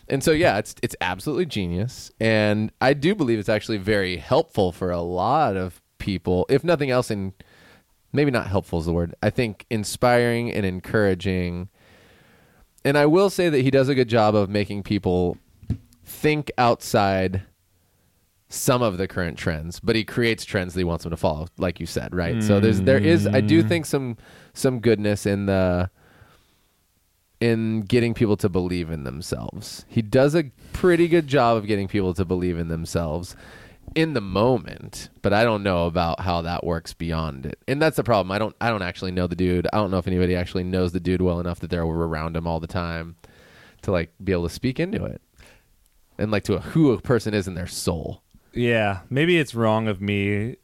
And 0.08 0.22
so, 0.22 0.32
yeah, 0.32 0.58
it's 0.58 0.74
it's 0.82 0.96
absolutely 1.00 1.46
genius, 1.46 2.10
and 2.20 2.72
I 2.80 2.94
do 2.94 3.14
believe 3.14 3.38
it's 3.38 3.48
actually 3.48 3.78
very 3.78 4.16
helpful 4.16 4.72
for 4.72 4.90
a 4.90 5.00
lot 5.00 5.56
of 5.56 5.80
people, 5.98 6.46
if 6.48 6.64
nothing 6.64 6.90
else. 6.90 7.10
In 7.10 7.32
maybe 8.12 8.30
not 8.30 8.46
helpful 8.46 8.80
is 8.80 8.86
the 8.86 8.92
word. 8.92 9.14
I 9.22 9.30
think 9.30 9.66
inspiring 9.70 10.52
and 10.52 10.66
encouraging. 10.66 11.68
And 12.84 12.98
I 12.98 13.06
will 13.06 13.30
say 13.30 13.48
that 13.48 13.60
he 13.60 13.70
does 13.70 13.88
a 13.88 13.94
good 13.94 14.08
job 14.08 14.34
of 14.34 14.50
making 14.50 14.82
people 14.82 15.38
think 16.04 16.50
outside 16.58 17.42
some 18.52 18.82
of 18.82 18.98
the 18.98 19.08
current 19.08 19.38
trends, 19.38 19.80
but 19.80 19.96
he 19.96 20.04
creates 20.04 20.44
trends 20.44 20.74
that 20.74 20.80
he 20.80 20.84
wants 20.84 21.04
them 21.04 21.10
to 21.10 21.16
follow, 21.16 21.46
like 21.56 21.80
you 21.80 21.86
said, 21.86 22.14
right? 22.14 22.42
So 22.42 22.60
there's 22.60 22.82
there 22.82 22.98
is 22.98 23.26
I 23.26 23.40
do 23.40 23.62
mm. 23.62 23.68
think 23.68 23.86
some 23.86 24.18
some 24.52 24.80
goodness 24.80 25.24
in 25.24 25.46
the 25.46 25.90
in 27.40 27.80
getting 27.80 28.14
people 28.14 28.36
to 28.36 28.48
believe 28.48 28.90
in 28.90 29.04
themselves. 29.04 29.86
He 29.88 30.02
does 30.02 30.34
a 30.34 30.44
pretty 30.72 31.08
good 31.08 31.26
job 31.26 31.56
of 31.56 31.66
getting 31.66 31.88
people 31.88 32.12
to 32.14 32.24
believe 32.24 32.58
in 32.58 32.68
themselves 32.68 33.34
in 33.94 34.12
the 34.12 34.20
moment, 34.20 35.08
but 35.22 35.32
I 35.32 35.44
don't 35.44 35.62
know 35.62 35.86
about 35.86 36.20
how 36.20 36.42
that 36.42 36.64
works 36.64 36.92
beyond 36.92 37.46
it. 37.46 37.58
And 37.66 37.80
that's 37.80 37.96
the 37.96 38.04
problem. 38.04 38.30
I 38.32 38.38
don't 38.38 38.54
I 38.60 38.68
don't 38.68 38.82
actually 38.82 39.12
know 39.12 39.26
the 39.26 39.34
dude. 39.34 39.66
I 39.72 39.78
don't 39.78 39.90
know 39.90 39.98
if 39.98 40.06
anybody 40.06 40.36
actually 40.36 40.64
knows 40.64 40.92
the 40.92 41.00
dude 41.00 41.22
well 41.22 41.40
enough 41.40 41.60
that 41.60 41.70
they're 41.70 41.82
around 41.82 42.36
him 42.36 42.46
all 42.46 42.60
the 42.60 42.66
time 42.66 43.16
to 43.80 43.92
like 43.92 44.12
be 44.22 44.32
able 44.32 44.46
to 44.46 44.54
speak 44.54 44.78
into 44.78 45.04
it. 45.04 45.22
And 46.18 46.30
like 46.30 46.44
to 46.44 46.54
a, 46.56 46.60
who 46.60 46.92
a 46.92 47.00
person 47.00 47.32
is 47.32 47.48
in 47.48 47.54
their 47.54 47.66
soul. 47.66 48.22
Yeah, 48.54 49.00
maybe 49.10 49.38
it's 49.38 49.54
wrong 49.54 49.88
of 49.88 50.00
me 50.00 50.56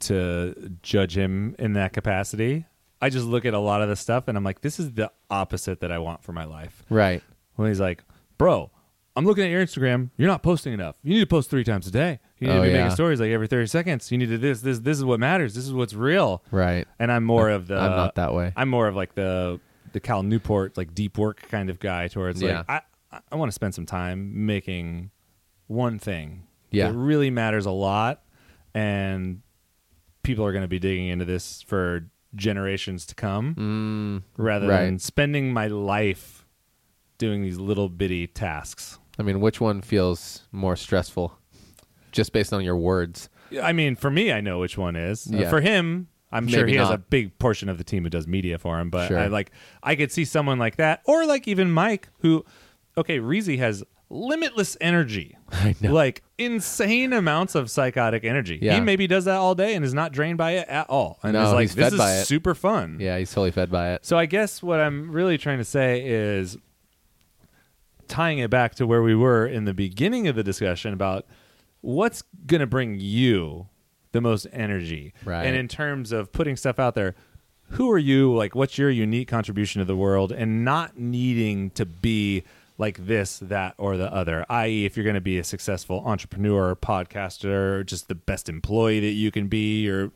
to 0.00 0.54
judge 0.82 1.16
him 1.16 1.54
in 1.58 1.72
that 1.74 1.92
capacity. 1.92 2.66
I 3.00 3.10
just 3.10 3.26
look 3.26 3.44
at 3.44 3.54
a 3.54 3.58
lot 3.58 3.82
of 3.82 3.88
the 3.88 3.96
stuff 3.96 4.28
and 4.28 4.36
I'm 4.36 4.44
like, 4.44 4.60
this 4.60 4.78
is 4.78 4.92
the 4.92 5.10
opposite 5.30 5.80
that 5.80 5.92
I 5.92 5.98
want 5.98 6.22
for 6.22 6.32
my 6.32 6.44
life. 6.44 6.84
Right. 6.90 7.22
When 7.54 7.68
he's 7.68 7.80
like, 7.80 8.02
bro, 8.38 8.70
I'm 9.14 9.24
looking 9.24 9.44
at 9.44 9.50
your 9.50 9.64
Instagram. 9.64 10.10
You're 10.16 10.28
not 10.28 10.42
posting 10.42 10.72
enough. 10.72 10.96
You 11.02 11.14
need 11.14 11.20
to 11.20 11.26
post 11.26 11.48
three 11.50 11.64
times 11.64 11.86
a 11.86 11.90
day. 11.90 12.20
You 12.38 12.48
need 12.48 12.52
Oh, 12.52 12.56
to 12.56 12.62
be 12.62 12.68
yeah. 12.68 12.82
making 12.82 12.94
stories 12.94 13.20
like 13.20 13.30
every 13.30 13.46
30 13.46 13.66
seconds. 13.66 14.12
You 14.12 14.18
need 14.18 14.28
to 14.28 14.38
this, 14.38 14.60
this, 14.60 14.78
this 14.80 14.98
is 14.98 15.04
what 15.04 15.20
matters. 15.20 15.54
This 15.54 15.64
is 15.64 15.72
what's 15.72 15.94
real. 15.94 16.42
Right. 16.50 16.86
And 16.98 17.10
I'm 17.10 17.24
more 17.24 17.48
of 17.48 17.66
the. 17.66 17.78
I'm 17.78 17.92
not 17.96 18.14
that 18.16 18.34
way. 18.34 18.52
I'm 18.56 18.68
more 18.68 18.88
of 18.88 18.94
like 18.96 19.14
the 19.14 19.58
the 19.92 20.00
Cal 20.00 20.22
Newport 20.22 20.76
like 20.76 20.94
deep 20.94 21.16
work 21.16 21.40
kind 21.48 21.70
of 21.70 21.80
guy 21.80 22.08
towards 22.08 22.42
Yeah. 22.42 22.64
like 22.68 22.82
I 23.12 23.20
I 23.32 23.36
want 23.36 23.48
to 23.50 23.54
spend 23.54 23.74
some 23.74 23.86
time 23.86 24.44
making 24.44 25.10
one 25.66 25.98
thing 25.98 26.44
Yeah. 26.70 26.88
that 26.90 26.94
really 26.96 27.30
matters 27.30 27.66
a 27.66 27.70
lot 27.70 28.22
and 28.74 29.40
people 30.22 30.44
are 30.44 30.52
going 30.52 30.62
to 30.64 30.68
be 30.68 30.78
digging 30.78 31.08
into 31.08 31.24
this 31.24 31.62
for 31.62 32.08
generations 32.34 33.06
to 33.06 33.14
come 33.14 34.22
rather 34.36 34.66
than 34.66 34.98
spending 34.98 35.52
my 35.52 35.66
life 35.68 36.46
doing 37.18 37.42
these 37.42 37.58
little 37.58 37.88
bitty 37.88 38.26
tasks. 38.26 38.98
I 39.18 39.22
mean, 39.22 39.40
which 39.40 39.60
one 39.60 39.80
feels 39.80 40.42
more 40.52 40.76
stressful? 40.76 41.36
Just 42.12 42.32
based 42.32 42.52
on 42.52 42.62
your 42.62 42.76
words. 42.76 43.28
I 43.62 43.72
mean, 43.72 43.96
for 43.96 44.10
me, 44.10 44.32
I 44.32 44.40
know 44.40 44.58
which 44.58 44.76
one 44.76 44.96
is. 44.96 45.32
Uh, 45.32 45.48
for 45.48 45.60
him, 45.60 46.08
I'm 46.32 46.48
sure 46.48 46.60
Maybe 46.60 46.72
he 46.72 46.78
has 46.78 46.90
a 46.90 46.98
big 46.98 47.38
portion 47.38 47.68
of 47.68 47.78
the 47.78 47.84
team 47.84 48.02
who 48.02 48.10
does 48.10 48.26
media 48.26 48.58
for 48.58 48.78
him. 48.78 48.90
But 48.90 49.08
Sure. 49.08 49.18
I 49.18 49.28
like, 49.28 49.52
I 49.82 49.94
could 49.94 50.12
see 50.12 50.24
someone 50.26 50.58
like 50.58 50.76
that, 50.76 51.00
or 51.06 51.24
like 51.24 51.46
even 51.48 51.70
Mike, 51.70 52.08
who, 52.18 52.44
okay, 52.98 53.18
Reezy 53.20 53.56
has 53.58 53.82
limitless 54.08 54.76
energy, 54.80 55.36
like 55.82 56.22
insane 56.38 57.12
amounts 57.12 57.54
of 57.54 57.70
psychotic 57.70 58.24
energy. 58.24 58.58
Yeah. 58.62 58.74
He 58.74 58.80
maybe 58.80 59.06
does 59.06 59.24
that 59.24 59.36
all 59.36 59.54
day 59.54 59.74
and 59.74 59.84
is 59.84 59.94
not 59.94 60.12
drained 60.12 60.38
by 60.38 60.52
it 60.52 60.68
at 60.68 60.88
all, 60.88 61.18
and 61.22 61.32
No, 61.32 61.46
is 61.46 61.52
like, 61.52 61.60
he's 61.62 61.74
this 61.74 61.84
fed 61.86 61.92
is 61.94 61.98
by 61.98 62.12
it. 62.18 62.24
super 62.26 62.54
fun. 62.54 62.98
Yeah, 63.00 63.18
he's 63.18 63.30
totally 63.30 63.50
fed 63.50 63.70
by 63.70 63.92
it. 63.94 64.06
So 64.06 64.16
I 64.18 64.26
guess 64.26 64.62
what 64.62 64.80
I'm 64.80 65.10
really 65.10 65.38
trying 65.38 65.58
to 65.58 65.64
say 65.64 66.02
is 66.06 66.56
tying 68.08 68.38
it 68.38 68.50
back 68.50 68.74
to 68.76 68.86
where 68.86 69.02
we 69.02 69.14
were 69.14 69.46
in 69.46 69.64
the 69.64 69.74
beginning 69.74 70.28
of 70.28 70.36
the 70.36 70.44
discussion 70.44 70.92
about 70.92 71.26
what's 71.80 72.22
going 72.46 72.60
to 72.60 72.66
bring 72.66 72.96
you 73.00 73.66
the 74.12 74.20
most 74.20 74.46
energy. 74.52 75.12
Right. 75.24 75.44
And 75.44 75.56
in 75.56 75.66
terms 75.68 76.12
of 76.12 76.32
putting 76.32 76.56
stuff 76.56 76.78
out 76.78 76.94
there, 76.94 77.14
who 77.70 77.90
are 77.90 77.98
you? 77.98 78.32
Like, 78.34 78.54
what's 78.54 78.78
your 78.78 78.90
unique 78.90 79.26
contribution 79.26 79.80
to 79.80 79.84
the 79.84 79.96
world? 79.96 80.30
And 80.30 80.64
not 80.64 80.96
needing 80.98 81.70
to 81.70 81.84
be 81.84 82.44
like 82.78 83.06
this, 83.06 83.38
that, 83.40 83.74
or 83.78 83.96
the 83.96 84.12
other. 84.12 84.44
I.e., 84.48 84.84
if 84.84 84.96
you're 84.96 85.04
going 85.04 85.14
to 85.14 85.20
be 85.20 85.38
a 85.38 85.44
successful 85.44 86.02
entrepreneur, 86.04 86.74
podcaster, 86.76 87.84
just 87.86 88.08
the 88.08 88.14
best 88.14 88.48
employee 88.48 89.00
that 89.00 89.12
you 89.12 89.30
can 89.30 89.48
be, 89.48 89.88
or 89.88 90.10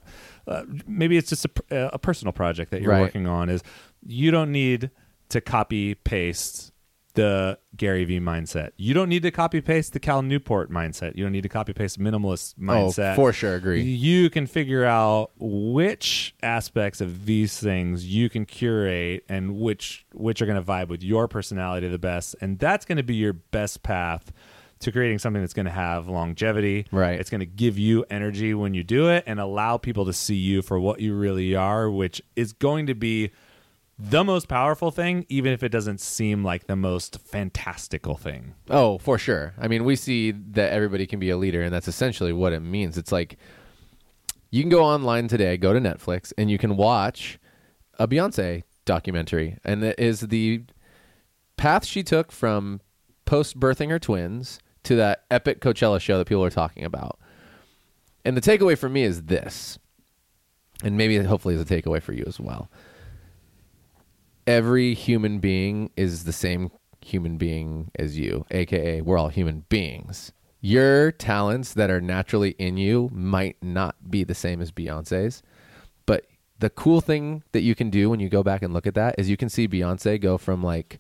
uh, 0.47 0.65
maybe 0.87 1.17
it's 1.17 1.31
just 1.31 1.47
a, 1.71 1.95
a 1.95 1.99
personal 1.99 2.33
project 2.33 2.71
that 2.71 2.83
you're 2.83 2.91
Right. 2.93 3.01
working 3.01 3.27
on, 3.27 3.49
is 3.49 3.63
you 4.07 4.31
don't 4.31 4.53
need 4.53 4.91
to 5.31 5.41
copy 5.41 5.95
paste 5.95 6.70
the 7.21 7.59
Gary 7.77 8.05
Vee 8.07 8.19
mindset. 8.19 8.71
You 8.79 8.95
don't 8.95 9.11
need 9.11 9.23
to 9.25 9.31
copy 9.31 9.61
paste 9.61 9.93
the 9.93 10.01
Cal 10.01 10.23
Newport 10.23 10.71
mindset. 10.71 11.17
You 11.17 11.23
don't 11.23 11.33
need 11.33 11.43
to 11.43 11.51
copy 11.51 11.75
paste 11.75 12.01
minimalist 12.01 12.55
oh, 12.59 12.63
mindset. 12.63 13.13
Oh, 13.13 13.17
for 13.17 13.33
sure, 13.35 13.57
agree. 13.57 13.83
You 13.83 14.31
can 14.31 14.47
figure 14.47 14.87
out 14.87 15.33
which 15.39 16.35
aspects 16.43 17.03
of 17.03 17.27
these 17.27 17.59
things 17.59 18.07
you 18.07 18.31
can 18.31 18.47
curate 18.47 19.25
and 19.29 19.57
which 19.57 20.07
which 20.15 20.41
are 20.41 20.47
going 20.47 20.63
to 20.63 20.67
vibe 20.67 20.89
with 20.89 21.03
your 21.03 21.29
personality 21.29 21.89
the 21.89 21.99
best, 21.99 22.37
and 22.41 22.59
that's 22.59 22.87
going 22.87 22.97
to 22.97 23.03
be 23.03 23.17
your 23.17 23.35
best 23.35 23.83
path 23.83 24.33
to 24.79 24.91
creating 24.91 25.19
something 25.19 25.43
that's 25.43 25.53
going 25.53 25.67
to 25.67 25.73
have 25.73 26.09
longevity. 26.09 26.87
Right. 26.91 27.21
It's 27.21 27.29
going 27.29 27.41
to 27.41 27.47
give 27.47 27.79
you 27.79 28.07
energy 28.09 28.55
when 28.55 28.73
you 28.73 28.83
do 28.83 29.11
it 29.11 29.25
and 29.27 29.39
allow 29.39 29.77
people 29.77 30.07
to 30.07 30.15
see 30.15 30.37
you 30.37 30.63
for 30.63 30.81
what 30.81 31.01
you 31.01 31.15
really 31.15 31.55
are, 31.55 31.91
which 31.91 32.23
is 32.35 32.55
going 32.55 32.87
to 32.87 32.95
be 32.95 33.31
the 34.03 34.25
most 34.25 34.49
powerful 34.49 34.91
thing, 34.91 35.27
even 35.29 35.53
if 35.53 35.63
it 35.63 35.69
doesn't 35.69 36.01
seem 36.01 36.43
like 36.43 36.67
the 36.67 36.77
most 36.77 37.21
fantastical 37.21 38.17
thing. 38.17 38.55
Oh, 38.69 38.99
for 38.99 39.19
sure. 39.19 39.55
I 39.59 39.69
mean, 39.69 39.85
we 39.85 39.97
see 39.97 40.31
that 40.31 40.73
everybody 40.73 41.07
can 41.07 41.21
be 41.21 41.31
a 41.31 41.37
leader, 41.37 41.63
and 41.63 41.73
that's 41.73 41.89
essentially 41.89 42.33
what 42.33 42.53
it 42.53 42.61
means. 42.61 42.97
It's 42.97 43.13
like 43.13 43.37
you 44.51 44.63
can 44.63 44.71
go 44.71 44.83
online 44.83 45.29
today, 45.29 45.57
go 45.57 45.73
to 45.73 45.81
Netflix, 45.81 46.33
and 46.39 46.51
you 46.51 46.59
can 46.59 46.77
watch 46.77 47.39
a 47.99 48.09
Beyonce 48.09 48.63
documentary, 48.85 49.59
and 49.65 49.85
it 49.85 49.99
is 49.99 50.21
the 50.21 50.65
path 51.57 51.85
she 51.85 52.03
took 52.03 52.33
from 52.33 52.81
post 53.27 53.61
birthing 53.61 53.91
her 53.91 53.99
twins 53.99 54.59
to 54.83 54.97
that 54.97 55.25
epic 55.31 55.61
Coachella 55.61 56.01
show 56.01 56.17
that 56.19 56.27
people 56.27 56.45
are 56.45 56.51
talking 56.51 56.85
about. 56.85 57.19
And 58.25 58.37
the 58.37 58.41
takeaway 58.41 58.77
for 58.77 58.89
me 58.89 59.03
is 59.03 59.25
this, 59.25 59.79
and 60.83 60.97
maybe 60.97 61.19
hopefully 61.19 61.55
is 61.55 61.61
a 61.61 61.65
takeaway 61.65 62.03
for 62.03 62.13
you 62.13 62.25
as 62.27 62.41
well. 62.41 62.71
Every 64.51 64.95
human 64.95 65.39
being 65.39 65.91
is 65.97 66.25
the 66.25 66.33
same 66.33 66.73
human 67.01 67.37
being 67.37 67.93
as 67.97 68.19
you, 68.19 68.47
aka 68.51 69.01
we're 69.01 69.17
all 69.17 69.29
human 69.29 69.65
beings. 69.69 70.33
Your 70.61 71.13
talents 71.13 71.73
that 71.75 71.89
are 71.89 72.01
naturally 72.01 72.57
in 72.59 72.77
you 72.77 73.11
might 73.13 73.59
not 73.63 74.11
be 74.11 74.25
the 74.25 74.35
same 74.35 74.61
as 74.61 74.73
Beyonce's, 74.73 75.45
but 76.05 76.27
the 76.59 76.69
cool 76.69 77.01
thing 77.01 77.45
that 77.53 77.61
you 77.61 77.77
can 77.77 77.91
do 77.91 78.11
when 78.11 78.19
you 78.19 78.29
go 78.29 78.43
back 78.43 78.61
and 78.63 78.75
look 78.75 78.89
at 78.89 78.95
that 78.95 79.15
is 79.19 79.31
you 79.31 79.37
can 79.37 79.49
see 79.49 79.69
Beyonce 79.69 80.21
go 80.21 80.37
from 80.37 80.65
like 80.65 80.99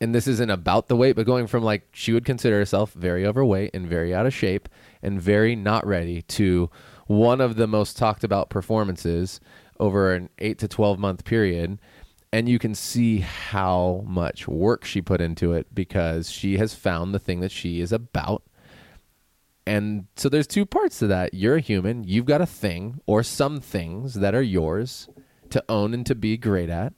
and 0.00 0.14
this 0.14 0.26
isn't 0.26 0.48
about 0.48 0.88
the 0.88 0.96
weight, 0.96 1.16
but 1.16 1.26
going 1.26 1.46
from 1.46 1.62
like 1.62 1.88
she 1.92 2.14
would 2.14 2.24
consider 2.24 2.56
herself 2.56 2.94
very 2.94 3.26
overweight 3.26 3.72
and 3.74 3.86
very 3.86 4.14
out 4.14 4.24
of 4.24 4.32
shape 4.32 4.66
and 5.02 5.20
very 5.20 5.54
not 5.54 5.86
ready 5.86 6.22
to 6.22 6.70
one 7.06 7.42
of 7.42 7.56
the 7.56 7.66
most 7.66 7.98
talked 7.98 8.24
about 8.24 8.48
performances 8.48 9.40
over 9.78 10.14
an 10.14 10.30
8 10.38 10.58
to 10.58 10.68
12 10.68 10.98
month 10.98 11.24
period 11.24 11.78
and 12.32 12.48
you 12.48 12.58
can 12.58 12.74
see 12.74 13.18
how 13.18 14.04
much 14.06 14.46
work 14.46 14.84
she 14.84 15.02
put 15.02 15.20
into 15.20 15.52
it 15.52 15.74
because 15.74 16.30
she 16.30 16.58
has 16.58 16.74
found 16.74 17.12
the 17.12 17.18
thing 17.18 17.40
that 17.40 17.50
she 17.50 17.80
is 17.80 17.92
about 17.92 18.42
and 19.70 20.06
so 20.16 20.28
there's 20.28 20.48
two 20.48 20.66
parts 20.66 20.98
to 20.98 21.06
that. 21.06 21.32
You're 21.32 21.56
a 21.56 21.60
human, 21.60 22.02
you've 22.02 22.26
got 22.26 22.40
a 22.40 22.46
thing 22.46 23.00
or 23.06 23.22
some 23.22 23.60
things 23.60 24.14
that 24.14 24.34
are 24.34 24.42
yours 24.42 25.08
to 25.50 25.62
own 25.68 25.94
and 25.94 26.04
to 26.06 26.16
be 26.16 26.36
great 26.36 26.70
at. 26.70 26.92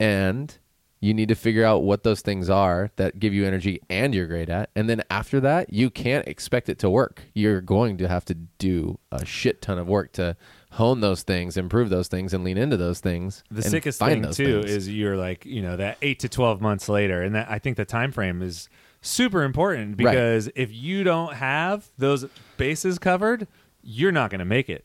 And 0.00 0.58
You 1.02 1.14
need 1.14 1.28
to 1.30 1.34
figure 1.34 1.64
out 1.64 1.82
what 1.82 2.02
those 2.02 2.20
things 2.20 2.50
are 2.50 2.90
that 2.96 3.18
give 3.18 3.32
you 3.32 3.46
energy 3.46 3.80
and 3.88 4.14
you're 4.14 4.26
great 4.26 4.50
at. 4.50 4.68
And 4.76 4.88
then 4.88 5.02
after 5.08 5.40
that, 5.40 5.72
you 5.72 5.88
can't 5.88 6.28
expect 6.28 6.68
it 6.68 6.78
to 6.80 6.90
work. 6.90 7.22
You're 7.34 7.62
going 7.62 7.96
to 7.98 8.08
have 8.08 8.26
to 8.26 8.34
do 8.34 8.98
a 9.10 9.24
shit 9.24 9.62
ton 9.62 9.78
of 9.78 9.88
work 9.88 10.12
to 10.12 10.36
hone 10.72 11.00
those 11.00 11.22
things, 11.22 11.56
improve 11.56 11.88
those 11.88 12.08
things, 12.08 12.34
and 12.34 12.44
lean 12.44 12.58
into 12.58 12.76
those 12.76 13.00
things. 13.00 13.42
The 13.50 13.62
sickest 13.62 13.98
thing 13.98 14.22
too 14.32 14.60
things. 14.62 14.70
is 14.70 14.88
you're 14.90 15.16
like 15.16 15.46
you 15.46 15.62
know 15.62 15.76
that 15.78 15.96
eight 16.02 16.18
to 16.20 16.28
twelve 16.28 16.60
months 16.60 16.86
later, 16.88 17.22
and 17.22 17.34
that 17.34 17.50
I 17.50 17.58
think 17.58 17.78
the 17.78 17.86
time 17.86 18.12
frame 18.12 18.42
is 18.42 18.68
super 19.00 19.42
important 19.42 19.92
Right. 19.98 20.12
because 20.12 20.50
if 20.54 20.70
you 20.70 21.02
don't 21.02 21.32
have 21.34 21.88
those 21.96 22.26
bases 22.58 22.98
covered, 22.98 23.48
you're 23.82 24.12
not 24.12 24.28
going 24.30 24.40
to 24.40 24.44
make 24.44 24.68
it. 24.68 24.84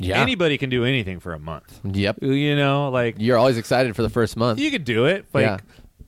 Yeah. 0.00 0.20
Anybody 0.20 0.58
can 0.58 0.70
do 0.70 0.84
anything 0.84 1.20
for 1.20 1.32
a 1.34 1.38
month. 1.38 1.80
Yep. 1.84 2.22
You 2.22 2.56
know, 2.56 2.90
like 2.90 3.16
You're 3.18 3.36
always 3.38 3.56
excited 3.58 3.94
for 3.96 4.02
the 4.02 4.10
first 4.10 4.36
month. 4.36 4.58
you 4.60 4.70
could 4.70 4.84
do 4.84 5.06
it. 5.06 5.26
Like 5.32 5.44
Yeah. 5.46 5.58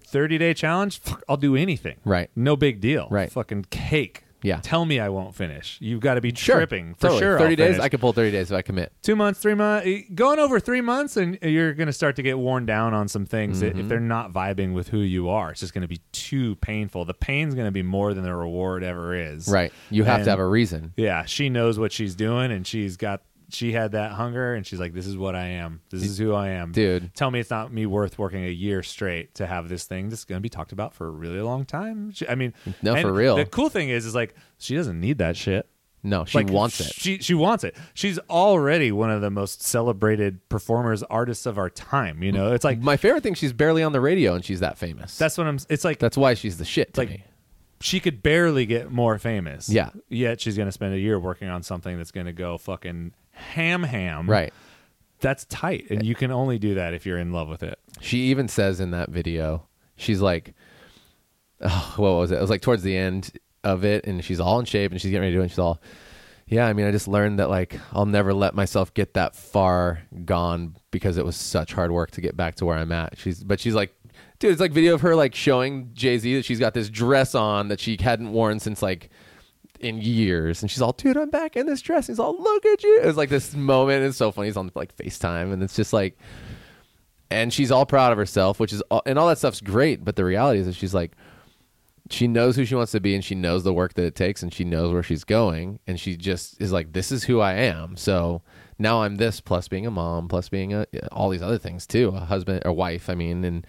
30 0.06 0.38
day 0.38 0.54
challenge, 0.54 1.00
fuck, 1.00 1.22
I'll 1.28 1.36
do 1.36 1.54
anything. 1.56 1.96
Right. 2.04 2.30
No 2.34 2.56
big 2.56 2.80
deal. 2.80 3.06
Right. 3.10 3.30
Fucking 3.30 3.66
cake. 3.70 4.24
Yeah. 4.42 4.58
Tell 4.62 4.86
me 4.86 4.98
I 4.98 5.10
won't 5.10 5.34
finish. 5.34 5.76
You've 5.82 6.00
got 6.00 6.14
to 6.14 6.22
be 6.22 6.34
Sure. 6.34 6.56
tripping 6.56 6.94
for 6.94 7.08
Totally. 7.08 7.20
sure. 7.20 7.38
30 7.38 7.44
I'll 7.52 7.56
days, 7.56 7.66
finish. 7.74 7.80
I 7.84 7.88
could 7.90 8.00
pull 8.00 8.14
30 8.14 8.30
days 8.30 8.50
if 8.50 8.56
I 8.56 8.62
commit. 8.62 8.90
two 9.02 9.14
months, 9.14 9.38
three 9.38 9.52
months, 9.54 9.86
going 10.14 10.38
over 10.38 10.58
three 10.58 10.80
months, 10.80 11.18
and 11.18 11.38
you're 11.42 11.74
going 11.74 11.88
to 11.88 11.92
start 11.92 12.16
to 12.16 12.22
get 12.22 12.38
worn 12.38 12.64
down 12.64 12.94
on 12.94 13.06
some 13.06 13.26
things 13.26 13.60
that 13.60 13.72
Mm-hmm. 13.72 13.80
if 13.80 13.88
they're 13.88 14.00
not 14.00 14.32
vibing 14.32 14.72
with 14.72 14.88
who 14.88 15.00
you 15.00 15.28
are, 15.28 15.50
it's 15.50 15.60
just 15.60 15.74
going 15.74 15.82
to 15.82 15.88
be 15.88 16.00
too 16.12 16.56
painful. 16.56 17.04
The 17.04 17.12
pain's 17.12 17.54
going 17.54 17.66
to 17.66 17.70
be 17.70 17.82
more 17.82 18.14
than 18.14 18.24
the 18.24 18.34
reward 18.34 18.82
ever 18.82 19.14
is. 19.14 19.46
Right. 19.46 19.74
You 19.90 20.04
have 20.04 20.16
And- 20.20 20.24
to 20.24 20.30
have 20.30 20.38
a 20.40 20.46
reason. 20.46 20.94
Yeah, 20.96 21.26
she 21.26 21.50
knows 21.50 21.78
what 21.78 21.92
she's 21.92 22.14
doing, 22.14 22.50
and 22.50 22.66
she's 22.66 22.96
got 22.96 23.20
she 23.52 23.72
had 23.72 23.92
that 23.92 24.12
hunger, 24.12 24.54
and 24.54 24.66
she's 24.66 24.80
like, 24.80 24.92
"This 24.94 25.06
is 25.06 25.16
what 25.16 25.34
I 25.34 25.46
am. 25.46 25.80
This 25.90 26.02
is 26.02 26.18
who 26.18 26.32
I 26.34 26.48
am, 26.50 26.72
Dude. 26.72 27.14
Tell 27.14 27.30
me 27.30 27.40
it's 27.40 27.50
not 27.50 27.72
me 27.72 27.86
worth 27.86 28.18
working 28.18 28.44
a 28.44 28.50
year 28.50 28.82
straight 28.82 29.34
to 29.36 29.46
have 29.46 29.68
this 29.68 29.84
thing 29.84 30.08
that's 30.08 30.24
going 30.24 30.38
to 30.38 30.42
be 30.42 30.48
talked 30.48 30.72
about 30.72 30.94
for 30.94 31.06
a 31.06 31.10
really 31.10 31.40
long 31.40 31.64
time. 31.64 32.12
She, 32.12 32.26
I 32.28 32.34
mean, 32.34 32.54
No, 32.82 32.94
for 33.00 33.12
real. 33.12 33.36
The 33.36 33.46
cool 33.46 33.68
thing 33.68 33.88
is, 33.88 34.06
is 34.06 34.14
like 34.14 34.34
she 34.58 34.76
doesn't 34.76 34.98
need 35.00 35.18
that 35.18 35.36
shit. 35.36 35.66
No, 36.02 36.24
she 36.24 36.38
Like, 36.38 36.48
wants 36.48 36.80
it. 36.80 36.94
She 36.94 37.18
she 37.18 37.34
wants 37.34 37.62
it. 37.62 37.76
She's 37.92 38.18
already 38.30 38.90
one 38.90 39.10
of 39.10 39.20
the 39.20 39.28
most 39.30 39.62
celebrated 39.62 40.48
performers, 40.48 41.02
artists 41.02 41.44
of 41.44 41.58
our 41.58 41.68
time. 41.68 42.22
You 42.22 42.32
know, 42.32 42.52
it's 42.54 42.64
like 42.64 42.80
My 42.80 42.96
favorite 42.96 43.22
thing, 43.22 43.34
she's 43.34 43.52
barely 43.52 43.82
on 43.82 43.92
the 43.92 44.00
radio 44.00 44.32
and 44.34 44.42
she's 44.42 44.60
that 44.60 44.78
famous. 44.78 45.18
that's 45.18 45.36
what 45.36 45.46
I'm. 45.46 45.58
It's 45.68 45.84
like 45.84 45.98
That's 45.98 46.16
why 46.16 46.32
she's 46.34 46.56
the 46.56 46.64
shit 46.64 46.94
to 46.94 47.00
like 47.02 47.10
me. 47.10 47.24
she 47.82 48.00
could 48.00 48.22
barely 48.22 48.64
get 48.64 48.90
more 48.90 49.18
famous. 49.18 49.68
Yeah. 49.68 49.90
Yet 50.08 50.40
she's 50.40 50.56
gonna 50.56 50.72
spend 50.72 50.94
a 50.94 50.98
year 50.98 51.18
working 51.20 51.48
on 51.48 51.62
something 51.62 51.98
that's 51.98 52.12
gonna 52.12 52.32
go 52.32 52.56
fucking 52.56 53.12
ham 53.40 53.82
ham. 53.82 54.28
Right. 54.28 54.52
That's 55.20 55.44
tight, 55.46 55.86
and 55.90 56.04
you 56.04 56.14
can 56.14 56.30
only 56.30 56.58
do 56.58 56.74
that 56.76 56.94
if 56.94 57.04
you're 57.04 57.18
in 57.18 57.32
love 57.32 57.48
with 57.48 57.62
it. 57.62 57.78
She 58.00 58.30
even 58.30 58.48
says 58.48 58.80
in 58.80 58.90
that 58.92 59.10
video, 59.10 59.66
she's 59.96 60.20
like, 60.20 60.54
oh, 61.60 61.94
what 61.96 62.12
was 62.12 62.30
it? 62.30 62.36
It 62.36 62.40
was 62.40 62.48
like 62.48 62.62
towards 62.62 62.82
the 62.82 62.96
end 62.96 63.32
of 63.62 63.84
it, 63.84 64.06
and 64.06 64.24
she's 64.24 64.40
all 64.40 64.58
in 64.58 64.64
shape 64.64 64.90
and 64.92 65.00
she's 65.00 65.10
getting 65.10 65.22
ready 65.22 65.32
to 65.32 65.36
do 65.36 65.40
it. 65.40 65.44
And 65.44 65.50
she's 65.50 65.58
all, 65.58 65.80
yeah, 66.46 66.66
I 66.66 66.72
mean, 66.72 66.86
I 66.86 66.90
just 66.90 67.06
learned 67.06 67.38
that 67.38 67.50
like 67.50 67.78
I'll 67.92 68.06
never 68.06 68.32
let 68.32 68.54
myself 68.54 68.94
get 68.94 69.14
that 69.14 69.36
far 69.36 70.00
gone 70.24 70.76
because 70.90 71.18
it 71.18 71.24
was 71.24 71.36
such 71.36 71.74
hard 71.74 71.92
work 71.92 72.10
to 72.12 72.20
get 72.20 72.36
back 72.36 72.54
to 72.56 72.66
where 72.66 72.78
I'm 72.78 72.92
at. 72.92 73.18
She's, 73.18 73.44
but 73.44 73.60
she's 73.60 73.74
like, 73.74 73.94
dude, 74.38 74.52
it's 74.52 74.60
like 74.60 74.72
video 74.72 74.94
of 74.94 75.02
her 75.02 75.14
like 75.14 75.34
showing 75.34 75.90
Jay 75.92 76.16
Z 76.16 76.34
that 76.36 76.44
she's 76.44 76.58
got 76.58 76.72
this 76.72 76.88
dress 76.88 77.34
on 77.34 77.68
that 77.68 77.78
she 77.78 77.98
hadn't 78.00 78.32
worn 78.32 78.58
since 78.58 78.82
like 78.82 79.10
in 79.80 80.00
years. 80.00 80.62
And 80.62 80.70
she's 80.70 80.82
all, 80.82 80.92
dude, 80.92 81.16
I'm 81.16 81.30
back 81.30 81.56
in 81.56 81.66
this 81.66 81.80
dress. 81.80 82.06
He's 82.06 82.18
all, 82.18 82.40
look 82.40 82.66
at 82.66 82.82
you. 82.82 83.00
It 83.02 83.06
was 83.06 83.16
like 83.16 83.28
this 83.28 83.54
moment. 83.54 84.04
It's 84.04 84.16
so 84.16 84.32
funny. 84.32 84.48
He's 84.48 84.56
on 84.56 84.70
like 84.74 84.96
FaceTime 84.96 85.52
and 85.52 85.62
it's 85.62 85.76
just 85.76 85.92
like, 85.92 86.18
and 87.30 87.52
she's 87.52 87.70
all 87.70 87.86
proud 87.86 88.12
of 88.12 88.18
herself, 88.18 88.58
which 88.58 88.72
is, 88.72 88.82
all, 88.90 89.02
and 89.06 89.18
all 89.18 89.28
that 89.28 89.38
stuff's 89.38 89.60
great. 89.60 90.04
But 90.04 90.16
the 90.16 90.24
reality 90.24 90.60
is 90.60 90.66
that 90.66 90.74
she's 90.74 90.94
like, 90.94 91.12
she 92.10 92.26
knows 92.26 92.56
who 92.56 92.64
she 92.64 92.74
wants 92.74 92.92
to 92.92 93.00
be 93.00 93.14
and 93.14 93.24
she 93.24 93.36
knows 93.36 93.62
the 93.62 93.72
work 93.72 93.94
that 93.94 94.04
it 94.04 94.16
takes 94.16 94.42
and 94.42 94.52
she 94.52 94.64
knows 94.64 94.92
where 94.92 95.02
she's 95.02 95.24
going. 95.24 95.78
And 95.86 95.98
she 95.98 96.16
just 96.16 96.60
is 96.60 96.72
like, 96.72 96.92
this 96.92 97.12
is 97.12 97.24
who 97.24 97.40
I 97.40 97.54
am. 97.54 97.96
So 97.96 98.42
now 98.78 99.02
I'm 99.02 99.16
this 99.16 99.40
plus 99.40 99.68
being 99.68 99.86
a 99.86 99.90
mom, 99.90 100.26
plus 100.26 100.48
being 100.48 100.74
a, 100.74 100.86
all 101.12 101.28
these 101.28 101.42
other 101.42 101.58
things 101.58 101.86
too, 101.86 102.08
a 102.08 102.20
husband 102.20 102.62
or 102.64 102.72
wife. 102.72 103.08
I 103.08 103.14
mean, 103.14 103.44
and 103.44 103.66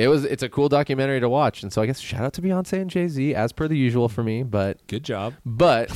it 0.00 0.08
was, 0.08 0.24
it's 0.24 0.42
a 0.42 0.48
cool 0.48 0.68
documentary 0.68 1.20
to 1.20 1.28
watch. 1.28 1.62
And 1.62 1.72
so 1.72 1.82
I 1.82 1.86
guess 1.86 2.00
shout 2.00 2.22
out 2.24 2.32
to 2.34 2.42
Beyonce 2.42 2.80
and 2.80 2.88
Jay 2.90 3.06
Z 3.08 3.34
as 3.34 3.52
per 3.52 3.68
the 3.68 3.76
usual 3.76 4.08
for 4.08 4.22
me. 4.22 4.42
But 4.42 4.86
Good 4.86 5.04
job. 5.04 5.34
but 5.44 5.90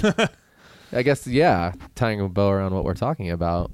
I 0.92 1.02
guess 1.02 1.26
yeah, 1.26 1.72
tying 1.94 2.20
a 2.20 2.28
bow 2.28 2.50
around 2.50 2.74
what 2.74 2.84
we're 2.84 2.94
talking 2.94 3.30
about. 3.30 3.70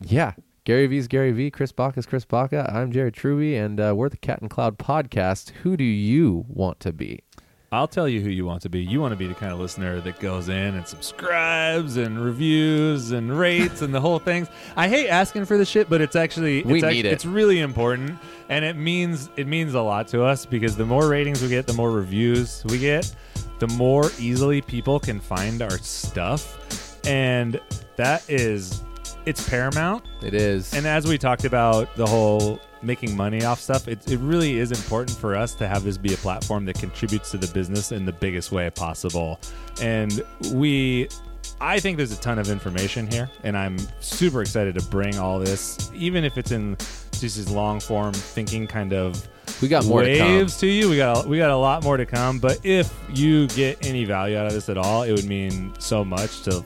Yeah, 0.00 0.32
Gary 0.64 0.86
Vee's 0.86 1.08
Gary 1.08 1.32
Vee. 1.32 1.50
Chris 1.50 1.72
Baca 1.72 1.98
is 1.98 2.06
Chris 2.06 2.24
Baca. 2.24 2.70
I'm 2.74 2.92
Jared 2.92 3.14
Truby, 3.14 3.56
and 3.56 3.80
uh, 3.80 3.94
we're 3.96 4.08
the 4.10 4.16
Cat 4.18 4.40
and 4.42 4.50
Cloud 4.50 4.78
podcast. 4.78 5.50
Who 5.62 5.76
do 5.76 5.84
you 5.84 6.44
want 6.48 6.80
to 6.80 6.92
be? 6.92 7.20
I'll 7.72 7.88
tell 7.88 8.08
you 8.08 8.20
who 8.20 8.28
you 8.30 8.44
want 8.46 8.62
to 8.62 8.68
be. 8.68 8.80
You 8.80 9.00
want 9.00 9.12
to 9.12 9.16
be 9.16 9.26
the 9.26 9.34
kind 9.34 9.52
of 9.52 9.58
listener 9.58 10.00
that 10.00 10.20
goes 10.20 10.48
in 10.48 10.74
and 10.76 10.86
subscribes 10.86 11.96
and 11.96 12.22
reviews 12.22 13.10
and 13.10 13.36
rates 13.36 13.82
and 13.82 13.92
the 13.94 14.00
whole 14.00 14.18
thing. 14.20 14.46
I 14.76 14.88
hate 14.88 15.08
asking 15.08 15.46
for 15.46 15.58
the 15.58 15.64
shit, 15.64 15.88
but 15.90 16.00
it's 16.00 16.14
actually 16.14 16.62
We 16.62 16.76
it's 16.76 16.84
act- 16.84 16.94
need 16.94 17.06
it. 17.06 17.12
It's 17.12 17.26
really 17.26 17.58
important, 17.60 18.18
and 18.48 18.64
it 18.64 18.76
means 18.76 19.30
it 19.36 19.46
means 19.46 19.74
a 19.74 19.80
lot 19.80 20.08
to 20.08 20.22
us 20.24 20.46
because 20.46 20.76
the 20.76 20.86
more 20.86 21.08
ratings 21.08 21.42
we 21.42 21.48
get, 21.48 21.66
the 21.66 21.72
more 21.72 21.90
reviews 21.90 22.64
we 22.66 22.78
get, 22.78 23.14
the 23.58 23.68
more 23.68 24.10
easily 24.18 24.60
people 24.60 25.00
can 25.00 25.20
find 25.20 25.62
our 25.62 25.78
stuff, 25.78 26.98
and 27.06 27.60
that 27.96 28.28
is 28.28 28.82
it's 29.26 29.46
paramount. 29.48 30.04
It 30.22 30.34
is. 30.34 30.72
And 30.72 30.86
as 30.86 31.06
we 31.06 31.18
talked 31.18 31.44
about 31.44 31.94
the 31.96 32.06
whole 32.06 32.60
making 32.82 33.16
money 33.16 33.44
off 33.44 33.60
stuff, 33.60 33.88
it, 33.88 34.08
it 34.10 34.18
really 34.20 34.58
is 34.58 34.70
important 34.70 35.18
for 35.18 35.34
us 35.34 35.54
to 35.56 35.66
have 35.66 35.82
this 35.82 35.98
be 35.98 36.14
a 36.14 36.16
platform 36.16 36.64
that 36.66 36.78
contributes 36.78 37.32
to 37.32 37.38
the 37.38 37.48
business 37.48 37.90
in 37.90 38.06
the 38.06 38.12
biggest 38.12 38.52
way 38.52 38.70
possible. 38.70 39.40
And 39.82 40.22
we, 40.52 41.08
I 41.60 41.80
think 41.80 41.96
there's 41.96 42.12
a 42.12 42.20
ton 42.20 42.38
of 42.38 42.48
information 42.50 43.10
here, 43.10 43.28
and 43.42 43.56
I'm 43.56 43.78
super 44.00 44.42
excited 44.42 44.76
to 44.76 44.84
bring 44.86 45.18
all 45.18 45.40
this, 45.40 45.90
even 45.92 46.22
if 46.22 46.38
it's 46.38 46.52
in 46.52 46.76
just 47.20 47.36
these 47.36 47.50
long 47.50 47.80
form 47.80 48.12
thinking 48.12 48.66
kind 48.66 48.92
of 48.92 49.26
we 49.62 49.68
got 49.68 49.86
more 49.86 50.02
to 50.02 50.18
come. 50.18 50.28
waves 50.28 50.58
to, 50.58 50.66
you. 50.66 50.88
We 50.90 50.96
got 50.96 51.26
we 51.26 51.38
got 51.38 51.50
a 51.50 51.56
lot 51.56 51.82
more 51.82 51.96
to 51.96 52.06
come. 52.06 52.38
But 52.38 52.64
if 52.64 52.92
you 53.08 53.46
get 53.48 53.84
any 53.86 54.04
value 54.04 54.36
out 54.36 54.46
of 54.46 54.52
this 54.52 54.68
at 54.68 54.76
all, 54.76 55.02
it 55.02 55.12
would 55.12 55.24
mean 55.24 55.72
so 55.78 56.04
much 56.04 56.42
to 56.42 56.64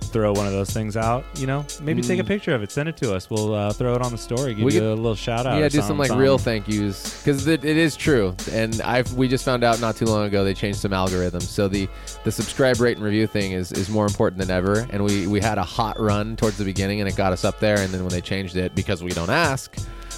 throw 0.00 0.32
one 0.32 0.46
of 0.46 0.52
those 0.52 0.70
things 0.70 0.96
out. 0.96 1.24
You 1.36 1.46
know, 1.46 1.64
maybe 1.82 2.02
take 2.02 2.18
a 2.18 2.24
picture 2.24 2.54
of 2.54 2.62
it, 2.62 2.70
send 2.72 2.88
it 2.88 2.96
to 2.98 3.14
us. 3.14 3.30
We'll 3.30 3.54
uh, 3.54 3.72
throw 3.72 3.94
it 3.94 4.02
on 4.02 4.10
the 4.12 4.18
story, 4.18 4.54
give 4.54 4.62
Mm. 4.62 4.64
We 4.66 4.74
you 4.74 4.80
could- 4.80 4.86
a 4.92 4.94
little 4.94 5.14
shout 5.14 5.46
out. 5.46 5.58
Yeah, 5.60 5.68
do 5.68 5.80
some 5.82 5.98
like 5.98 6.08
something. 6.08 6.22
real 6.22 6.38
thank 6.38 6.66
yous 6.68 7.18
because 7.22 7.46
it, 7.46 7.64
it 7.64 7.76
is 7.76 7.96
true, 7.96 8.34
and 8.50 8.80
I 8.82 9.02
we 9.14 9.28
just 9.28 9.44
found 9.44 9.62
out 9.64 9.80
not 9.80 9.96
too 9.96 10.06
long 10.06 10.24
ago 10.26 10.42
they 10.44 10.54
changed 10.54 10.80
some 10.80 10.92
algorithms. 10.92 11.42
So 11.42 11.68
the 11.68 11.88
the 12.24 12.32
subscribe 12.32 12.80
rate 12.80 12.96
and 12.96 13.04
review 13.04 13.26
thing 13.26 13.52
is 13.52 13.72
is 13.72 13.88
more 13.88 14.06
important 14.06 14.40
than 14.40 14.50
ever. 14.50 14.86
And 14.90 15.04
we 15.04 15.26
we 15.26 15.40
had 15.40 15.58
a 15.58 15.64
hot 15.64 15.98
run 16.00 16.36
towards 16.36 16.56
the 16.58 16.64
beginning, 16.64 17.00
and 17.00 17.08
it 17.08 17.16
got 17.16 17.32
us 17.32 17.44
up 17.44 17.60
there. 17.60 17.78
And 17.78 17.92
then 17.92 18.00
when 18.02 18.10
they 18.10 18.20
changed 18.20 18.56
it, 18.56 18.74
because 18.74 19.02
we 19.02 19.10
don't 19.10 19.30
ask, 19.30 19.76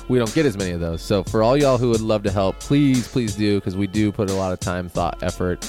we 0.08 0.18
don't 0.18 0.32
get 0.34 0.46
as 0.46 0.56
many 0.56 0.70
of 0.72 0.80
those. 0.80 1.02
So 1.02 1.22
for 1.24 1.42
all 1.42 1.56
y'all 1.56 1.78
who 1.78 1.90
would 1.90 2.00
love 2.00 2.22
to 2.24 2.30
help, 2.30 2.58
please 2.60 3.06
please 3.08 3.34
do 3.34 3.56
because 3.60 3.76
we 3.76 3.86
do 3.86 4.10
put 4.12 4.30
a 4.30 4.34
lot 4.34 4.52
of 4.52 4.60
time, 4.60 4.88
thought, 4.88 5.22
effort, 5.22 5.64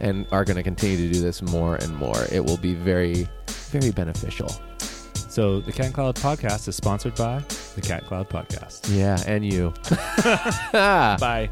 and 0.00 0.26
are 0.32 0.44
going 0.44 0.56
to 0.56 0.62
continue 0.62 0.96
to 0.96 1.12
do 1.12 1.20
this 1.20 1.42
more 1.42 1.76
and 1.76 1.94
more. 1.96 2.24
It 2.32 2.44
will 2.44 2.58
be 2.58 2.74
very 2.74 3.28
very 3.70 3.90
beneficial. 3.90 4.48
So 5.28 5.60
the 5.60 5.72
Cat 5.72 5.92
Cloud 5.92 6.16
podcast 6.16 6.66
is 6.68 6.76
sponsored 6.76 7.14
by 7.14 7.42
the 7.74 7.82
Cat 7.82 8.06
Cloud 8.06 8.28
podcast. 8.30 8.88
Yeah, 8.96 9.22
and 9.26 9.44
you. 9.44 9.74
Bye. 10.72 11.48